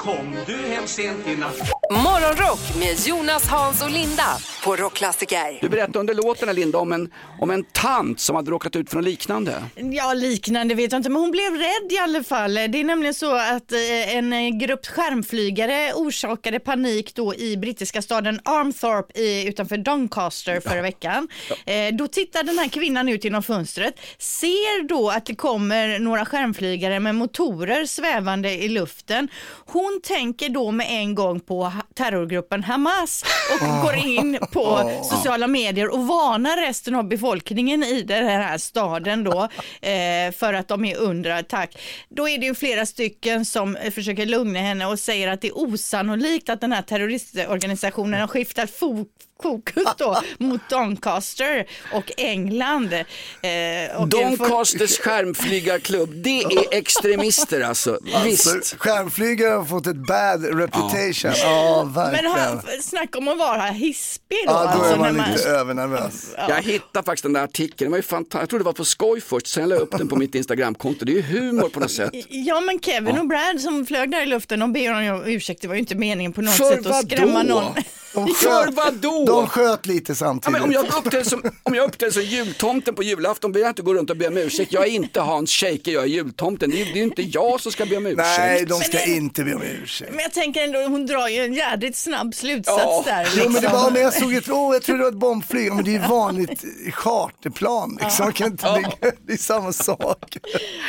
Kom 0.00 0.36
du 0.46 0.56
hem 0.56 0.86
sent 0.86 1.28
i 1.28 1.36
natt 1.36 1.56
Morgonrock 1.90 2.60
med 2.78 3.06
Jonas, 3.06 3.48
Hans 3.48 3.82
och 3.82 3.90
Linda 3.90 4.36
på 4.64 4.76
Rockklassiker. 4.76 5.58
Du 5.60 5.68
berättade 5.68 5.98
under 5.98 6.14
låten 6.14 6.48
här, 6.48 6.54
Linda 6.54 6.78
om 6.78 6.92
en, 6.92 7.12
om 7.40 7.50
en 7.50 7.64
tant 7.64 8.20
som 8.20 8.36
hade 8.36 8.50
råkat 8.50 8.76
ut 8.76 8.90
för 8.90 8.96
något 8.96 9.04
liknande. 9.04 9.62
Ja, 9.76 10.12
liknande 10.12 10.74
vet 10.74 10.92
jag 10.92 10.98
inte, 10.98 11.10
men 11.10 11.20
hon 11.20 11.30
blev 11.30 11.52
rädd 11.52 11.92
i 11.92 11.98
alla 11.98 12.22
fall. 12.22 12.54
Det 12.54 12.60
är 12.60 12.84
nämligen 12.84 13.14
så 13.14 13.36
att 13.36 13.72
eh, 13.72 14.16
en 14.16 14.32
eh, 14.32 14.48
grupp 14.48 14.86
skärmflygare 14.86 15.92
orsakade 15.94 16.60
panik 16.60 17.14
då 17.14 17.34
i 17.34 17.56
brittiska 17.56 18.02
staden 18.02 18.40
Armthorpe 18.44 19.20
i, 19.20 19.48
utanför 19.48 19.76
Doncaster 19.76 20.60
förra 20.60 20.82
veckan. 20.82 21.28
Eh, 21.66 21.94
då 21.94 22.06
tittar 22.06 22.42
den 22.42 22.58
här 22.58 22.68
kvinnan 22.68 23.08
ut 23.08 23.24
genom 23.24 23.42
fönstret, 23.42 23.94
ser 24.18 24.88
då 24.88 25.10
att 25.10 25.26
det 25.26 25.34
kommer 25.34 25.98
några 25.98 26.24
skärmflygare 26.24 27.00
med 27.00 27.14
motorer 27.14 27.84
svävande 27.84 28.50
i 28.50 28.68
luften. 28.68 29.28
Hon 29.66 29.89
tänker 30.02 30.48
då 30.48 30.70
med 30.70 30.86
en 30.90 31.14
gång 31.14 31.40
på 31.40 31.72
terrorgruppen 31.94 32.64
Hamas 32.64 33.24
och 33.52 33.82
går 33.82 33.94
in 33.94 34.38
på 34.52 34.60
Ja. 34.62 35.04
sociala 35.04 35.46
medier 35.46 35.92
och 35.92 36.06
varnar 36.06 36.56
resten 36.66 36.94
av 36.94 37.08
befolkningen 37.08 37.82
i 37.84 38.02
den 38.02 38.26
här 38.26 38.58
staden 38.58 39.24
då 39.24 39.42
eh, 39.88 40.32
för 40.32 40.54
att 40.54 40.68
de 40.68 40.84
är 40.84 40.96
under 40.96 41.30
attack. 41.30 41.78
Då 42.08 42.28
är 42.28 42.38
det 42.38 42.46
ju 42.46 42.54
flera 42.54 42.86
stycken 42.86 43.44
som 43.44 43.76
försöker 43.94 44.26
lugna 44.26 44.58
henne 44.60 44.86
och 44.86 44.98
säger 44.98 45.28
att 45.28 45.40
det 45.40 45.48
är 45.48 45.58
osannolikt 45.58 46.48
att 46.48 46.60
den 46.60 46.72
här 46.72 46.82
terroristorganisationen 46.82 48.20
har 48.20 48.28
skiftat 48.28 48.70
fo- 48.70 49.06
fokus 49.42 49.84
då 49.98 50.22
mot 50.38 50.60
Doncaster 50.68 51.66
och 51.92 52.12
England. 52.16 52.92
Eh, 52.92 54.00
och 54.00 54.08
Doncasters 54.08 54.98
skärmflygarklubb, 54.98 56.10
det 56.14 56.42
är 56.42 56.74
extremister 56.74 57.60
alltså. 57.60 57.98
Visst. 58.24 58.54
Alltså, 58.54 58.76
skärmflygare 58.78 59.54
har 59.54 59.64
fått 59.64 59.86
ett 59.86 60.06
bad 60.06 60.44
reputation. 60.44 61.32
Ja, 61.36 61.82
Men 61.84 61.94
verkligen. 61.94 62.36
han, 62.36 62.60
snacka 62.82 63.18
om 63.18 63.28
att 63.28 63.38
vara 63.38 63.62
hispig 63.62 64.38
då. 64.46 64.52
Ja, 64.52 64.62
då 64.62 64.68
alltså, 64.68 64.94
är 64.94 64.98
man 64.98 65.16
när 65.16 65.32
lite 65.32 65.48
övernervös. 65.48 66.34
Jag 66.48 66.62
hittade 66.62 67.06
faktiskt 67.06 67.22
den 67.22 67.32
där 67.32 67.44
artikeln, 67.44 67.76
den 67.78 67.90
var 67.90 67.98
ju 67.98 68.02
fantastisk. 68.02 68.42
Jag 68.42 68.48
trodde 68.48 68.62
det 68.62 68.66
var 68.66 68.72
på 68.72 68.84
skoj 68.84 69.20
först, 69.20 69.46
sen 69.46 69.68
la 69.68 69.74
jag 69.74 69.82
upp 69.82 69.98
den 69.98 70.08
på 70.08 70.16
mitt 70.16 70.34
Instagramkonto. 70.34 71.04
Det 71.04 71.12
är 71.12 71.16
ju 71.16 71.22
humor 71.22 71.68
på 71.68 71.80
något 71.80 71.90
sätt. 71.90 72.10
Ja 72.28 72.60
men 72.60 72.80
Kevin 72.80 73.18
och 73.18 73.26
Brad 73.26 73.60
som 73.60 73.86
flög 73.86 74.10
där 74.10 74.22
i 74.22 74.26
luften, 74.26 74.60
de 74.60 74.72
ber 74.72 75.12
om 75.12 75.22
ursäkt, 75.26 75.62
det 75.62 75.68
var 75.68 75.74
ju 75.74 75.80
inte 75.80 75.94
meningen 75.94 76.32
på 76.32 76.40
något 76.40 76.54
För 76.54 76.76
sätt 76.76 76.86
att 76.86 77.04
skrämma 77.04 77.42
någon. 77.42 77.74
De 78.14 78.34
För 78.34 78.72
vadå? 78.72 79.24
De 79.32 79.46
sköt 79.46 79.86
lite 79.86 80.12
Ja, 80.12 80.16
samtidigt. 80.16 80.52
men 80.52 80.62
om 80.62 80.72
jag 80.72 80.84
uppträder 80.98 81.24
som, 81.24 81.42
om 81.62 81.74
jag 81.74 81.84
uppträder 81.88 82.12
som 82.12 82.22
jultomten 82.22 82.94
på 82.94 83.02
julafton 83.02 83.52
behöver 83.52 83.66
jag 83.66 83.70
inte 83.72 83.82
gå 83.82 83.94
runt 83.94 84.10
och 84.10 84.16
be 84.16 84.28
om 84.28 84.36
ursäkt. 84.36 84.72
Jag 84.72 84.86
är 84.86 84.90
inte 84.90 85.20
Hans 85.20 85.50
Scheike, 85.50 85.90
jag 85.90 86.02
är 86.02 86.06
jultomten. 86.08 86.70
Det 86.70 86.80
är, 86.80 86.84
det 86.84 86.90
är 86.92 86.96
ju 86.96 87.02
inte 87.02 87.22
jag 87.22 87.60
som 87.60 87.72
ska 87.72 87.86
be 87.86 87.96
om 87.96 88.06
ursäkt. 88.06 88.28
Nej, 88.38 88.64
de 88.66 88.80
ska 88.80 89.04
inte 89.04 89.44
be 89.44 89.54
om 89.54 89.62
ursäkt. 89.62 90.10
Men 90.10 90.20
jag 90.20 90.32
tänker 90.32 90.64
ändå, 90.64 90.78
hon 90.78 91.06
drar 91.06 91.28
ju 91.28 91.44
en 91.44 91.54
jädrigt 91.54 91.96
snabb 91.98 92.34
slutsats 92.34 92.78
Ja. 92.84 93.02
där. 93.06 93.28
Jo 93.36 93.42
men 93.44 93.52
det 93.52 93.60
liksom. 93.60 93.80
var, 93.82 93.90
men 93.90 94.02
jag 94.02 94.14
såg 94.14 94.34
ett, 94.34 94.48
åh 94.50 94.72
jag 94.74 94.82
trodde 94.82 94.98
det 94.98 95.04
var 95.04 95.10
ett 95.10 95.16
bombflyg, 95.18 95.66
Ja, 95.68 95.74
men 95.74 95.84
det 95.84 95.90
är 95.90 96.02
ju 96.02 96.08
vanligt 96.08 96.64
charterplan 96.92 97.98
liksom. 98.02 98.24
Man 98.24 98.32
kan 98.32 98.46
inte 98.46 98.76
ligga, 98.76 98.92
det 99.26 99.32
är 99.32 99.36
samma 99.36 99.72
sak. 99.72 100.36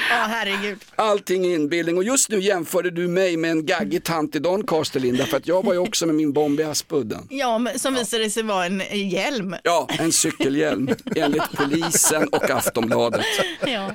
Ja 0.09 0.25
herregud. 0.29 0.79
Allting 0.95 1.45
är 1.45 1.55
inbildning 1.55 1.97
och 1.97 2.03
just 2.03 2.29
nu 2.29 2.39
jämförde 2.39 2.91
du 2.91 3.07
mig 3.07 3.37
med 3.37 3.51
en 3.51 3.65
gaggig 3.65 4.03
tant 4.03 4.35
i 4.35 4.39
Doncaster 4.39 4.99
Linda 4.99 5.25
för 5.25 5.37
att 5.37 5.47
jag 5.47 5.65
var 5.65 5.73
ju 5.73 5.79
också 5.79 6.05
med 6.05 6.15
min 6.15 6.33
bomb 6.33 6.59
i 6.59 6.63
Aspudden. 6.63 7.27
Ja, 7.29 7.57
men 7.57 7.79
som 7.79 7.93
visade 7.93 8.23
sig 8.31 8.43
vara 8.43 8.65
en 8.65 8.81
hjälm. 9.09 9.55
Ja, 9.63 9.87
en 9.99 10.11
cykelhjälm 10.11 10.89
enligt 11.15 11.57
polisen 11.57 12.27
och 12.31 12.49
Aftonbladet. 12.49 13.25
Ja. 13.67 13.91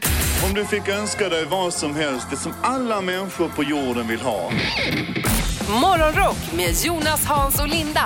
Om 0.49 0.55
du 0.55 0.65
fick 0.65 0.89
önska 0.89 1.29
dig 1.29 1.45
vad 1.45 1.73
som 1.73 1.95
helst, 1.95 2.27
det 2.31 2.37
som 2.37 2.53
alla 2.63 3.01
människor 3.01 3.49
på 3.49 3.63
jorden 3.63 4.09
vill 4.09 4.21
ha. 4.21 4.51
Morgonrock 5.83 6.53
med 6.57 6.75
Jonas, 6.85 7.25
Hans 7.27 7.61
och 7.61 7.69
Linda 7.69 8.05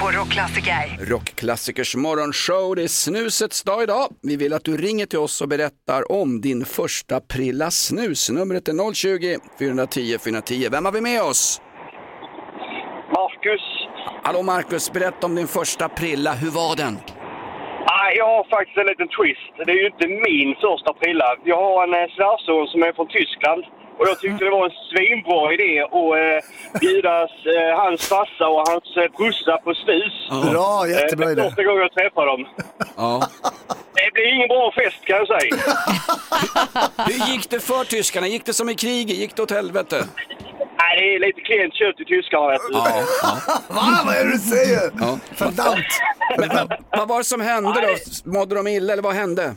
på 0.00 0.10
Rockklassiker. 0.10 0.98
Rockklassikers 1.00 1.96
morgonshow, 1.96 2.76
det 2.76 2.82
är 2.82 2.88
snusets 2.88 3.62
dag 3.62 3.82
idag. 3.82 4.08
Vi 4.22 4.36
vill 4.36 4.52
att 4.52 4.64
du 4.64 4.76
ringer 4.76 5.06
till 5.06 5.18
oss 5.18 5.40
och 5.40 5.48
berättar 5.48 6.12
om 6.12 6.40
din 6.40 6.64
första 6.64 7.20
prilla 7.20 7.70
snus. 7.70 8.30
Numret 8.30 8.68
är 8.68 8.94
020 8.94 9.38
410 9.58 10.18
410. 10.24 10.68
Vem 10.70 10.84
har 10.84 10.92
vi 10.92 11.00
med 11.00 11.22
oss? 11.22 11.60
Marcus. 13.12 13.81
Hallå 14.22 14.42
Marcus, 14.42 14.92
berätta 14.92 15.26
om 15.26 15.34
din 15.34 15.48
första 15.48 15.88
prilla. 15.88 16.32
Hur 16.32 16.50
var 16.50 16.76
den? 16.76 16.98
Ah, 17.86 18.10
jag 18.16 18.26
har 18.26 18.44
faktiskt 18.56 18.78
en 18.78 18.86
liten 18.86 19.08
twist. 19.08 19.52
Det 19.66 19.72
är 19.72 19.76
ju 19.76 19.86
inte 19.86 20.06
min 20.28 20.54
första 20.66 20.92
prilla. 21.00 21.28
Jag 21.44 21.56
har 21.56 21.78
en 21.86 21.94
eh, 21.94 22.08
svärson 22.16 22.66
som 22.72 22.82
är 22.82 22.92
från 22.92 23.08
Tyskland. 23.08 23.64
Och 23.98 24.08
jag 24.08 24.20
tyckte 24.20 24.44
det 24.44 24.50
var 24.50 24.64
en 24.64 24.76
svinbra 24.90 25.52
idé 25.54 25.72
att 25.80 26.12
eh, 26.22 26.38
bjuda 26.80 27.16
eh, 27.22 27.72
hans 27.82 28.08
farsa 28.08 28.46
och 28.48 28.62
hans 28.68 28.96
eh, 28.96 29.08
brorsa 29.16 29.54
på 29.64 29.74
snus. 29.74 30.14
Bra, 30.52 30.88
jättebra 30.88 31.30
idé. 31.32 31.42
Första 31.42 31.62
gången 31.64 31.82
jag 31.82 31.92
träffade 31.92 32.26
dem. 32.26 32.46
Ja. 32.96 33.22
Det 33.94 34.10
blir 34.14 34.34
ingen 34.34 34.48
bra 34.48 34.72
fest 34.72 35.04
kan 35.04 35.16
jag 35.16 35.28
säga. 35.28 35.56
Hur 37.06 37.32
gick 37.32 37.50
det 37.50 37.60
för 37.60 37.84
tyskarna? 37.84 38.26
Gick 38.26 38.44
det 38.44 38.52
som 38.54 38.68
i 38.68 38.74
kriget? 38.74 39.16
Gick 39.16 39.36
det 39.36 39.42
åt 39.42 39.50
helvete? 39.50 40.04
Nej, 40.94 41.10
det 41.10 41.14
är 41.14 41.20
lite 41.26 41.40
klent 41.40 41.74
kött 41.74 42.00
i 42.00 42.04
tyskarna 42.04 42.48
vet 42.48 42.60
du. 42.68 42.72
Ja, 42.72 42.86
ja. 43.22 43.58
Va, 43.76 43.82
vad 44.06 44.14
är 44.14 44.24
det 44.24 44.32
du 44.32 44.38
säger? 44.38 44.90
Ja. 45.00 45.18
Verdammt. 45.38 45.92
Men, 46.38 46.48
men, 46.48 46.68
vad 46.98 47.08
var 47.08 47.18
det 47.18 47.24
som 47.24 47.40
hände 47.40 47.78
då? 47.86 48.30
Mådde 48.30 48.54
de 48.54 48.66
illa 48.66 48.92
eller 48.92 49.02
vad 49.02 49.14
hände? 49.14 49.54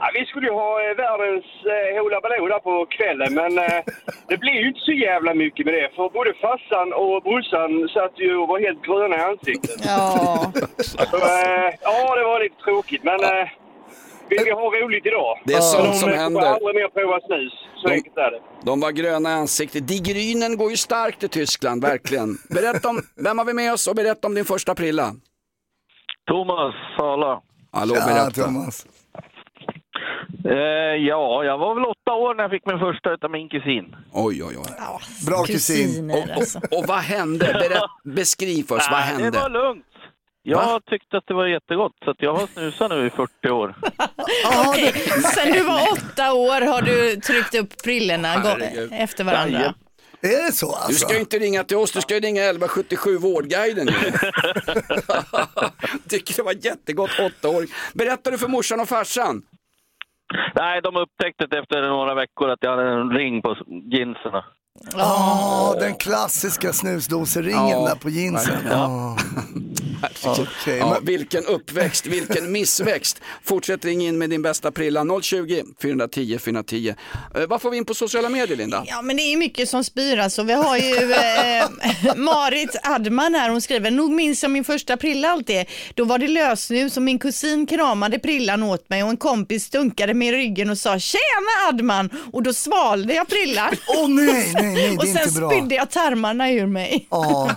Ja, 0.00 0.06
vi 0.14 0.26
skulle 0.26 0.46
ju 0.46 0.52
ha 0.52 0.72
eh, 0.84 0.96
världens 0.96 1.44
eh, 1.74 1.88
Hoola 1.96 2.20
där 2.20 2.58
på 2.58 2.86
kvällen, 2.96 3.34
men 3.40 3.58
eh, 3.58 3.80
det 4.28 4.36
blev 4.36 4.54
ju 4.54 4.68
inte 4.68 4.80
så 4.80 4.92
jävla 4.92 5.34
mycket 5.34 5.66
med 5.66 5.74
det. 5.74 5.88
För 5.96 6.08
både 6.18 6.32
farsan 6.44 6.88
och 6.92 7.22
brorsan 7.22 7.88
satt 7.96 8.14
ju 8.24 8.36
och 8.36 8.48
var 8.48 8.58
helt 8.66 8.82
gröna 8.86 9.16
i 9.16 9.22
ansiktet. 9.30 9.78
Ja. 9.86 10.52
Så, 11.10 11.16
eh, 11.16 11.68
ja, 11.88 12.16
det 12.18 12.24
var 12.30 12.42
lite 12.44 12.62
tråkigt, 12.64 13.04
men 13.04 13.20
eh, 13.20 13.46
vi, 14.28 14.36
vi 14.44 14.50
har 14.50 14.82
roligt 14.82 15.06
idag. 15.06 15.40
Det 15.44 15.54
är 15.54 15.60
sånt 15.60 15.96
som 15.96 16.10
händer. 16.10 16.40
aldrig 16.40 16.74
mer 16.74 16.88
prova 16.88 17.20
snus. 17.20 17.65
Så 17.76 17.88
De- 17.88 17.94
enkelt 17.94 18.16
är 18.16 18.30
det. 18.30 18.40
De 18.64 18.80
var 18.80 18.90
gröna 18.90 19.30
i 19.30 19.32
ansiktet. 19.32 19.88
Die 19.88 19.98
Grünen 20.00 20.56
går 20.56 20.70
ju 20.70 20.76
starkt 20.76 21.22
i 21.24 21.28
Tyskland, 21.28 21.82
verkligen. 21.82 22.38
Berätta 22.50 22.88
om, 22.88 23.02
vem 23.16 23.38
har 23.38 23.44
vi 23.44 23.52
med 23.52 23.72
oss 23.72 23.88
och 23.88 23.94
berätta 23.96 24.26
om 24.28 24.34
din 24.34 24.44
första 24.44 24.74
prilla? 24.74 25.14
Thomas 26.30 26.74
Sala. 26.96 27.40
Hallå, 27.72 27.94
Tja, 27.94 28.06
berätta. 28.06 28.44
Thomas. 28.44 28.86
Eh, 30.44 30.52
ja, 31.10 31.44
jag 31.44 31.58
var 31.58 31.74
väl 31.74 31.84
åtta 31.84 32.12
år 32.12 32.34
när 32.34 32.42
jag 32.44 32.50
fick 32.50 32.66
min 32.66 32.78
första 32.78 33.12
utav 33.14 33.30
min 33.30 33.48
kusin. 33.48 33.96
Oj, 34.12 34.44
oj, 34.44 34.54
oj. 34.58 34.70
Bra 35.26 35.42
kusin. 35.44 35.86
Kusiner 35.86 36.34
alltså. 36.36 36.58
Och 36.70 36.84
vad 36.86 36.98
hände? 36.98 37.46
Berätt, 37.46 38.14
beskriv 38.16 38.62
för 38.62 38.76
oss, 38.76 38.88
vad 38.90 39.00
Nej, 39.00 39.14
Det 39.18 39.30
var 39.30 39.42
hände? 39.42 39.58
lugnt. 39.58 39.84
Jag 40.48 40.56
Va? 40.66 40.80
tyckte 40.90 41.16
att 41.16 41.24
det 41.26 41.34
var 41.34 41.46
jättegott, 41.46 41.92
så 42.04 42.10
att 42.10 42.16
jag 42.22 42.34
har 42.34 42.46
snusat 42.46 42.90
nu 42.90 43.06
i 43.06 43.10
40 43.10 43.48
år. 43.50 43.74
Okej, 44.68 44.92
Sen 45.34 45.52
du 45.52 45.62
var 45.62 45.80
åtta 45.92 46.32
år 46.32 46.60
har 46.60 46.82
du 46.82 47.16
tryckt 47.16 47.54
upp 47.54 47.82
prillorna 47.84 48.28
Herregud. 48.28 48.90
efter 48.92 49.24
varandra. 49.24 49.50
Jajamän. 49.58 49.74
Är 50.20 50.46
det 50.46 50.52
så 50.52 50.66
Du 50.66 50.72
alltså? 50.76 51.06
ska 51.06 51.14
ju 51.14 51.20
inte 51.20 51.38
ringa 51.38 51.64
till 51.64 51.76
oss, 51.76 51.90
du 51.92 52.00
ska 52.00 52.14
ju 52.14 52.20
ringa 52.20 52.42
1177 52.42 53.18
Vårdguiden. 53.18 53.86
Tycker 56.08 56.34
det 56.36 56.42
var 56.42 56.64
jättegott, 56.64 57.10
åtta 57.20 57.48
år. 57.48 57.66
Berättar 57.94 58.30
du 58.30 58.38
för 58.38 58.48
morsan 58.48 58.80
och 58.80 58.88
farsan? 58.88 59.42
Nej, 60.54 60.80
de 60.82 60.96
upptäckte 60.96 61.46
det 61.46 61.58
efter 61.58 61.82
några 61.88 62.14
veckor 62.14 62.50
att 62.50 62.58
jag 62.60 62.70
hade 62.70 62.88
en 62.88 63.10
ring 63.10 63.42
på 63.42 63.56
jeansen. 63.92 64.32
Ja, 64.96 65.76
den 65.80 65.94
klassiska 65.94 66.72
snusdoseringen 66.72 67.68
Ja, 67.68 67.88
där 67.88 67.94
på 67.94 68.10
jeansen. 68.10 68.52
verkligen. 68.54 69.75
Ja. 70.24 70.32
Okej, 70.32 70.76
Ja, 70.78 70.90
men- 70.90 71.04
vilken 71.04 71.44
uppväxt, 71.44 72.06
vilken 72.06 72.52
missväxt. 72.56 73.20
Fortsätt 73.44 73.84
ringa 73.84 74.08
in 74.08 74.18
med 74.18 74.30
din 74.30 74.42
bästa 74.42 74.72
prilla 74.72 75.04
020 75.22 75.62
410 75.82 76.38
410. 76.44 76.94
Eh, 77.34 77.46
vad 77.46 77.62
får 77.62 77.70
vi 77.70 77.76
in 77.76 77.84
på 77.84 77.94
sociala 77.94 78.28
medier 78.28 78.56
Linda? 78.56 78.84
Ja 78.86 79.02
men 79.02 79.16
det 79.16 79.22
är 79.22 79.36
mycket 79.36 79.68
som 79.68 79.84
spyr 79.84 80.18
alltså. 80.18 80.42
Vi 80.42 80.52
har 80.52 80.76
ju 80.76 81.12
eh, 81.12 82.14
Marit 82.16 82.76
Adman 82.82 83.34
här, 83.34 83.50
hon 83.50 83.60
skriver, 83.62 83.90
nog 83.90 84.10
minns 84.10 84.42
jag 84.42 84.50
min 84.52 84.64
första 84.64 84.96
prilla 84.96 85.28
alltid. 85.30 85.64
Då 85.94 86.04
var 86.04 86.18
det 86.18 86.28
lösnus 86.28 86.96
och 86.96 87.02
min 87.02 87.18
kusin 87.18 87.66
kramade 87.66 88.18
prillan 88.18 88.62
åt 88.62 88.88
mig 88.90 89.02
och 89.02 89.10
en 89.10 89.16
kompis 89.16 89.64
stunkade 89.64 90.14
mig 90.14 90.28
i 90.28 90.32
ryggen 90.32 90.70
och 90.70 90.78
sa 90.78 90.98
tjena 90.98 91.68
Adman 91.68 92.10
och 92.32 92.42
då 92.42 92.52
svalde 92.52 93.14
jag 93.14 93.28
prillan. 93.28 93.76
Åh 93.88 94.08
nej, 94.08 94.50
nej, 94.54 94.74
nej, 94.74 94.90
det 94.90 94.96
och 94.96 95.04
är 95.04 95.12
sen 95.14 95.28
inte 95.28 95.40
bra. 95.40 95.50
spydde 95.50 95.74
jag 95.74 95.90
tarmarna 95.90 96.50
ur 96.50 96.66
mig. 96.66 97.06
Ja. 97.10 97.50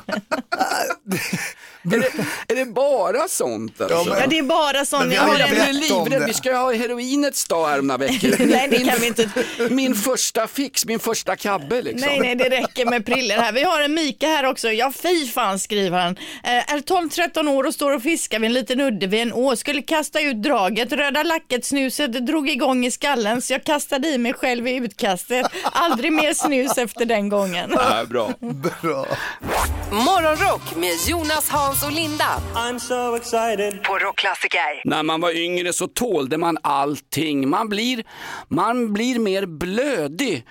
Är 1.83 1.89
det, 1.89 2.53
är 2.53 2.55
det 2.55 2.65
bara 2.65 3.27
sånt? 3.27 3.81
Alltså? 3.81 3.95
Ja, 3.97 4.03
men- 4.07 4.19
Ja 4.19 4.27
det 4.27 4.37
är 4.39 4.43
bara 4.43 4.73
Men 4.73 4.85
sån, 4.85 5.09
vi 5.09 5.15
jag 5.15 5.21
har 5.21 5.39
Jag 5.39 5.49
blir 5.49 5.73
livrädd, 5.73 6.23
vi 6.27 6.33
ska 6.33 6.49
ju 6.49 6.55
ha 6.55 6.73
heroinets 6.73 7.45
dag 7.47 7.67
här 7.67 7.79
om 7.79 7.87
några 7.87 7.97
veckor. 7.97 8.35
Nej, 8.45 8.67
det 8.71 8.77
Min- 8.77 8.87
kan 8.87 8.99
vi 8.99 9.07
inte. 9.07 9.29
Min 9.69 9.95
första 9.95 10.47
fix, 10.47 10.85
min 10.85 10.99
första 10.99 11.35
kabbe 11.35 11.81
liksom. 11.81 12.09
Nej, 12.09 12.19
nej, 12.19 12.35
det 12.35 12.49
räcker 12.49 12.85
med 12.85 13.05
prillor 13.05 13.35
här. 13.35 13.51
Vi 13.51 13.63
har 13.63 13.81
en 13.81 13.93
Mika 13.93 14.27
här 14.27 14.45
också. 14.45 14.71
Ja, 14.71 14.91
fy 14.95 15.27
fan 15.27 15.59
skriver 15.59 15.99
han. 15.99 16.17
Eh, 16.43 16.73
är 16.73 16.79
12-13 16.79 17.47
år 17.49 17.63
och 17.63 17.73
står 17.73 17.91
och 17.95 18.01
fiskar 18.03 18.39
vid 18.39 18.47
en 18.47 18.53
liten 18.53 18.79
udde 18.81 19.07
vid 19.07 19.21
en 19.21 19.33
å. 19.33 19.55
Skulle 19.55 19.81
kasta 19.81 20.21
ut 20.21 20.43
draget. 20.43 20.91
Röda 20.91 21.23
lacket 21.23 21.65
snuset 21.65 22.25
drog 22.27 22.49
igång 22.49 22.85
i 22.85 22.91
skallen 22.91 23.41
så 23.41 23.53
jag 23.53 23.63
kastade 23.63 24.07
i 24.07 24.17
mig 24.17 24.33
själv 24.33 24.67
i 24.67 24.75
utkastet. 24.75 25.45
Aldrig 25.63 26.13
mer 26.13 26.33
snus 26.33 26.77
efter 26.77 27.05
den 27.05 27.29
gången. 27.29 27.71
Ja, 27.75 28.05
bra. 28.09 28.33
Bra. 28.81 29.05
Morgonrock 29.91 30.75
med 30.75 30.91
Jonas, 31.07 31.49
Hans 31.69 31.83
och 31.83 31.91
Linda 31.91 32.41
I'm 32.53 32.79
so 32.79 33.15
excited. 33.15 33.83
på 33.83 33.97
Rockklassiker. 33.97 34.81
När 34.85 35.03
man 35.03 35.21
var 35.21 35.37
yngre 35.37 35.73
så 35.73 35.87
tålde 35.87 36.37
man 36.37 36.57
allting. 36.63 37.49
Man 37.49 37.69
blir, 37.69 38.03
man 38.47 38.93
blir 38.93 39.19
mer 39.19 39.45
blödig 39.45 40.45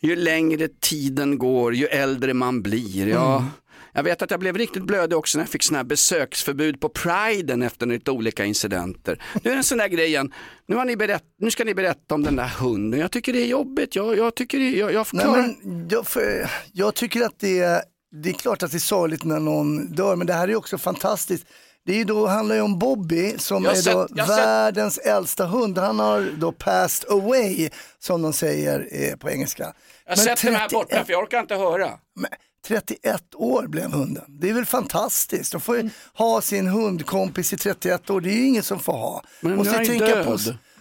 ju 0.00 0.16
längre 0.16 0.68
tiden 0.80 1.38
går, 1.38 1.74
ju 1.74 1.86
äldre 1.86 2.34
man 2.34 2.62
blir. 2.62 3.08
Ja, 3.08 3.44
Jag 3.92 4.02
vet 4.02 4.22
att 4.22 4.30
jag 4.30 4.40
blev 4.40 4.58
riktigt 4.58 4.82
blödig 4.82 5.18
också 5.18 5.38
när 5.38 5.42
jag 5.42 5.50
fick 5.50 5.62
såna 5.62 5.78
här 5.78 5.84
besöksförbud 5.84 6.80
på 6.80 6.88
priden 6.88 7.62
efter 7.62 7.86
lite 7.86 8.10
olika 8.10 8.44
incidenter. 8.44 9.22
Nu 9.42 9.50
är 9.50 9.54
det 9.54 9.58
en 9.58 9.64
sån 9.64 9.78
där 9.78 9.88
grej 9.88 10.06
igen. 10.06 10.32
Nu, 10.66 10.76
har 10.76 10.84
ni 10.84 10.96
berätt, 10.96 11.24
nu 11.38 11.50
ska 11.50 11.64
ni 11.64 11.74
berätta 11.74 12.14
om 12.14 12.22
den 12.22 12.36
där 12.36 12.48
hunden. 12.60 13.00
Jag 13.00 13.10
tycker 13.10 13.32
det 13.32 13.42
är 13.42 13.46
jobbigt. 13.46 13.96
Jag, 13.96 14.18
jag 14.18 14.34
tycker 14.34 14.58
det, 14.58 14.70
jag, 14.70 14.92
jag 14.92 15.06
Nej, 15.12 15.26
men 15.26 15.88
jag, 15.90 16.06
för, 16.06 16.50
jag 16.72 16.94
tycker 16.94 17.22
att 17.22 17.38
det 17.38 17.58
är 17.58 17.82
det 18.12 18.28
är 18.28 18.32
klart 18.32 18.62
att 18.62 18.70
det 18.70 18.76
är 18.76 18.78
sorgligt 18.78 19.24
när 19.24 19.40
någon 19.40 19.86
dör, 19.92 20.16
men 20.16 20.26
det 20.26 20.32
här 20.32 20.48
är 20.48 20.56
också 20.56 20.78
fantastiskt. 20.78 21.44
Det 21.86 21.92
är 21.92 21.96
ju 21.96 22.04
då, 22.04 22.26
handlar 22.26 22.54
ju 22.54 22.60
om 22.60 22.78
Bobby 22.78 23.38
som 23.38 23.64
har 23.64 23.72
är 23.72 23.76
sett- 23.76 23.92
då 23.92 23.98
har 23.98 24.06
sett- 24.26 24.28
världens 24.38 24.98
äldsta 24.98 25.46
hund. 25.46 25.78
Han 25.78 25.98
har 25.98 26.30
då 26.38 26.52
passed 26.52 27.10
away 27.10 27.70
som 27.98 28.22
de 28.22 28.32
säger 28.32 28.88
eh, 28.90 29.16
på 29.16 29.30
engelska. 29.30 29.62
Jag 29.62 29.72
Men 30.06 30.16
sätter 30.16 30.44
mig 30.50 30.54
här 30.60 30.68
31 30.68 30.72
borta 30.72 31.04
för 31.04 31.12
jag 31.12 31.22
orkar 31.22 31.40
inte 31.40 31.54
höra. 31.54 31.90
Men 32.20 32.30
31 32.66 33.22
år 33.34 33.66
blev 33.66 33.92
hunden. 33.92 34.24
Det 34.40 34.48
är 34.50 34.52
väl 34.54 34.66
fantastiskt. 34.66 35.52
De 35.52 35.60
får 35.60 35.76
ju 35.76 35.90
ha 36.14 36.40
sin 36.40 36.66
hundkompis 36.66 37.52
i 37.52 37.56
31 37.56 38.10
år. 38.10 38.20
Det 38.20 38.30
är 38.30 38.34
ju 38.34 38.46
ingen 38.46 38.62
som 38.62 38.78
får 38.78 38.92
ha. 38.92 39.22
Men 39.40 39.52
nu 39.52 39.60
är 39.60 39.64
ju 39.64 39.70
han 39.70 39.86
tänka 39.86 40.06
död. 40.06 40.24
på... 40.26 40.36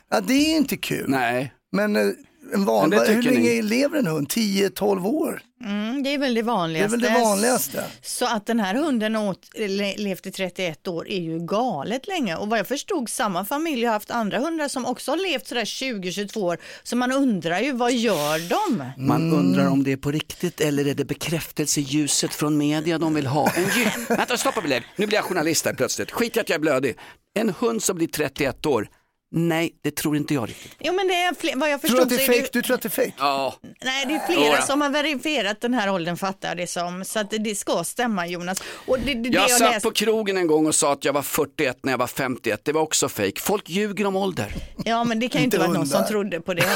Ja, 0.09 0.21
det 0.21 0.33
är 0.33 0.49
ju 0.49 0.57
inte 0.57 0.77
kul. 0.77 1.05
Nej. 1.09 1.53
Men 1.71 1.95
eh, 1.95 2.07
en 2.53 2.89
det 2.89 3.13
hur 3.13 3.21
länge 3.21 3.49
ni? 3.49 3.61
lever 3.61 3.99
en 3.99 4.07
hund? 4.07 4.27
10-12 4.27 5.05
år? 5.05 5.41
Mm, 5.63 6.03
det 6.03 6.13
är 6.13 6.17
väl 6.17 6.33
det 6.33 6.41
vanligaste. 6.41 6.97
Det 6.97 7.07
är 7.07 7.09
väl 7.09 7.19
det 7.19 7.25
vanligaste. 7.29 7.83
Så 8.01 8.25
att 8.25 8.45
den 8.45 8.59
här 8.59 8.75
hunden 8.75 9.15
åt, 9.15 9.49
le, 9.55 9.95
levt 9.97 10.25
i 10.25 10.31
31 10.31 10.87
år 10.87 11.07
är 11.07 11.19
ju 11.19 11.39
galet 11.39 12.07
länge. 12.07 12.35
Och 12.35 12.49
vad 12.49 12.59
jag 12.59 12.67
förstod, 12.67 13.09
samma 13.09 13.45
familj 13.45 13.85
har 13.85 13.93
haft 13.93 14.11
andra 14.11 14.39
hundar 14.39 14.67
som 14.67 14.85
också 14.85 15.11
har 15.11 15.17
levt 15.17 15.47
sådär 15.47 15.65
20-22 15.65 16.37
år. 16.37 16.57
Så 16.83 16.95
man 16.95 17.11
undrar 17.11 17.59
ju, 17.59 17.71
vad 17.71 17.93
gör 17.93 18.49
de? 18.49 18.83
Man 18.97 19.33
undrar 19.33 19.67
om 19.67 19.83
det 19.83 19.91
är 19.91 19.97
på 19.97 20.11
riktigt 20.11 20.61
eller 20.61 20.87
är 20.87 20.93
det 20.93 21.05
bekräftelseljuset 21.05 22.33
från 22.33 22.57
media 22.57 22.97
de 22.97 23.13
vill 23.13 23.27
ha? 23.27 23.51
En. 23.55 23.65
Vänta, 24.17 24.37
stoppa 24.37 24.61
belägg. 24.61 24.83
Nu 24.95 25.07
blir 25.07 25.17
jag 25.17 25.25
journalist 25.25 25.65
här 25.65 25.73
plötsligt. 25.73 26.11
Skit 26.11 26.37
i 26.37 26.39
att 26.39 26.49
jag 26.49 26.55
är 26.55 26.59
blödig. 26.59 26.97
En 27.39 27.53
hund 27.59 27.83
som 27.83 27.95
blir 27.95 28.07
31 28.07 28.65
år. 28.65 28.89
Nej, 29.31 29.71
det 29.81 29.95
tror 29.95 30.17
inte 30.17 30.33
jag 30.33 30.49
riktigt. 30.49 30.75
Jo 30.79 30.93
men 30.93 31.07
det 31.07 31.13
är 31.13 31.33
fler, 31.33 31.55
vad 31.55 31.69
jag 31.69 31.81
Tror 31.81 31.89
du 31.89 31.95
förstod 31.95 32.13
att 32.13 32.27
det 32.27 32.33
är 32.37 32.41
fake? 32.41 32.49
Du 32.53 32.61
tror 32.61 32.75
att 32.75 32.81
det 32.81 32.87
är 32.87 33.05
fake? 33.05 33.13
Ja. 33.17 33.55
Nej, 33.83 34.05
det 34.05 34.13
är 34.13 34.27
flera 34.27 34.61
som 34.61 34.81
har 34.81 34.89
verifierat 34.89 35.61
den 35.61 35.73
här 35.73 35.93
åldern 35.93 36.17
fattar 36.17 36.55
det 36.55 36.67
som. 36.67 37.05
Så 37.05 37.19
att 37.19 37.29
det, 37.31 37.37
det 37.37 37.55
ska 37.55 37.83
stämma 37.83 38.27
Jonas. 38.27 38.63
Och 38.87 38.99
det, 38.99 39.13
det, 39.13 39.29
det 39.29 39.29
Jag 39.29 39.43
jag 39.43 39.51
satt 39.51 39.71
läst- 39.73 39.83
på 39.85 39.91
krogen 39.91 40.37
en 40.37 40.47
gång 40.47 40.67
och 40.67 40.75
sa 40.75 40.93
att 40.93 41.05
jag 41.05 41.13
var 41.13 41.21
41 41.21 41.77
när 41.83 41.93
jag 41.93 41.97
var 41.97 42.07
51. 42.07 42.61
Det 42.63 42.71
var 42.71 42.81
också 42.81 43.09
fake. 43.09 43.39
Folk 43.41 43.69
ljuger 43.69 44.05
om 44.05 44.15
ålder. 44.15 44.53
Ja 44.85 45.03
men 45.03 45.19
det 45.19 45.29
kan 45.29 45.41
ju 45.41 45.45
inte 45.45 45.57
Inte 45.57 45.67
vara 45.67 45.77
någon 45.77 45.87
som 45.87 46.05
trodde 46.05 46.41
på 46.41 46.53
det. 46.53 46.63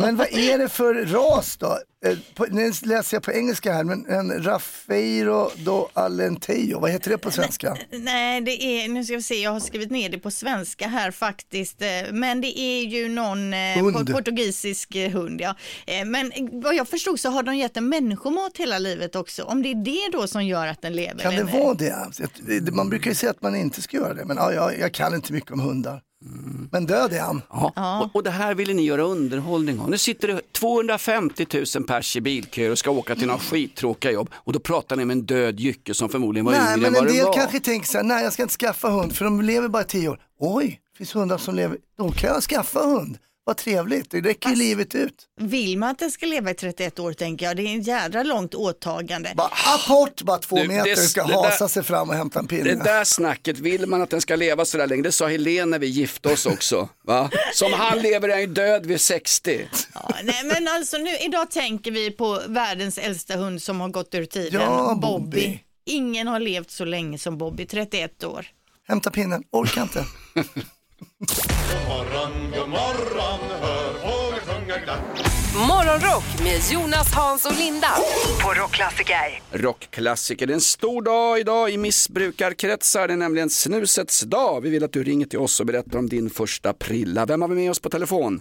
Men 0.00 0.16
vad 0.16 0.28
är 0.32 0.58
det 0.58 0.68
för 0.68 0.94
ras 0.94 1.56
då? 1.56 1.78
Eh, 2.10 2.18
på- 2.34 2.46
Nu 2.50 2.72
läser 2.82 3.16
jag 3.16 3.22
på 3.22 3.32
engelska 3.32 3.72
här, 3.72 3.84
men 3.84 4.06
en 4.06 4.42
Rafeiro 4.44 5.50
do 5.56 5.88
Alentejo, 5.92 6.80
vad 6.80 6.90
heter 6.90 7.10
det 7.10 7.18
på 7.18 7.30
svenska? 7.30 7.76
Nej, 7.90 8.40
det 8.40 8.62
är, 8.62 8.88
nu 8.88 9.04
ska 9.04 9.16
vi 9.16 9.22
se, 9.22 9.42
jag 9.42 9.50
har 9.50 9.60
skrivit 9.60 9.90
ner 9.90 10.08
det 10.08 10.18
på 10.18 10.30
svenska 10.30 10.88
här 10.88 11.10
faktiskt, 11.10 11.82
eh, 11.82 11.88
men 12.12 12.40
det 12.40 12.58
är 12.60 12.82
ju 12.84 13.08
någon 13.08 13.54
eh, 13.54 13.58
Hund. 13.82 13.96
po- 13.96 14.12
portugisisk 14.12 14.96
hund. 15.12 15.40
Ja. 15.40 15.54
Men 16.06 16.32
vad 16.62 16.74
jag 16.74 16.88
förstod 16.88 17.20
så 17.20 17.30
har 17.30 17.42
de 17.42 17.56
gett 17.56 17.74
den 17.74 17.88
människomat 17.88 18.52
hela 18.56 18.78
livet 18.78 19.16
också, 19.16 19.42
om 19.42 19.62
det 19.62 19.68
är 19.70 19.84
det 19.84 20.18
då 20.18 20.26
som 20.26 20.46
gör 20.46 20.66
att 20.66 20.82
den 20.82 20.92
lever. 20.92 21.20
Kan 21.22 21.34
det 21.36 21.44
vara 21.44 21.74
det? 21.74 22.70
Man 22.72 22.88
brukar 22.88 23.10
ju 23.10 23.14
säga 23.14 23.30
att 23.30 23.42
man 23.42 23.56
inte 23.56 23.82
ska 23.82 23.96
göra 23.96 24.14
det, 24.14 24.24
men 24.24 24.36
ja, 24.36 24.52
jag, 24.52 24.78
jag 24.78 24.92
kan 24.92 25.14
inte 25.14 25.32
mycket 25.32 25.50
om 25.50 25.60
hundar. 25.60 26.02
Men 26.72 26.86
död 26.86 27.12
är 27.12 27.20
han. 27.20 27.42
Ja. 27.50 28.00
Och, 28.04 28.16
och 28.16 28.22
det 28.22 28.30
här 28.30 28.54
ville 28.54 28.74
ni 28.74 28.82
göra 28.84 29.02
underhållning 29.02 29.80
av. 29.80 29.90
Nu 29.90 29.98
sitter 29.98 30.28
det 30.28 30.52
250 30.52 31.46
000 31.76 31.84
pers 31.84 32.16
i 32.16 32.20
bilköer 32.20 32.70
och 32.70 32.78
ska 32.78 32.90
åka 32.90 33.14
till 33.14 33.26
några 33.26 33.40
skittråkiga 33.40 34.12
jobb 34.12 34.30
och 34.34 34.52
då 34.52 34.58
pratar 34.58 34.96
ni 34.96 35.04
med 35.04 35.14
en 35.14 35.22
död 35.22 35.60
jycke 35.60 35.94
som 35.94 36.08
förmodligen 36.08 36.44
var 36.44 36.52
Nej, 36.52 36.60
yngre 36.60 36.72
än 36.74 36.80
men 36.80 36.92
vad 36.92 37.02
en 37.02 37.06
det 37.08 37.18
del 37.18 37.26
var. 37.26 37.32
kanske 37.34 37.60
tänker 37.60 37.86
så 37.88 37.98
här, 37.98 38.04
nej 38.04 38.24
jag 38.24 38.32
ska 38.32 38.42
inte 38.42 38.54
skaffa 38.54 38.88
hund 38.88 39.16
för 39.16 39.24
de 39.24 39.40
lever 39.42 39.68
bara 39.68 39.84
tio 39.84 40.08
år. 40.08 40.20
Oj, 40.40 40.80
det 40.92 40.96
finns 40.98 41.14
hundar 41.14 41.38
som 41.38 41.54
lever, 41.54 41.78
då 41.98 42.10
kan 42.10 42.30
jag 42.30 42.42
skaffa 42.42 42.78
hund. 42.80 43.18
Vad 43.48 43.56
trevligt, 43.56 44.10
det 44.10 44.20
räcker 44.20 44.48
ju 44.50 44.56
livet 44.56 44.94
ut. 44.94 45.14
Vill 45.40 45.78
man 45.78 45.88
att 45.90 45.98
den 45.98 46.10
ska 46.10 46.26
leva 46.26 46.50
i 46.50 46.54
31 46.54 46.98
år 46.98 47.12
tänker 47.12 47.46
jag, 47.46 47.56
det 47.56 47.62
är 47.62 47.66
en 47.74 47.82
jädra 47.82 48.22
långt 48.22 48.54
åtagande. 48.54 49.32
Bara 49.36 49.50
apport, 49.74 50.22
bara 50.22 50.38
två 50.38 50.56
Du, 50.56 50.68
meter, 50.68 50.90
det- 50.90 50.96
ska 50.96 51.22
det 51.24 51.32
där- 51.32 51.42
hasa 51.42 51.68
sig 51.68 51.82
fram 51.82 52.08
och 52.10 52.14
hämta 52.16 52.38
en 52.38 52.46
pinne. 52.46 52.64
Det 52.64 52.84
där 52.84 53.04
snacket, 53.04 53.58
vill 53.58 53.86
man 53.86 54.02
att 54.02 54.10
den 54.10 54.20
ska 54.20 54.36
leva 54.36 54.64
sådär 54.64 54.86
länge? 54.86 55.02
Det 55.02 55.12
sa 55.12 55.26
Helene 55.28 55.64
när 55.70 55.78
vi 55.78 55.86
gifte 55.86 56.28
oss 56.32 56.46
också. 56.46 56.88
Va? 57.04 57.30
Som 57.54 57.72
han 57.72 57.98
lever 57.98 58.28
är 58.28 58.32
han 58.32 58.40
ju 58.40 58.46
död 58.46 58.86
vid 58.86 59.00
60. 59.00 59.68
Ja, 59.94 60.10
nej, 60.24 60.44
men 60.44 60.68
alltså 60.68 60.96
nu, 60.96 61.16
idag 61.18 61.50
tänker 61.50 61.90
vi 61.90 62.10
på 62.10 62.40
världens 62.48 62.98
äldsta 62.98 63.36
hund 63.36 63.62
som 63.62 63.80
har 63.80 63.88
gått 63.88 64.14
ur 64.14 64.24
tiden, 64.24 64.60
Ja, 64.60 64.94
Bobby. 65.02 65.24
Bobby. 65.24 65.60
Ingen 65.86 66.26
har 66.26 66.40
levt 66.40 66.70
så 66.70 66.84
länge 66.84 67.18
som 67.18 67.38
Bobby, 67.38 67.66
31 67.66 68.24
år. 68.24 68.46
Hämta 68.88 69.10
pinnen, 69.10 69.42
orkar 69.52 69.82
inte. 69.82 70.04
Morgon, 71.88 72.50
god 72.58 72.68
morgon, 72.68 73.40
hör 73.60 73.92
fåglar 73.92 74.40
sjunga 74.40 74.78
glatt. 74.84 75.00
Morgonrock 75.68 76.24
med 76.44 76.60
Jonas, 76.72 77.14
Hans 77.14 77.46
och 77.46 77.52
Linda 77.58 77.88
på 78.44 78.52
Rockklassiker. 78.60 79.40
Rockklassiker, 79.52 80.46
det 80.46 80.52
är 80.52 80.54
en 80.54 80.60
stor 80.60 81.02
dag 81.02 81.38
idag 81.40 81.70
i 81.70 81.76
missbrukarkretsar. 81.76 83.08
Det 83.08 83.12
är 83.14 83.16
nämligen 83.16 83.50
snusets 83.50 84.20
dag. 84.20 84.60
Vi 84.60 84.70
vill 84.70 84.84
att 84.84 84.92
du 84.92 85.02
ringer 85.04 85.26
till 85.26 85.38
oss 85.38 85.60
och 85.60 85.66
berättar 85.66 85.98
om 85.98 86.08
din 86.08 86.30
första 86.30 86.72
prilla. 86.72 87.26
Vem 87.26 87.42
har 87.42 87.48
vi 87.48 87.54
med 87.54 87.70
oss 87.70 87.80
på 87.80 87.90
telefon? 87.90 88.40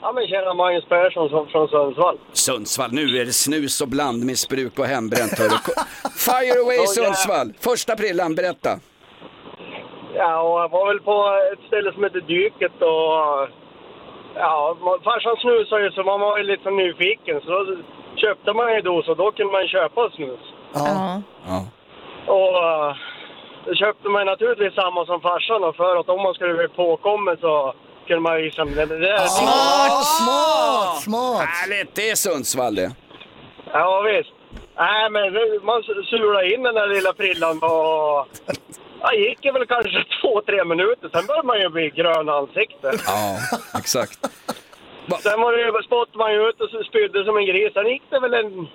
Ja, 0.00 0.12
men 0.12 0.26
tjena, 0.26 0.54
Magnus 0.54 0.84
Persson 0.88 1.28
som- 1.28 1.46
från 1.46 1.68
Sundsvall. 1.68 2.18
Sundsvall, 2.32 2.92
nu 2.92 3.18
är 3.20 3.24
det 3.24 3.32
snus 3.32 3.80
och 3.80 3.88
blandmissbruk 3.88 4.78
och 4.78 4.86
hembränt. 4.86 5.38
hörru. 5.38 5.48
Ko- 5.64 5.72
Fire 6.16 6.60
away. 6.60 6.86
Sundsvall! 6.86 7.52
Första 7.60 7.96
prillan, 7.96 8.34
berätta. 8.34 8.80
Ja, 10.14 10.40
och 10.40 10.60
jag 10.60 10.68
var 10.68 10.86
väl 10.88 11.00
på 11.00 11.38
ett 11.52 11.66
ställe 11.66 11.92
som 11.92 12.04
heter 12.04 12.20
Dyket 12.20 12.82
och... 12.82 13.48
Ja, 14.34 14.76
farsan 15.04 15.36
snusade 15.36 15.82
ju 15.84 15.90
så 15.90 16.02
man 16.02 16.20
var 16.20 16.38
ju 16.38 16.44
lite 16.44 16.62
så 16.62 16.70
nyfiken 16.70 17.40
så 17.40 17.50
då 17.50 17.76
köpte 18.16 18.52
man 18.52 18.74
ju 18.74 18.80
dos 18.80 19.08
och 19.08 19.16
då 19.16 19.32
kunde 19.32 19.52
man 19.52 19.68
köpa 19.68 20.10
snus. 20.10 20.40
Ja. 20.74 21.22
Ja. 21.48 21.64
Och 22.26 22.54
uh, 22.64 22.96
då 23.66 23.74
köpte 23.74 24.08
man 24.08 24.26
naturligtvis 24.26 24.74
samma 24.74 25.06
som 25.06 25.20
farsan 25.20 25.64
och 25.64 25.76
för 25.76 25.96
att 25.96 26.08
om 26.08 26.22
man 26.22 26.34
skulle 26.34 26.54
bli 26.54 26.68
påkommen 26.68 27.36
så 27.40 27.74
kunde 28.06 28.20
man 28.20 28.36
visa 28.36 28.64
det, 28.64 28.86
det 28.86 28.98
där. 28.98 29.18
Smart, 29.18 30.04
smart, 30.04 31.02
smart. 31.02 31.48
Härligt, 31.48 31.94
det 31.94 32.10
är 32.10 32.14
Sundsvall 32.14 32.74
det. 32.74 32.90
Ja, 33.72 34.00
visst. 34.00 34.32
Nej, 34.76 35.10
men 35.10 35.32
det- 35.32 35.60
man 35.64 35.82
sulade 35.82 36.54
in 36.54 36.62
den 36.62 36.74
där 36.74 36.86
lilla 36.86 37.12
prillan 37.12 37.58
och... 37.62 38.26
Ja, 39.02 39.08
gick 39.14 39.38
det 39.42 39.52
väl 39.52 39.66
kanske 39.66 40.04
två, 40.20 40.32
tre 40.48 40.64
minuter. 40.64 41.08
Sen 41.12 41.26
började 41.26 41.46
man 41.46 41.60
ju 41.60 41.68
bli 41.68 41.90
grön 41.90 42.26
i 42.28 42.30
ansiktet. 42.30 43.00
Ja, 43.06 43.38
exakt. 43.78 44.18
Sen 45.22 45.40
var 45.40 45.52
det 45.52 45.60
ju, 45.62 45.82
spottade 45.82 46.18
man 46.18 46.32
ju 46.32 46.40
ut 46.48 46.60
och 46.60 46.70
så 46.70 46.82
spydde 46.90 47.24
som 47.24 47.36
en 47.36 47.46
gris. 47.46 47.72
Sen 47.72 47.86
gick 47.86 48.02
det 48.10 48.20
väl 48.20 48.34
en... 48.34 48.68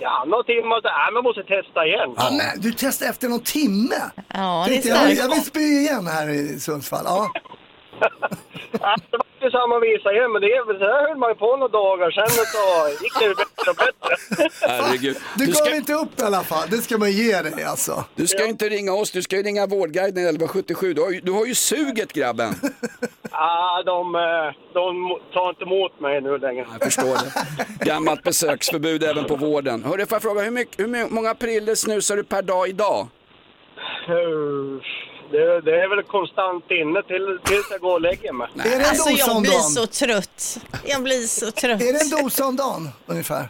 Ja, 0.00 0.24
några 0.26 0.42
timmar 0.42 0.76
och 0.76 0.82
så, 0.82 0.88
nej, 0.88 1.12
man 1.12 1.22
måste 1.22 1.42
testa 1.42 1.86
igen. 1.86 2.10
Ja, 2.16 2.28
men, 2.38 2.62
du 2.62 2.72
testade 2.72 3.10
efter 3.10 3.28
någon 3.28 3.40
timme. 3.58 4.00
Ja, 4.34 4.64
det 4.68 4.70
är 4.70 4.72
Tänkte 4.72 4.88
jag, 4.88 4.98
starkt. 4.98 5.18
jag 5.18 5.28
vill 5.34 5.44
spy 5.44 5.60
igen 5.60 6.06
här 6.06 6.28
i 6.28 6.60
Sundsvall. 6.60 7.04
Ja. 7.04 7.30
Ja, 8.72 8.96
det 9.10 9.16
var 9.16 9.26
ju 9.46 9.50
samma 9.50 9.78
visa 9.78 10.12
igen, 10.12 10.32
men 10.32 10.40
det 10.42 10.46
är 10.52 10.66
väl 10.66 10.78
så 10.78 10.84
här 10.84 11.08
höll 11.08 11.16
man 11.16 11.30
ju 11.30 11.34
på 11.34 11.56
några 11.56 11.68
dagar. 11.68 12.10
Sen 12.10 12.28
så 12.28 13.02
gick 13.04 13.14
det 13.18 13.24
ju 13.24 13.34
bättre 13.34 13.70
och 13.70 13.76
bättre. 13.76 14.12
Herregud. 14.68 15.16
Du, 15.36 15.46
Du 15.46 15.52
gav 15.52 15.54
ska, 15.64 15.76
inte 15.76 15.94
upp 15.94 16.20
i 16.20 16.22
alla 16.22 16.42
fall, 16.42 16.68
det 16.70 16.76
ska 16.76 16.98
man 16.98 17.10
ge 17.12 17.42
dig 17.42 17.64
alltså. 17.64 18.04
du 18.14 18.26
ska 18.26 18.42
ju 18.42 18.48
inte 18.48 18.68
ringa 18.68 18.92
oss, 18.92 19.10
du 19.10 19.22
ska 19.22 19.36
ju 19.36 19.42
ringa 19.42 19.66
Vårdguiden 19.66 20.24
1177. 20.24 20.94
Du 20.94 21.02
har 21.02 21.10
ju, 21.10 21.20
du 21.20 21.32
har 21.32 21.46
ju 21.46 21.54
suget 21.54 22.12
grabben. 22.12 22.54
Ja, 23.30 23.82
de, 23.86 24.14
eh, 24.14 24.20
de 24.72 25.18
tar 25.32 25.48
inte 25.48 25.62
emot 25.64 26.00
mig 26.00 26.20
nu 26.20 26.38
längre. 26.38 26.66
Jag 26.72 26.82
förstår 26.92 27.14
det. 27.24 27.32
Gammalt 27.84 28.22
besöksförbud 28.22 29.02
även 29.04 29.24
på 29.24 29.36
vården. 29.36 29.84
Hörru, 29.84 30.06
får 30.06 30.16
jag 30.16 30.22
fråga, 30.22 30.40
hur, 30.42 30.50
mycket, 30.50 30.80
hur 30.80 31.14
många 31.14 31.34
prillor 31.34 31.74
snusar 31.74 32.16
du 32.16 32.24
per 32.24 32.42
dag 32.42 32.68
idag? 32.68 33.06
Det, 35.30 35.60
det 35.60 35.80
är 35.82 35.88
väl 35.96 36.02
konstant 36.04 36.64
inne 36.70 37.02
till, 37.02 37.38
tills 37.44 37.70
jag 37.70 37.80
går 37.80 37.92
och 37.94 38.00
lägger 38.00 38.32
mig. 38.32 38.48
Är 38.58 38.62
det 38.70 38.74
en 38.74 38.80
Alltså 38.84 39.10
dosa 39.10 39.24
jag 39.26 39.36
om 39.36 39.42
blir 39.42 39.50
dagen? 39.52 39.62
så 39.62 39.86
trött. 39.86 40.58
Jag 40.84 41.02
blir 41.02 41.22
så 41.26 41.50
trött. 41.50 41.82
Är 41.82 41.92
det 41.92 42.00
en 42.16 42.22
dosa 42.22 42.46
om 42.46 42.56
dagen 42.56 42.88
ungefär? 43.06 43.48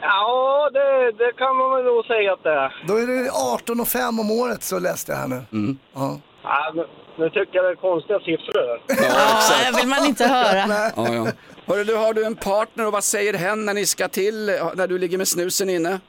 Ja, 0.00 0.70
det, 0.72 1.12
det 1.12 1.32
kan 1.38 1.56
man 1.56 1.70
väl 1.76 1.84
nog 1.84 2.04
säga 2.04 2.32
att 2.32 2.42
det 2.42 2.50
är. 2.50 2.84
Då 2.88 2.96
är 2.96 3.06
det 3.06 3.30
18 3.30 3.80
och 3.80 3.88
5 3.88 4.20
om 4.20 4.30
året 4.30 4.62
så 4.62 4.78
läste 4.78 5.12
jag 5.12 5.18
här 5.18 5.28
nu. 5.28 5.42
Mm. 5.52 5.78
Ja. 5.94 6.20
Ja, 6.42 6.72
nu, 6.74 6.86
nu 7.18 7.30
tycker 7.30 7.50
jag 7.52 7.64
det 7.64 7.70
är 7.70 7.74
konstiga 7.74 8.18
siffror. 8.18 8.80
Ja, 8.88 9.70
det 9.70 9.76
vill 9.80 9.88
man 9.88 10.06
inte 10.06 10.24
höra. 10.26 10.64
Ja, 10.96 11.14
ja. 11.14 11.26
Hörru, 11.66 11.84
du, 11.84 11.94
har 11.96 12.14
du 12.14 12.24
en 12.24 12.34
partner 12.36 12.86
och 12.86 12.92
vad 12.92 13.04
säger 13.04 13.34
hen 13.34 13.64
när 13.64 13.74
ni 13.74 13.86
ska 13.86 14.08
till, 14.08 14.46
när 14.74 14.86
du 14.86 14.98
ligger 14.98 15.18
med 15.18 15.28
snusen 15.28 15.70
inne? 15.70 16.00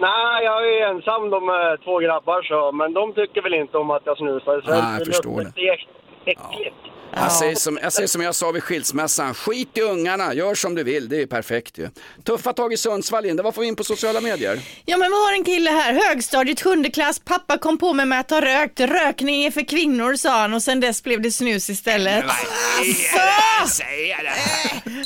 Nej, 0.00 0.44
jag 0.44 0.58
är 0.72 0.88
ensam 0.90 1.30
de 1.30 1.48
är 1.48 1.76
två 1.84 1.98
grabbar 1.98 2.42
så, 2.42 2.72
men 2.72 2.92
de 2.92 3.14
tycker 3.14 3.42
väl 3.42 3.54
inte 3.54 3.76
om 3.78 3.90
att 3.90 4.02
jag 4.04 4.16
snusar. 4.18 4.60
Så 4.60 4.70
Nej, 4.70 4.98
jag 4.98 5.06
förstår 5.06 5.42
luktar 5.44 5.60
äck- 5.62 5.88
äckligt. 6.26 6.76
Jag, 7.16 7.32
säger 7.32 7.54
som, 7.54 7.78
jag 7.82 7.92
säger 7.92 8.06
som 8.08 8.22
jag 8.22 8.34
sa 8.34 8.50
vid 8.50 8.62
skilsmässan, 8.62 9.34
skit 9.34 9.78
i 9.78 9.80
ungarna, 9.80 10.34
gör 10.34 10.54
som 10.54 10.74
du 10.74 10.84
vill, 10.84 11.08
det 11.08 11.22
är 11.22 11.26
perfekt 11.26 11.78
ju. 11.78 11.88
Tuffa 12.24 12.52
tag 12.52 12.72
i 12.72 12.76
Sundsvall, 12.76 13.22
Linda, 13.22 13.42
vad 13.42 13.54
får 13.54 13.62
vi 13.62 13.68
in 13.68 13.76
på 13.76 13.84
sociala 13.84 14.20
medier? 14.20 14.58
Ja 14.84 14.96
men 14.96 15.10
vi 15.10 15.16
har 15.16 15.32
en 15.32 15.44
kille 15.44 15.70
här, 15.70 15.92
högstadiet, 16.08 16.62
sjunde 16.62 16.90
klass, 16.90 17.18
pappa 17.18 17.58
kom 17.58 17.78
på 17.78 17.92
mig 17.92 18.06
med 18.06 18.20
att 18.20 18.30
ha 18.30 18.40
rökt, 18.40 18.80
rökning 18.80 19.44
är 19.44 19.50
för 19.50 19.68
kvinnor 19.68 20.14
sa 20.14 20.30
han 20.30 20.54
och 20.54 20.62
sen 20.62 20.80
dess 20.80 21.02
blev 21.02 21.20
det 21.20 21.30
snus 21.30 21.70
istället. 21.70 22.24
Alltså! 22.24 23.82
Säger 23.82 24.22
det! 24.22 24.32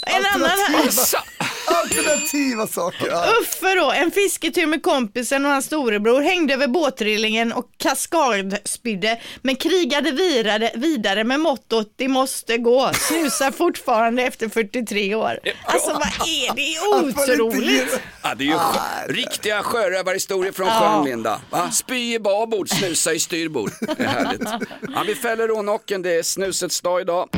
En 0.07 0.25
annan 0.35 0.49
här. 0.51 1.58
Alternativa 1.77 2.67
saker. 2.67 3.07
Ja. 3.11 3.25
Uffe 3.43 3.75
då, 3.75 3.93
en 3.93 4.11
fisketur 4.11 4.67
med 4.67 4.83
kompisen 4.83 5.45
och 5.47 5.51
hans 5.53 5.65
storebror 5.67 6.21
hängde 6.21 6.55
över 6.55 6.67
båtrillingen 6.69 7.53
och 7.53 7.67
kaskadspydde 7.77 9.21
men 9.43 9.57
krigade 9.57 10.11
virade, 10.11 10.73
vidare 10.75 11.25
med 11.25 11.41
mottot 11.41 11.93
det 11.97 12.09
måste 12.09 12.57
gå. 12.59 12.91
Snusar 12.95 13.51
fortfarande 13.51 14.23
efter 14.23 14.49
43 14.49 15.15
år. 15.15 15.39
Alltså 15.65 15.91
vad 15.93 16.29
är 16.29 16.55
det? 16.55 16.63
Det 16.63 16.75
är 16.75 17.05
otroligt. 17.05 18.01
Ja, 18.23 18.35
det 18.35 18.45
är 18.45 18.47
ju 18.47 18.53
sjö- 18.55 19.13
riktiga 19.13 19.63
sjörövarhistorier 19.63 20.53
från 20.53 20.67
Ja. 20.67 20.81
sjön 20.97 21.05
Linda. 21.05 21.41
Va? 21.51 21.71
Spy 21.71 22.15
i 22.15 22.19
babord, 22.19 22.69
snusa 22.69 23.13
i 23.13 23.19
styrbord. 23.19 23.71
Det 23.81 24.03
är 24.03 24.09
härligt. 24.09 24.49
Ja, 24.95 25.03
vi 25.07 25.15
fäller 25.15 25.49
rånocken, 25.49 26.03
det 26.03 26.15
är 26.19 26.23
snusets 26.23 26.81
dag 26.81 27.01
idag. 27.01 27.29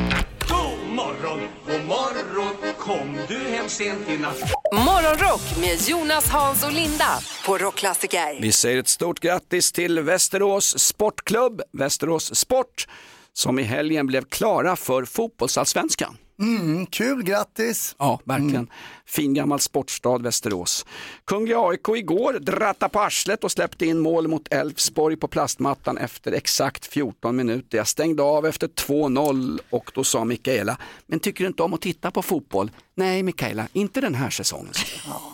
Morgon, 0.91 1.39
god 1.67 1.85
morgon, 1.87 2.73
kom 2.79 3.17
du 3.27 3.37
hem 3.37 3.69
sent 3.69 4.09
i 4.09 4.17
natt? 4.17 4.37
Morgonrock 4.73 5.41
med 5.61 5.89
Jonas, 5.89 6.29
Hans 6.29 6.63
och 6.63 6.71
Linda 6.71 7.19
på 7.45 7.57
Rockklassiker. 7.57 8.41
Vi 8.41 8.51
säger 8.51 8.79
ett 8.79 8.87
stort 8.87 9.19
grattis 9.19 9.71
till 9.71 9.99
Västerås 9.99 10.79
Sportklubb, 10.79 11.61
Västerås 11.73 12.35
Sport, 12.35 12.87
som 13.33 13.59
i 13.59 13.63
helgen 13.63 14.07
blev 14.07 14.25
klara 14.25 14.75
för 14.75 15.05
fotbollsallsvenskan. 15.05 16.17
Mm, 16.41 16.85
kul, 16.85 17.23
grattis. 17.23 17.95
Ja, 17.99 18.19
verkligen. 18.23 18.67
Fin 19.11 19.33
gammal 19.33 19.59
sportstad 19.59 20.17
Västerås. 20.17 20.85
Kungliga 21.25 21.59
AIK 21.59 21.89
igår 21.95 22.33
dratta 22.33 22.89
på 22.89 22.99
arslet 22.99 23.43
och 23.43 23.51
släppte 23.51 23.85
in 23.85 23.99
mål 23.99 24.27
mot 24.27 24.53
Elfsborg 24.53 25.17
på 25.17 25.27
plastmattan 25.27 25.97
efter 25.97 26.31
exakt 26.31 26.85
14 26.85 27.35
minuter. 27.35 27.77
Jag 27.77 27.87
stängde 27.87 28.23
av 28.23 28.45
efter 28.45 28.67
2-0 28.67 29.59
och 29.69 29.91
då 29.93 30.03
sa 30.03 30.25
Mikaela, 30.25 30.77
men 31.05 31.19
tycker 31.19 31.43
du 31.43 31.47
inte 31.47 31.63
om 31.63 31.73
att 31.73 31.81
titta 31.81 32.11
på 32.11 32.21
fotboll? 32.21 32.71
Nej 32.95 33.23
Mikaela, 33.23 33.67
inte 33.73 34.01
den 34.01 34.15
här 34.15 34.29
säsongen. 34.29 34.73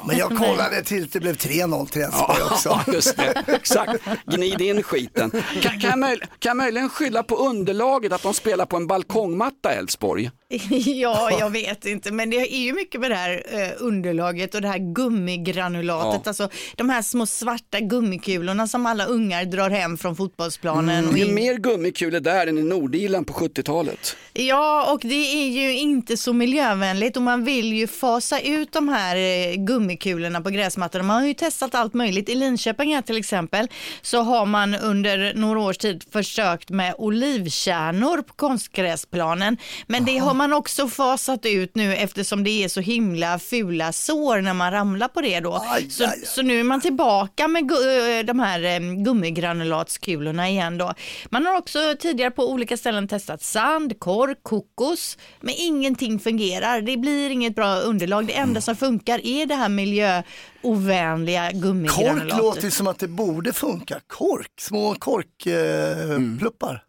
Men 0.07 0.17
jag 0.17 0.37
kollade 0.37 0.83
tills 0.83 1.11
det 1.11 1.19
blev 1.19 1.35
3-0 1.35 1.87
till 1.87 2.01
Elfsborg 2.01 2.41
också. 2.51 2.69
Ja, 2.69 2.83
just 2.93 3.17
det. 3.17 3.43
Exakt. 3.47 4.03
Gnid 4.25 4.61
in 4.61 4.83
skiten. 4.83 5.31
Kan, 5.61 5.79
kan, 5.79 5.89
jag 5.89 5.99
möj, 5.99 6.19
kan 6.19 6.49
jag 6.49 6.57
möjligen 6.57 6.89
skylla 6.89 7.23
på 7.23 7.35
underlaget 7.35 8.11
att 8.11 8.23
de 8.23 8.33
spelar 8.33 8.65
på 8.65 8.77
en 8.77 8.87
balkongmatta 8.87 9.71
Elfsborg? 9.71 10.31
Ja, 10.85 11.31
jag 11.39 11.49
vet 11.49 11.85
inte, 11.85 12.11
men 12.11 12.29
det 12.29 12.37
är 12.37 12.59
ju 12.59 12.73
mycket 12.73 13.01
med 13.01 13.11
det 13.11 13.15
här 13.15 13.43
eh, 13.49 13.66
underlaget 13.73 14.55
och 14.55 14.61
det 14.61 14.67
här 14.67 14.93
gummigranulatet, 14.93 16.21
Ja. 16.23 16.29
alltså 16.29 16.49
de 16.75 16.89
här 16.89 17.01
små 17.01 17.25
svarta 17.25 17.79
gummikulorna 17.79 18.67
som 18.67 18.85
alla 18.85 19.05
ungar 19.05 19.45
drar 19.45 19.69
hem 19.69 19.97
från 19.97 20.15
fotbollsplanen. 20.15 21.07
och 21.07 21.13
Det 21.13 21.21
är 21.21 21.31
mer 21.33 21.53
gummikulor 21.53 22.19
där 22.19 22.47
än 22.47 22.57
i 22.57 22.63
Nordirland 22.63 23.27
på 23.27 23.33
70-talet. 23.33 24.15
Ja, 24.33 24.91
och 24.93 24.99
det 25.03 25.15
är 25.43 25.47
ju 25.47 25.77
inte 25.77 26.17
så 26.17 26.33
miljövänligt 26.33 27.17
och 27.17 27.23
man 27.23 27.45
vill 27.45 27.73
ju 27.73 27.87
fasa 27.87 28.39
ut 28.39 28.71
de 28.71 28.89
här 28.89 29.15
eh, 29.15 29.55
gummikulorna 29.55 30.41
på 30.41 30.49
gräsmattorna. 30.49 31.03
Man 31.03 31.21
har 31.21 31.27
ju 31.27 31.33
testat 31.33 31.75
allt 31.75 31.93
möjligt. 31.93 32.29
I 32.29 32.35
Linköping 32.35 32.95
här 32.95 33.01
till 33.01 33.17
exempel 33.17 33.67
så 34.01 34.21
har 34.21 34.45
man 34.45 34.75
under 34.75 35.33
några 35.35 35.59
års 35.59 35.77
tid 35.77 36.03
försökt 36.11 36.69
med 36.69 36.95
olivkärnor 36.97 38.21
på 38.21 38.33
konstgräsplanen. 38.33 39.57
Men 39.87 40.05
det 40.05 40.17
har 40.17 40.33
man 40.33 40.53
också 40.53 40.87
fasat 40.87 41.45
ut 41.45 41.75
nu 41.75 41.95
eftersom 41.95 42.43
det 42.43 42.63
är 42.63 42.67
så 42.67 42.81
himla 42.81 43.39
fula 43.49 43.91
sår 43.91 44.41
när 44.41 44.53
man 44.53 44.71
ramlar 44.71 45.07
på 45.07 45.21
det 45.21 45.39
då. 45.39 45.65
så, 45.89 46.05
så 46.25 46.41
nu 46.41 46.59
är 46.59 46.63
man 46.63 46.81
tillbaka 46.81 47.47
med 47.47 47.71
eh, 47.71 48.25
de 48.25 48.39
här 48.39 48.63
eh, 48.63 48.79
gummigranulatskulorna 48.79 50.49
igen 50.49 50.77
då. 50.77 50.93
Man 51.29 51.45
har 51.45 51.57
också 51.57 51.79
tidigare 51.99 52.31
på 52.31 52.51
olika 52.51 52.77
ställen 52.77 53.07
testat 53.07 53.41
sand, 53.43 53.99
kork, 53.99 54.37
kokos, 54.43 55.17
men 55.41 55.53
ingenting 55.57 56.19
fungerar. 56.19 56.81
Det 56.81 56.97
blir 56.97 57.29
inget 57.29 57.55
bra 57.55 57.75
underlag. 57.75 58.27
Det 58.27 58.33
enda 58.37 58.61
som 58.61 58.75
funkar 58.75 59.21
är 59.23 59.45
det 59.45 59.55
här 59.55 59.69
miljöovänliga 59.69 61.51
Kork 61.51 61.61
gummigranulatet. 61.61 62.37
låter 62.37 62.61
ju 62.63 62.71
som 62.71 62.87
att 62.87 62.99
det 62.99 63.07
borde 63.07 63.53
funka. 63.53 63.99
Kork, 64.07 64.51
små 64.59 64.95
korkpluppar. 64.95 66.13
Eh, 66.13 66.39
pluppar. 66.39 66.83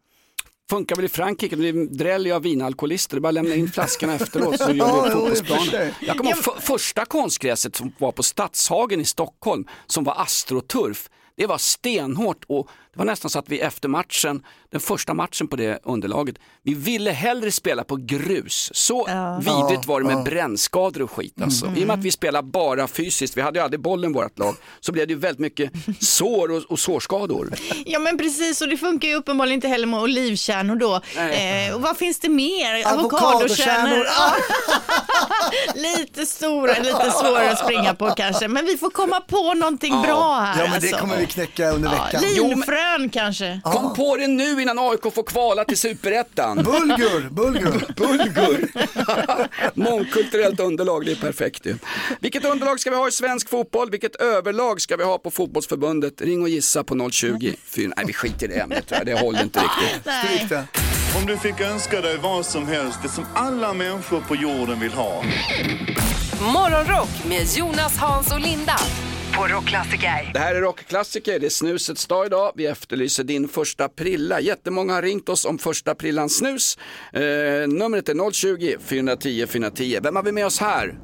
Funkar 0.71 0.97
väl 0.97 1.05
i 1.05 1.09
Frankrike, 1.09 1.57
det 1.57 1.69
är 1.69 1.73
dräll 1.73 2.33
av 2.33 2.43
vinalkoholister, 2.43 3.17
det 3.17 3.19
är 3.19 3.21
bara 3.21 3.29
att 3.29 3.35
lämna 3.35 3.55
in 3.55 3.69
flaskorna 3.69 4.15
efteråt 4.15 4.59
så 4.59 4.71
gör 4.73 5.05
vi 5.05 5.11
fotbollsplanen. 5.11 5.93
Jag 6.01 6.17
kommer 6.17 6.31
ihåg 6.31 6.45
för, 6.45 6.61
första 6.61 7.05
konstgräset 7.05 7.77
som 7.77 7.93
var 7.99 8.13
på 8.13 8.23
Stadshagen 8.23 9.01
i 9.01 9.05
Stockholm, 9.05 9.67
som 9.87 10.05
var 10.05 10.23
astroturf, 10.23 11.11
det 11.37 11.47
var 11.47 11.59
stenhårt 11.59 12.45
och 12.47 12.69
det 12.93 12.99
var 12.99 13.05
nästan 13.05 13.31
så 13.31 13.39
att 13.39 13.49
vi 13.49 13.61
efter 13.61 13.89
matchen, 13.89 14.43
den 14.71 14.81
första 14.81 15.15
matchen 15.15 15.49
på 15.49 15.57
det 15.57 15.79
underlaget, 15.85 16.37
vi 16.63 16.75
ville 16.75 17.11
hellre 17.11 17.51
spela 17.53 17.85
på 17.85 17.97
grus. 17.97 18.71
Så 18.75 19.09
vidrigt 19.41 19.87
var 19.87 20.01
det 20.01 20.07
med 20.07 20.17
Ja. 20.17 20.23
brännskador 20.23 21.03
och 21.03 21.11
skit 21.11 21.43
alltså. 21.43 21.67
I 21.77 21.83
och 21.83 21.87
med 21.87 21.99
att 21.99 22.05
vi 22.05 22.11
spelar 22.11 22.43
bara 22.43 22.89
fysiskt, 22.89 23.37
vi 23.37 23.41
hade 23.41 23.59
ju 23.59 23.65
aldrig 23.65 23.81
bollen 23.81 24.11
i 24.11 24.15
vårt 24.15 24.39
lag, 24.39 24.55
så 24.81 24.93
blev 24.93 25.07
det 25.07 25.13
ju 25.13 25.19
väldigt 25.19 25.39
mycket 25.41 25.73
sår 26.01 26.51
och, 26.51 26.63
och 26.69 26.79
sårskador. 26.79 27.53
Ja 27.87 27.99
men 27.99 28.19
precis 28.19 28.61
och 28.61 28.69
det 28.69 28.77
funkar 28.77 29.09
ju 29.09 29.15
uppenbarligen 29.15 29.55
inte 29.55 29.69
heller 29.69 29.87
med 29.87 30.01
olivkärnor 30.01 30.77
då. 30.77 30.95
Eh, 31.21 31.75
och 31.75 31.81
vad 31.83 31.97
finns 31.97 32.19
det 32.21 32.29
mer? 32.29 32.87
Avokadokärnor. 32.93 34.05
Ja. 34.07 34.33
lite 35.75 36.27
stora, 36.27 36.73
lite 36.79 37.11
svårare 37.11 37.51
att 37.53 37.59
springa 37.59 37.95
på 37.95 38.11
kanske. 38.11 38.49
Men 38.49 38.67
vi 38.67 38.77
får 38.79 38.91
komma 38.91 39.21
på 39.21 39.55
någonting 39.55 40.03
bra 40.03 40.35
här. 40.41 40.65
Ja 40.65 40.71
men 40.71 40.81
det 40.81 40.87
alltså. 40.87 40.97
kommer 40.97 41.17
vi 41.17 41.27
knäcka 41.27 41.71
under 41.71 41.91
veckan. 41.91 42.23
Linfrön 42.89 43.11
kanske. 43.11 43.61
Kom 43.65 43.95
på 43.95 44.17
det 44.17 44.27
nu 44.27 44.63
innan 44.63 44.79
AIK 44.79 45.15
får 45.15 45.23
kvala 45.23 45.65
till 45.65 45.79
superettan. 45.79 46.57
Bulgur, 46.65 47.31
bulgur. 47.31 47.95
Bulgur. 47.97 48.69
Mångkulturellt 49.75 50.61
underlag, 50.61 51.07
det 51.07 51.13
är 51.13 51.17
perfekt 51.17 51.67
ju. 51.67 51.77
Vilket 52.21 52.45
underlag 52.45 52.81
ska 52.81 52.91
vi 52.91 52.97
ha 52.97 53.09
i 53.09 53.13
svensk 53.13 53.49
fotboll? 53.49 53.91
Vilket 53.91 54.17
överlag 54.17 54.81
ska 54.81 54.97
vi 54.97 55.05
ha 55.05 55.19
på 55.19 55.31
fotbollsförbundet? 55.31 56.21
Ring 56.21 56.43
och 56.43 56.49
gissa 56.49 56.85
på 56.85 57.11
020 57.11 57.55
4. 57.65 57.93
Nej, 57.97 58.05
vi 58.07 58.13
skiter 58.13 58.47
i 58.47 58.49
det 58.49 58.61
ämnet. 58.61 58.93
Det 59.07 59.21
håller 59.21 59.43
inte 59.43 59.61
riktigt. 59.61 60.13
Stryk 60.25 60.49
det. 60.49 60.65
Om 61.21 61.27
du 61.27 61.37
fick 61.37 61.61
önska 61.61 62.01
dig 62.01 62.17
vad 62.23 62.47
som 62.47 62.67
helst, 62.67 62.99
det 63.03 63.09
som 63.09 63.25
alla 63.35 63.73
människor 63.73 64.21
på 64.21 64.37
jorden 64.37 64.81
vill 64.81 64.93
ha. 64.93 65.23
Morgonrock 66.41 67.25
med 67.29 67.47
Jonas, 67.57 67.97
Hans 67.97 68.33
och 68.33 68.41
Linda 68.41 68.77
på 69.39 69.47
Rockklassiker. 69.47 70.31
Det 70.33 70.39
här 70.39 70.55
är 70.55 70.61
rockklassiker, 70.61 71.39
det 71.39 71.47
är 71.47 71.51
snusets 71.51 72.07
dag 72.07 72.27
idag. 72.27 72.53
Vi 72.55 72.67
efterlyser 72.67 73.25
din 73.25 73.49
första 73.49 73.89
prilla. 73.89 74.41
Jättemånga 74.41 74.95
har 74.95 75.03
ringt 75.03 75.29
oss 75.29 75.45
om 75.45 75.59
första 75.59 75.95
prillans 75.95 76.37
snus. 76.37 76.79
Eh, 77.13 77.21
numret 77.69 78.09
är 78.09 78.33
020 78.33 78.77
410 78.81 79.47
410. 79.47 79.99
Vem 80.03 80.17
har 80.17 80.23
vi 80.23 80.33
med 80.33 80.47
oss 80.47 80.61
här? 80.61 80.99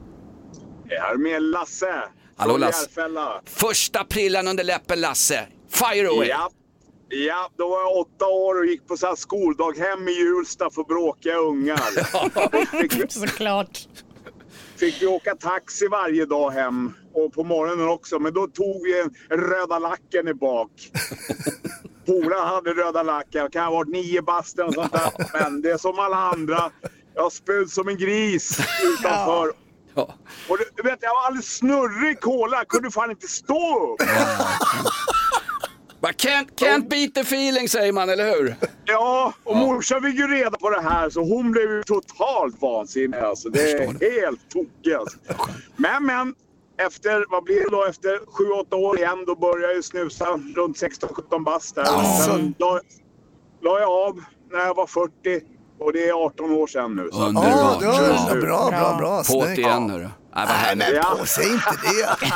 Här 0.91 1.17
med 1.17 1.43
Lasse. 1.43 1.95
Hallå, 2.37 2.57
Lasse. 2.57 2.87
Järfälla. 2.87 3.43
Första 3.45 4.05
prillan 4.05 4.49
under 4.49 4.65
läppen 4.65 5.01
Lasse. 5.01 5.47
Fire 5.71 6.09
away! 6.09 6.29
Ja. 6.29 6.51
ja, 7.09 7.51
då 7.57 7.69
var 7.69 7.81
jag 7.81 7.97
åtta 7.97 8.27
år 8.27 8.59
och 8.59 8.67
gick 8.67 8.87
på 8.87 8.97
så 8.97 9.07
här 9.07 9.17
skoldaghem 9.17 10.09
i 10.09 10.13
Hjulsta 10.13 10.71
för 10.71 10.85
bråkiga 10.85 11.37
ungar. 11.37 12.81
fick, 12.81 12.95
vi, 12.95 13.09
Såklart. 13.09 13.79
fick 14.77 15.03
vi 15.03 15.07
åka 15.07 15.35
taxi 15.35 15.89
varje 15.89 16.27
dag 16.27 16.51
hem 16.51 16.93
och 17.15 17.33
på 17.33 17.45
morgonen 17.45 17.89
också. 17.89 18.19
Men 18.19 18.35
då 18.35 18.47
tog 18.47 18.83
vi 18.83 19.01
en 19.31 19.41
röda 19.41 19.79
lacken 19.79 20.29
i 20.29 20.35
bak. 20.35 20.71
Polaren 22.07 22.49
hade 22.49 22.71
röda 22.71 23.03
lacken, 23.03 23.51
kan 23.51 23.65
ha 23.65 23.71
varit 23.71 23.89
nio 23.89 24.23
bast 24.23 24.59
och 24.59 24.75
sånt 24.75 24.93
där. 24.93 25.11
Men 25.33 25.63
det 25.63 25.71
är 25.71 25.79
som 25.79 25.99
alla 25.99 26.17
andra. 26.17 26.71
Jag 27.15 27.33
spöd 27.33 27.71
som 27.71 27.89
en 27.89 27.99
gris 27.99 28.59
utanför. 28.85 29.53
Ja. 29.95 30.15
Och 30.49 30.59
du, 30.59 30.65
du 30.77 30.83
vet, 30.83 30.99
jag 31.01 31.11
var 31.11 31.27
alldeles 31.27 31.57
snurrig 31.57 32.21
cola. 32.21 32.57
Jag 32.57 32.69
kunde 32.69 32.91
fan 32.91 33.11
inte 33.11 33.29
stå 33.29 33.93
upp. 33.93 34.09
But 36.01 36.17
can't, 36.17 36.49
can't 36.57 36.89
beat 36.89 37.15
the 37.15 37.21
feeling 37.21 37.69
säger 37.69 37.93
man, 37.93 38.09
eller 38.09 38.25
hur? 38.25 38.57
Ja, 38.85 39.33
och 39.45 39.57
morsan 39.57 40.03
fick 40.03 40.15
ju 40.15 40.27
reda 40.27 40.59
på 40.59 40.71
det 40.71 40.81
här 40.81 41.11
så 41.11 41.21
hon 41.25 41.53
blev 41.53 41.71
ju 41.71 41.83
totalt 41.83 42.63
vansinnig. 42.63 43.19
Alltså. 43.19 43.49
Det 43.49 43.73
är 43.73 44.21
helt 44.21 44.51
tokigt. 44.51 44.97
Alltså. 44.99 45.19
Men, 45.77 46.07
men. 46.07 46.35
Efter, 46.79 47.25
vad 47.29 47.45
blir 47.45 47.61
det 47.61 47.71
då, 47.71 47.85
efter 47.85 48.19
7-8 48.71 48.75
år 48.75 48.99
igen, 48.99 49.25
då 49.27 49.35
började 49.37 49.63
jag 49.63 49.75
ju 49.75 49.83
snusa 49.83 50.25
runt 50.57 50.77
16-17 50.83 51.45
bast 51.45 51.75
där. 51.75 51.85
Sen 52.27 52.55
la, 52.59 52.81
la 53.63 53.81
jag 53.81 53.91
av 54.09 54.21
när 54.53 54.59
jag 54.67 54.75
var 54.75 54.87
40 54.87 55.11
och 55.79 55.93
det 55.93 56.09
är 56.09 56.13
18 56.27 56.51
år 56.53 56.67
sedan 56.67 56.95
nu. 56.97 57.09
Så. 57.13 57.27
Underbart. 57.27 57.83
Ja, 57.83 58.25
det 58.33 58.37
är 58.37 58.41
bra, 58.41 58.71
bra, 58.71 58.97
bra. 58.99 59.19
På 59.19 59.25
Snyggt. 59.25 59.59
igen 59.59 59.91
hörru. 59.91 60.03
Nej, 60.03 60.11
vad 60.33 60.47
Nej 60.49 60.57
härligt. 60.57 61.03
men 61.11 61.19
på, 61.19 61.27
säg 61.27 61.53
inte 61.53 61.71
det. 61.83 62.27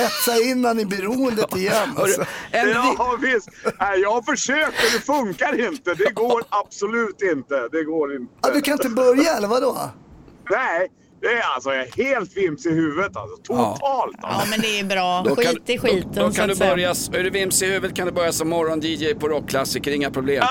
Hetsa 0.00 0.36
innan 0.42 0.80
i 0.80 0.86
beroendet 0.86 1.56
igen. 1.56 1.88
Alltså. 1.96 2.24
Ja, 2.52 3.16
visst. 3.22 3.48
Nej, 3.80 4.00
jag 4.00 4.10
har 4.12 4.22
försökt 4.22 4.74
men 4.82 4.92
det 4.92 5.06
funkar 5.06 5.66
inte. 5.68 5.94
Det 5.94 6.10
går 6.14 6.42
absolut 6.48 7.22
inte. 7.22 7.68
Det 7.72 7.84
går 7.84 8.16
inte. 8.16 8.32
Ja, 8.42 8.50
du 8.54 8.60
kan 8.60 8.72
inte 8.72 8.88
börja 8.88 9.36
eller 9.36 9.48
vadå? 9.48 9.76
Nej, 10.50 10.88
Det 11.26 11.32
är 11.32 11.42
alltså 11.54 11.70
jag 11.74 11.82
är 11.86 12.04
helt 12.04 12.36
vims 12.36 12.66
i 12.66 12.70
huvudet 12.70 13.16
alltså. 13.16 13.36
Totalt 13.36 14.16
alltså. 14.22 14.40
Ja, 14.40 14.44
men 14.50 14.60
det 14.60 14.80
är 14.80 14.84
bra. 14.84 15.22
Då 15.28 15.36
kan- 15.36 15.44
Skit 15.54 15.70
i 15.70 15.78
skiten. 15.78 16.12
Då 16.14 16.30
så 16.30 16.36
kan 16.36 16.48
du 16.48 16.54
börja, 16.54 16.90
är 16.90 17.22
du 17.24 17.30
vims 17.30 17.62
i 17.62 17.66
huvudet 17.66 17.96
kan 17.96 18.06
du 18.06 18.12
börja 18.12 18.32
som 18.32 18.48
morgon-DJ 18.48 19.14
på 19.14 19.28
rockklassiker, 19.28 19.90
inga 19.92 20.10
problem. 20.10 20.44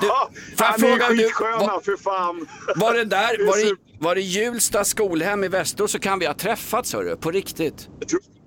Du, 0.00 0.06
får 0.06 0.66
jag 0.66 0.66
Han 0.66 0.84
är 0.84 1.08
du, 1.10 1.16
skitsköna 1.22 1.58
var, 1.58 1.80
för 1.80 1.96
fan. 1.96 2.46
var 2.76 2.94
det 2.94 3.04
där, 3.04 3.46
var 3.46 3.56
det, 3.70 3.76
var 3.98 4.14
det 4.14 4.20
Hjulsta 4.20 4.84
skolhem 4.84 5.44
i 5.44 5.48
Västerås 5.48 5.92
så 5.92 5.98
kan 5.98 6.18
vi 6.18 6.26
ha 6.26 6.34
träffats 6.34 6.92
hörru, 6.92 7.16
på 7.16 7.30
riktigt. 7.30 7.88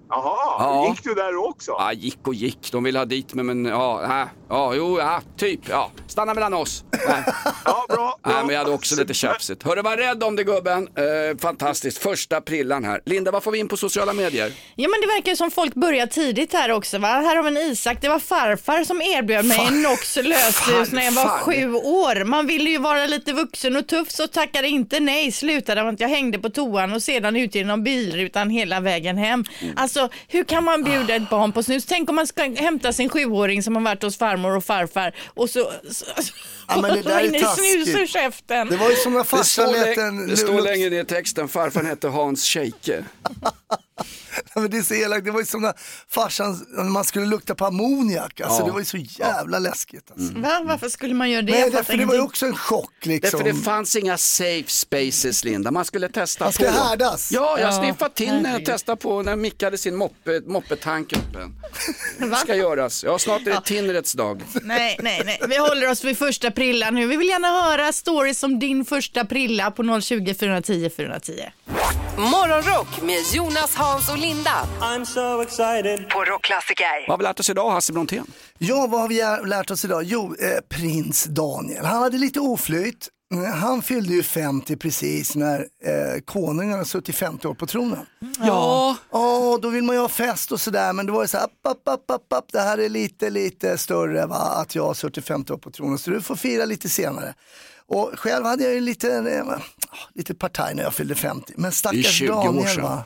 Jaha, 0.10 0.36
Ja. 0.60 0.88
gick 0.90 1.04
du 1.04 1.14
där 1.14 1.36
också? 1.50 1.72
Ja, 1.72 1.94
gick 1.94 2.28
och 2.28 2.34
gick, 2.36 2.72
de 2.72 2.84
ville 2.84 3.00
ha 3.00 3.06
dit 3.06 3.34
mig 3.34 3.46
men 3.46 3.66
ja, 3.66 4.06
nej, 4.08 4.26
ja, 4.50 4.74
jo, 4.76 5.00
ja, 5.00 5.22
typ, 5.38 5.60
ja, 5.70 5.92
stanna 6.08 6.34
mellan 6.34 6.54
oss. 6.54 6.84
Nej. 7.08 7.24
Ja, 7.66 7.86
bra. 7.90 8.18
Nej, 8.26 8.36
men 8.46 8.50
jag 8.50 8.60
hade 8.60 8.72
också 8.72 8.96
lite 8.96 9.14
tjafsigt. 9.14 9.64
Hörru, 9.64 9.82
var 9.82 9.98
rädd 9.98 10.24
om 10.24 10.36
dig 10.36 10.46
gubben. 10.46 10.88
Eh, 10.98 11.38
fantastiskt, 11.42 11.98
första 11.98 12.42
prillan 12.42 12.84
här. 12.84 13.02
Linda, 13.06 13.32
vad 13.32 13.44
får 13.44 13.52
vi 13.52 13.60
in 13.60 13.68
på 13.68 13.78
sociala 13.78 14.14
medier? 14.14 14.52
Ja 14.76 14.90
men 14.90 15.02
det 15.02 15.08
verkar 15.08 15.32
ju 15.32 15.36
som 15.36 15.52
folk 15.52 15.74
börjar 15.74 16.08
tidigt 16.08 16.54
här 16.54 16.72
också 16.72 16.98
va. 16.98 17.08
Här 17.08 17.36
har 17.36 17.44
vi 17.44 17.50
en 17.50 17.72
Isak, 17.72 17.98
det 18.02 18.10
var 18.10 18.20
farfar 18.20 18.84
som 18.84 19.02
erbjöd 19.02 19.46
mig 19.46 19.66
en 19.68 19.82
Nox 19.82 20.16
löshus 20.16 20.92
när 20.92 21.04
jag 21.04 21.12
var 21.12 21.24
Farfar? 21.24 21.38
sju 21.40 21.74
år. 21.74 22.24
Man 22.24 22.48
ville 22.48 22.70
ju 22.70 22.78
vara 22.78 23.06
lite 23.06 23.34
vuxen 23.34 23.76
och 23.76 23.88
tuff 23.88 24.12
så 24.12 24.28
tackade 24.28 24.68
inte 24.68 25.00
nej. 25.00 25.32
Slutade 25.32 25.84
med 25.84 25.94
att 25.94 26.00
jag 26.00 26.10
hängde 26.10 26.40
på 26.40 26.50
toan 26.50 26.94
och 26.94 27.04
sedan 27.04 27.36
ut 27.36 27.56
genom 27.56 27.84
bilrutan 27.84 28.50
hela 28.50 28.80
vägen 28.80 29.18
hem. 29.18 29.44
Mm. 29.62 29.74
Alltså 29.78 30.10
hur 30.28 30.44
kan 30.44 30.64
man 30.64 30.84
bjuda 30.84 31.16
ett 31.16 31.30
barn 31.30 31.52
på 31.52 31.64
snus? 31.64 31.86
Tänk 31.86 32.10
om 32.10 32.16
man 32.16 32.28
ska 32.28 32.44
hämta 32.44 32.94
sin 32.94 33.10
sjuåring 33.10 33.64
som 33.64 33.76
har 33.76 33.84
varit 33.84 34.04
hos 34.04 34.18
farmor 34.36 34.56
och 34.58 34.64
farfar 34.64 35.16
och 35.28 35.50
så, 35.50 35.72
så 35.92 36.06
Ja, 36.68 36.82
men 36.82 36.94
det 36.96 37.02
där 37.02 37.20
är 37.20 37.56
snus 37.56 37.96
ur 37.96 38.08
käften. 38.08 38.70
Det 38.70 38.78
var 38.78 38.90
ju 38.90 38.96
som 38.96 39.14
när 39.14 39.20
Det 39.20 39.26
farsan 39.26 39.46
står, 39.68 39.74
lät 39.86 39.98
lä- 39.98 40.04
en... 40.04 40.28
det 40.28 40.38
står 40.38 40.62
längre 40.62 40.90
ner 40.90 41.02
i 41.02 41.06
texten, 41.06 41.48
farfar 41.48 41.84
hette 41.84 42.08
Hans 42.08 42.46
Scheike. 42.46 43.04
Ja, 44.56 44.62
men 44.62 44.70
det 44.72 44.78
är 44.78 44.82
så 44.82 44.94
elakt. 44.94 45.26
Det 45.26 45.32
var 45.32 45.40
ju 45.40 45.46
som 45.46 45.62
när 45.62 45.74
farsan, 46.10 46.66
när 46.70 46.84
man 46.84 47.04
skulle 47.04 47.26
lukta 47.26 47.56
på 47.56 47.66
ammoniak. 47.66 48.42
Alltså, 48.42 48.60
Ja. 48.62 48.66
Det 48.66 48.72
var 48.72 48.80
ju 48.80 48.86
så 48.86 48.98
jävla 48.98 49.60
läskigt. 49.60 50.12
Alltså. 50.12 50.34
Va? 50.40 50.62
Varför 50.64 50.90
skulle 50.90 51.14
man 51.14 51.30
göra 51.32 51.42
det? 51.42 51.52
Nej, 51.52 51.62
Jag 51.62 51.72
fattar 51.72 51.78
därför 51.84 51.98
det 51.98 52.06
var 52.06 52.14
ju 52.14 52.20
ingenting. 52.20 52.30
också 52.30 52.46
en 52.46 52.56
chock 52.56 52.92
liksom. 53.06 53.38
Därför 53.44 53.54
det 53.54 53.64
fanns 53.64 53.96
inga 53.96 54.18
safe 54.18 54.64
spaces 54.68 55.44
Linda, 55.44 55.72
man 55.72 55.86
skulle 55.86 56.10
testa 56.10 56.44
Man 56.44 56.54
ska 56.54 56.64
på. 56.64 56.72
härdas. 56.72 57.32
Ja, 57.32 57.60
jag 57.60 57.74
Ja, 57.74 57.82
sniffade 57.84 58.14
till 58.16 58.28
när 58.28 58.36
jag 58.36 58.44
herregud. 58.48 58.66
testade 58.66 58.98
på 59.02 59.22
när 59.22 59.36
Micke 59.36 59.64
hade 59.64 59.78
sin 59.78 59.96
moppe, 59.96 60.42
moppetank 60.46 61.14
öppen. 61.14 61.56
Det 62.18 62.36
ska 62.44 62.56
göras. 62.56 63.04
Ja, 63.04 63.20
snart 63.20 63.42
är 63.42 63.46
det 63.46 63.62
Tinnerets 63.66 64.14
dag. 64.14 64.42
Nej, 64.62 65.00
nej, 65.04 65.22
nej. 65.26 65.40
Vi 65.50 65.58
håller 65.58 65.90
oss 65.90 66.04
vid 66.04 66.18
första 66.18 66.52
prillan 66.52 66.96
nu. 66.96 67.08
Vi 67.08 67.18
vill 67.18 67.28
gärna 67.30 67.48
höra 67.62 67.94
stories 67.94 68.44
om 68.44 68.60
din 68.60 68.86
första 68.86 69.26
prilla 69.26 69.72
på 69.72 70.02
020 70.02 70.34
410 70.40 70.90
410. 70.98 71.34
Morgonrock 72.18 73.02
med 73.02 73.18
Jonas, 73.34 73.76
Hans 73.76 74.10
och 74.10 74.18
Linda. 74.30 74.68
I'm 74.82 75.06
so 75.06 75.42
excited. 75.42 76.10
På 76.10 76.24
Rockklassiker. 76.24 77.08
Vad 77.08 77.10
har 77.14 77.18
vi 77.18 77.24
lärt 77.24 77.40
oss 77.40 77.50
idag, 77.50 77.70
Hasse 77.72 77.94
Brontén? 77.94 78.26
Ja, 78.58 78.88
vad 78.90 79.02
har 79.02 79.08
vi 79.08 79.16
lär- 79.16 79.46
lärt 79.46 79.72
oss 79.72 79.86
idag? 79.86 80.04
Jo, 80.04 80.36
eh, 80.40 80.60
prins 80.70 81.24
Daniel. 81.24 81.86
Han 81.86 82.02
hade 82.02 82.18
lite 82.18 82.40
oflyt. 82.40 83.10
Eh, 83.34 83.56
Han 83.56 83.82
fyllde 83.82 84.14
ju 84.14 84.24
50 84.24 84.76
precis 84.78 85.36
när 85.36 85.60
eh, 85.60 86.20
konungen 86.26 86.78
har 86.78 86.84
suttit 86.86 87.16
50 87.16 87.48
år 87.48 87.54
på 87.54 87.66
tronen. 87.68 88.06
Ja. 88.40 88.96
Ja, 89.12 89.60
då 89.62 89.70
vill 89.70 89.84
man 89.84 89.96
ju 89.96 90.02
ha 90.02 90.10
fest 90.10 90.52
och 90.52 90.62
sådär, 90.62 90.94
men 90.94 91.06
då 91.06 91.14
var 91.14 91.22
det 91.22 91.28
så 91.28 91.38
här, 91.38 91.44
app, 91.46 91.88
app, 91.88 92.10
app, 92.10 92.34
app, 92.34 92.46
det 92.52 92.62
här 92.62 92.78
är 92.78 92.90
lite, 92.90 93.30
lite 93.30 93.78
större 93.78 94.26
va, 94.26 94.36
att 94.36 94.76
jag 94.76 94.84
har 94.86 94.94
suttit 94.94 95.26
50 95.28 95.54
år 95.54 95.58
på 95.58 95.72
tronen, 95.72 95.98
så 95.98 96.12
du 96.12 96.22
får 96.22 96.36
fira 96.36 96.66
lite 96.66 96.90
senare. 96.90 97.34
Och 97.88 98.12
själv 98.20 98.46
hade 98.46 98.64
jag 98.64 98.74
ju 98.74 98.80
lite, 98.80 99.14
eh, 99.16 99.58
lite 100.14 100.36
partaj 100.36 100.76
när 100.76 100.84
jag 100.84 100.94
fyllde 100.94 101.16
50, 101.16 101.54
men 101.58 101.72
stackars 101.72 102.06
20 102.06 102.32
år 102.32 102.44
Daniel 102.44 102.82
va. 102.82 103.04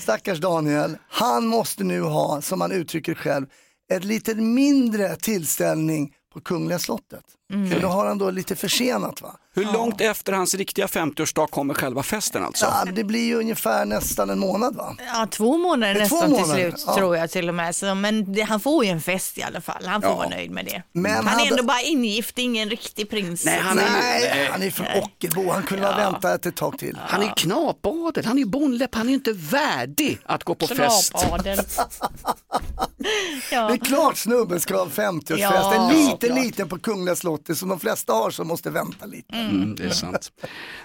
Stackars 0.00 0.38
Daniel, 0.38 0.96
han 1.08 1.46
måste 1.46 1.84
nu 1.84 2.00
ha, 2.00 2.40
som 2.40 2.60
han 2.60 2.72
uttrycker 2.72 3.14
själv, 3.14 3.46
ett 3.92 4.04
lite 4.04 4.34
mindre 4.34 5.16
tillställning 5.16 6.14
på 6.32 6.40
Kungliga 6.40 6.78
slottet. 6.78 7.24
Mm. 7.52 7.70
För 7.70 7.80
då 7.80 7.88
har 7.88 8.06
han 8.06 8.18
då 8.18 8.30
lite 8.30 8.56
försenat 8.56 9.22
va. 9.22 9.36
Hur 9.54 9.64
långt 9.64 10.00
efter 10.00 10.32
hans 10.32 10.54
riktiga 10.54 10.86
50-årsdag 10.86 11.46
kommer 11.46 11.74
själva 11.74 12.02
festen 12.02 12.44
alltså? 12.44 12.66
Ja, 12.66 12.84
det 12.92 13.04
blir 13.04 13.24
ju 13.24 13.34
ungefär 13.34 13.84
nästan 13.84 14.30
en 14.30 14.38
månad 14.38 14.74
va. 14.76 14.96
Ja, 15.14 15.26
två 15.30 15.56
månader 15.58 15.94
Det 15.94 16.00
är 16.00 16.08
två 16.08 16.14
nästan 16.16 16.30
till 16.34 16.40
månader, 16.40 16.70
slut 16.70 16.84
ja. 16.86 16.94
tror 16.96 17.16
jag 17.16 17.30
till 17.30 17.48
och 17.48 17.54
med. 17.54 17.76
Så, 17.76 17.94
men 17.94 18.32
det, 18.32 18.42
han 18.42 18.60
får 18.60 18.84
ju 18.84 18.90
en 18.90 19.00
fest 19.00 19.38
i 19.38 19.42
alla 19.42 19.60
fall. 19.60 19.86
Han 19.86 20.02
får 20.02 20.10
Ja. 20.10 20.16
vara 20.16 20.28
nöjd 20.28 20.50
med 20.50 20.64
det. 20.64 20.82
Men 20.92 21.12
han 21.14 21.26
är 21.26 21.30
hade- 21.30 21.50
ändå 21.50 21.62
bara 21.62 21.80
ingift, 21.82 22.38
ingen 22.38 22.70
riktig 22.70 23.10
prins. 23.10 23.44
Nej, 23.44 23.58
han 23.62 23.78
är, 23.78 24.48
han 24.50 24.62
är 24.62 24.70
från 24.70 24.86
Ockelbo, 25.02 25.50
han 25.50 25.62
kunde 25.62 25.86
ha 25.86 25.96
väntat 25.96 26.46
ett 26.46 26.56
tag 26.56 26.78
till. 26.78 26.98
Han 27.06 27.22
är 27.22 27.32
knapadel, 27.36 28.24
han 28.24 28.38
är 28.38 28.44
bondläpp, 28.44 28.94
han 28.94 29.08
är 29.08 29.12
inte 29.14 29.32
värdig 29.32 30.18
att 30.26 30.44
gå 30.44 30.54
på 30.54 30.66
fest. 30.66 31.12
Knapadel. 31.12 31.58
ja. 33.52 33.68
Det 33.68 33.74
är 33.74 33.84
klart 33.84 34.16
snubben 34.16 34.60
ska 34.60 34.74
ha 34.76 34.82
en 34.82 34.90
50-årsfest, 34.90 35.38
Ja, 35.38 35.74
en 35.74 35.88
liten 35.96 36.10
såklart. 36.20 36.44
liten 36.44 36.68
på 36.68 36.78
Kungliga 36.78 37.16
slottet 37.16 37.37
som 37.54 37.68
de 37.68 37.80
flesta 37.80 38.12
har 38.12 38.30
som 38.30 38.48
måste 38.48 38.70
vänta 38.70 39.06
lite. 39.06 39.34
Mm, 39.36 39.74
det 39.74 39.84
är 39.84 39.90
sant. 39.90 40.32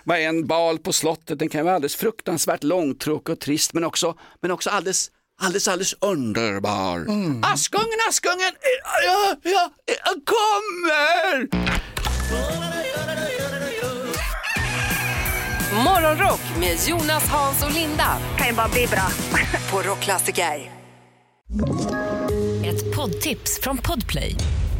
Vad 0.03 0.17
är 0.17 0.29
en 0.29 0.47
bal 0.47 0.77
på 0.77 0.93
slottet? 0.93 1.39
Den 1.39 1.49
kan 1.49 1.65
vara 1.65 1.75
alldeles 1.75 1.95
fruktansvärt 1.95 2.63
långtråkig 2.63 3.33
och 3.33 3.39
trist 3.39 3.73
men 3.73 3.83
också, 3.83 4.17
men 4.41 4.51
också 4.51 4.69
alldeles, 4.69 5.11
alldeles, 5.41 5.67
alldeles 5.67 5.93
underbar. 6.01 6.99
Askungen, 7.43 7.99
Askungen, 8.09 8.51
ja, 9.05 9.35
ja, 9.43 9.71
jag 9.85 10.25
kommer! 10.25 11.47
Morgonrock 15.83 16.41
med 16.59 16.77
Jonas, 16.87 17.23
Hans 17.29 17.63
och 17.63 17.71
Linda. 17.71 18.17
Kan 18.37 18.47
ju 18.47 18.53
bara 18.53 18.67
bli 18.69 18.87
bra. 18.87 19.07
På 19.71 19.89
Rockklassiker. 19.89 20.71
Ett 22.65 22.95
poddtips 22.95 23.59
från 23.61 23.77
Podplay. 23.77 24.35